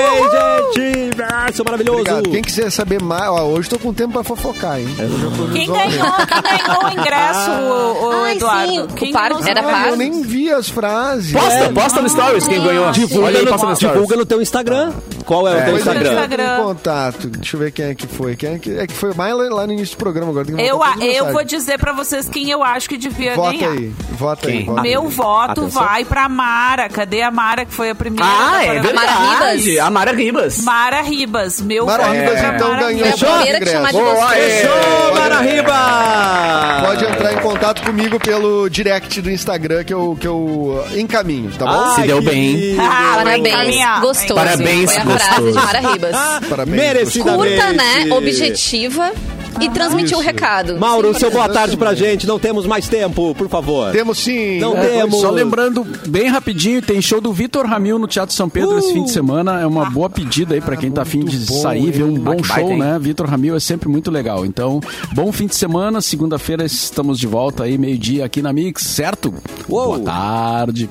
gente! 0.76 1.16
Seu 1.56 1.64
maravilhoso. 1.64 2.00
Obrigado. 2.02 2.30
Quem 2.32 2.42
quiser 2.42 2.72
saber 2.72 3.02
mais, 3.02 3.30
ó, 3.30 3.44
hoje 3.46 3.70
tô 3.70 3.78
com 3.78 3.94
tempo 3.94 4.14
pra 4.14 4.24
fofocar, 4.24 4.80
hein? 4.80 4.88
Tô 4.98 5.54
Quem 5.54 5.68
ganhou, 5.72 6.12
quem 6.28 6.42
ganhou 6.42 6.86
o 6.86 6.90
ingresso, 6.92 7.52
o, 8.06 8.10
o 8.10 8.24
Ai, 8.24 8.36
Eduardo? 8.36 8.72
sim, 8.72 8.80
o 8.80 8.88
quem 8.88 9.10
os 9.12 9.16
era 9.48 9.60
ingressos? 9.60 9.64
par- 9.82 9.88
Eu 9.90 9.96
nem 9.96 10.22
vi 10.22 10.52
as 10.52 10.70
frases. 10.70 11.32
Posta, 11.34 11.70
posta 11.74 12.02
no 12.02 12.10
Stories 12.10 12.48
quem 12.48 12.62
ganhou. 12.64 12.92
Divulga, 12.92 13.26
Olha 13.28 13.40
aí, 13.40 13.46
posta 13.46 13.66
no, 13.66 13.70
no 13.72 13.76
Stories. 13.76 13.94
divulga 13.96 14.16
no 14.18 14.26
teu 14.26 14.42
Instagram. 14.42 14.92
Qual 15.26 15.48
é, 15.48 15.52
o 15.52 15.56
teu 15.56 15.64
Depois 15.66 15.82
Instagram? 15.88 16.12
Instagram. 16.14 16.58
contato. 16.64 17.28
Deixa 17.30 17.56
eu 17.56 17.60
ver 17.60 17.72
quem 17.72 17.86
é 17.86 17.96
que 17.96 18.06
foi. 18.08 18.36
Quem 18.36 18.54
é 18.56 18.60
que, 18.60 18.78
é 18.78 18.86
que 18.88 18.94
foi 18.94 19.14
mais 19.16 19.36
lá, 19.36 19.44
lá 19.56 19.68
no 19.68 19.74
início 19.74 19.96
do 19.96 20.00
programa 20.00 20.30
agora. 20.30 20.46
Tem 20.46 20.56
que 20.56 20.62
Eu, 20.62 20.80
eu 21.02 21.32
vou 21.34 21.44
dizer 21.44 21.80
pra 21.80 21.94
vocês 21.94 22.30
quem 22.30 22.50
eu 22.52 22.62
acho 22.64 22.88
que 22.88 22.96
devia 22.98 23.36
Vota 23.36 23.52
ganhar. 23.58 23.72
aí. 23.72 23.92
Vota 24.12 24.48
aí. 24.48 24.58
Quem? 24.58 24.66
Vota 24.68 24.82
Meu 24.84 25.02
aí. 25.02 25.08
voto 25.08 25.62
Atenção. 25.62 25.84
vai 25.84 26.06
pra 26.06 26.30
Mara. 26.30 26.90
Cadê 26.90 27.22
a 27.24 27.32
Mara, 27.32 27.66
que 27.66 27.74
foi 27.74 27.90
a 27.90 27.96
primeira? 27.96 28.26
Ah, 28.30 28.64
é 28.66 28.80
verdade. 28.80 29.62
Ribas. 29.72 29.86
A 29.86 29.90
Mara 29.90 30.12
Ribas. 30.12 30.58
Mara 30.64 31.02
Ribas. 31.02 31.62
Meu 31.62 31.86
Mara 31.88 32.04
voto 32.04 32.16
Ribas, 32.16 32.34
vai 32.34 32.42
pra 32.44 32.56
então, 32.56 32.70
Mara 32.70 32.82
ganhou. 32.84 33.06
Ribas. 33.06 33.22
É. 34.36 34.62
Fechou, 34.62 35.16
Mara 35.16 35.42
Riba! 35.42 36.86
Pode 36.86 37.06
entrar 37.06 37.34
em 37.34 37.38
contato 37.38 37.82
comigo 37.84 37.95
pelo 38.24 38.70
direct 38.70 39.22
do 39.22 39.32
Instagram 39.32 39.84
que 39.84 39.94
eu, 39.94 40.18
que 40.20 40.28
eu 40.28 40.86
encaminho, 40.96 41.52
tá 41.52 41.66
bom? 41.66 41.72
Ai, 41.72 42.02
Se 42.02 42.08
deu 42.08 42.22
bem. 42.22 42.76
Ah, 42.80 43.22
Parabéns, 43.24 44.02
gostoso. 44.02 44.36
Parabéns, 44.36 44.92
Foi 44.92 45.02
a 45.02 45.06
frase 45.06 45.36
de 45.36 45.42
gostoso. 45.52 45.54
Mara 45.66 45.80
Ribas. 45.80 46.16
Parabéns. 46.50 46.78
Merecidamente. 46.78 47.56
Curta, 47.56 47.74
né? 47.74 48.08
Objetiva 48.12 49.12
e 49.62 49.70
transmitiu 49.70 50.18
o 50.18 50.22
Isso. 50.22 50.30
recado. 50.30 50.78
Mauro, 50.80 51.14
Sim, 51.14 51.20
seu 51.20 51.32
boa 51.32 51.48
tarde 51.50 51.78
pra 51.78 51.94
gente. 51.94 52.28
Não 52.28 52.40
temos 52.40 52.66
mais 52.66 52.88
tempo, 52.88 53.34
por 53.36 53.48
favor. 53.50 53.92
Temos 53.92 54.18
sim. 54.18 54.60
Não 54.60 54.76
É, 54.78 54.88
temos. 54.88 55.22
Só 55.22 55.30
lembrando, 55.30 55.86
bem 56.08 56.28
rapidinho, 56.28 56.82
tem 56.82 57.02
show 57.02 57.20
do 57.22 57.32
Vitor 57.34 57.66
Ramil 57.66 57.98
no 57.98 58.08
Teatro 58.08 58.36
São 58.36 58.50
Pedro 58.50 58.78
esse 58.78 58.94
fim 58.94 59.04
de 59.04 59.12
semana. 59.12 59.60
É 59.62 59.66
uma 59.66 59.90
boa 59.90 60.10
pedida 60.10 60.54
aí 60.56 60.62
pra 60.62 60.76
quem 60.76 60.92
tá 60.92 61.02
afim 61.04 61.24
de 61.24 61.38
bom, 61.38 61.62
sair, 61.62 61.92
ver 61.92 62.04
um 62.04 62.14
bom 62.14 62.32
Ah, 62.32 62.48
baita, 62.48 62.68
show, 62.70 62.78
né? 62.78 62.98
Vitor 63.00 63.28
Ramil 63.28 63.56
é 63.56 63.60
sempre 63.60 63.88
muito 63.90 64.12
legal. 64.12 64.46
Então, 64.46 64.80
bom 65.14 65.32
fim 65.32 65.48
de 65.48 65.56
semana. 65.56 66.02
Segunda-feira 66.02 66.66
estamos 66.66 67.18
de 67.20 67.28
volta 67.28 67.64
aí, 67.64 67.78
meio-dia 67.78 68.26
aqui 68.26 68.42
na 68.42 68.52
Mix, 68.54 68.84
certo? 68.84 69.34
Uou. 69.70 69.86
Boa 69.86 70.00
tarde. 70.00 70.90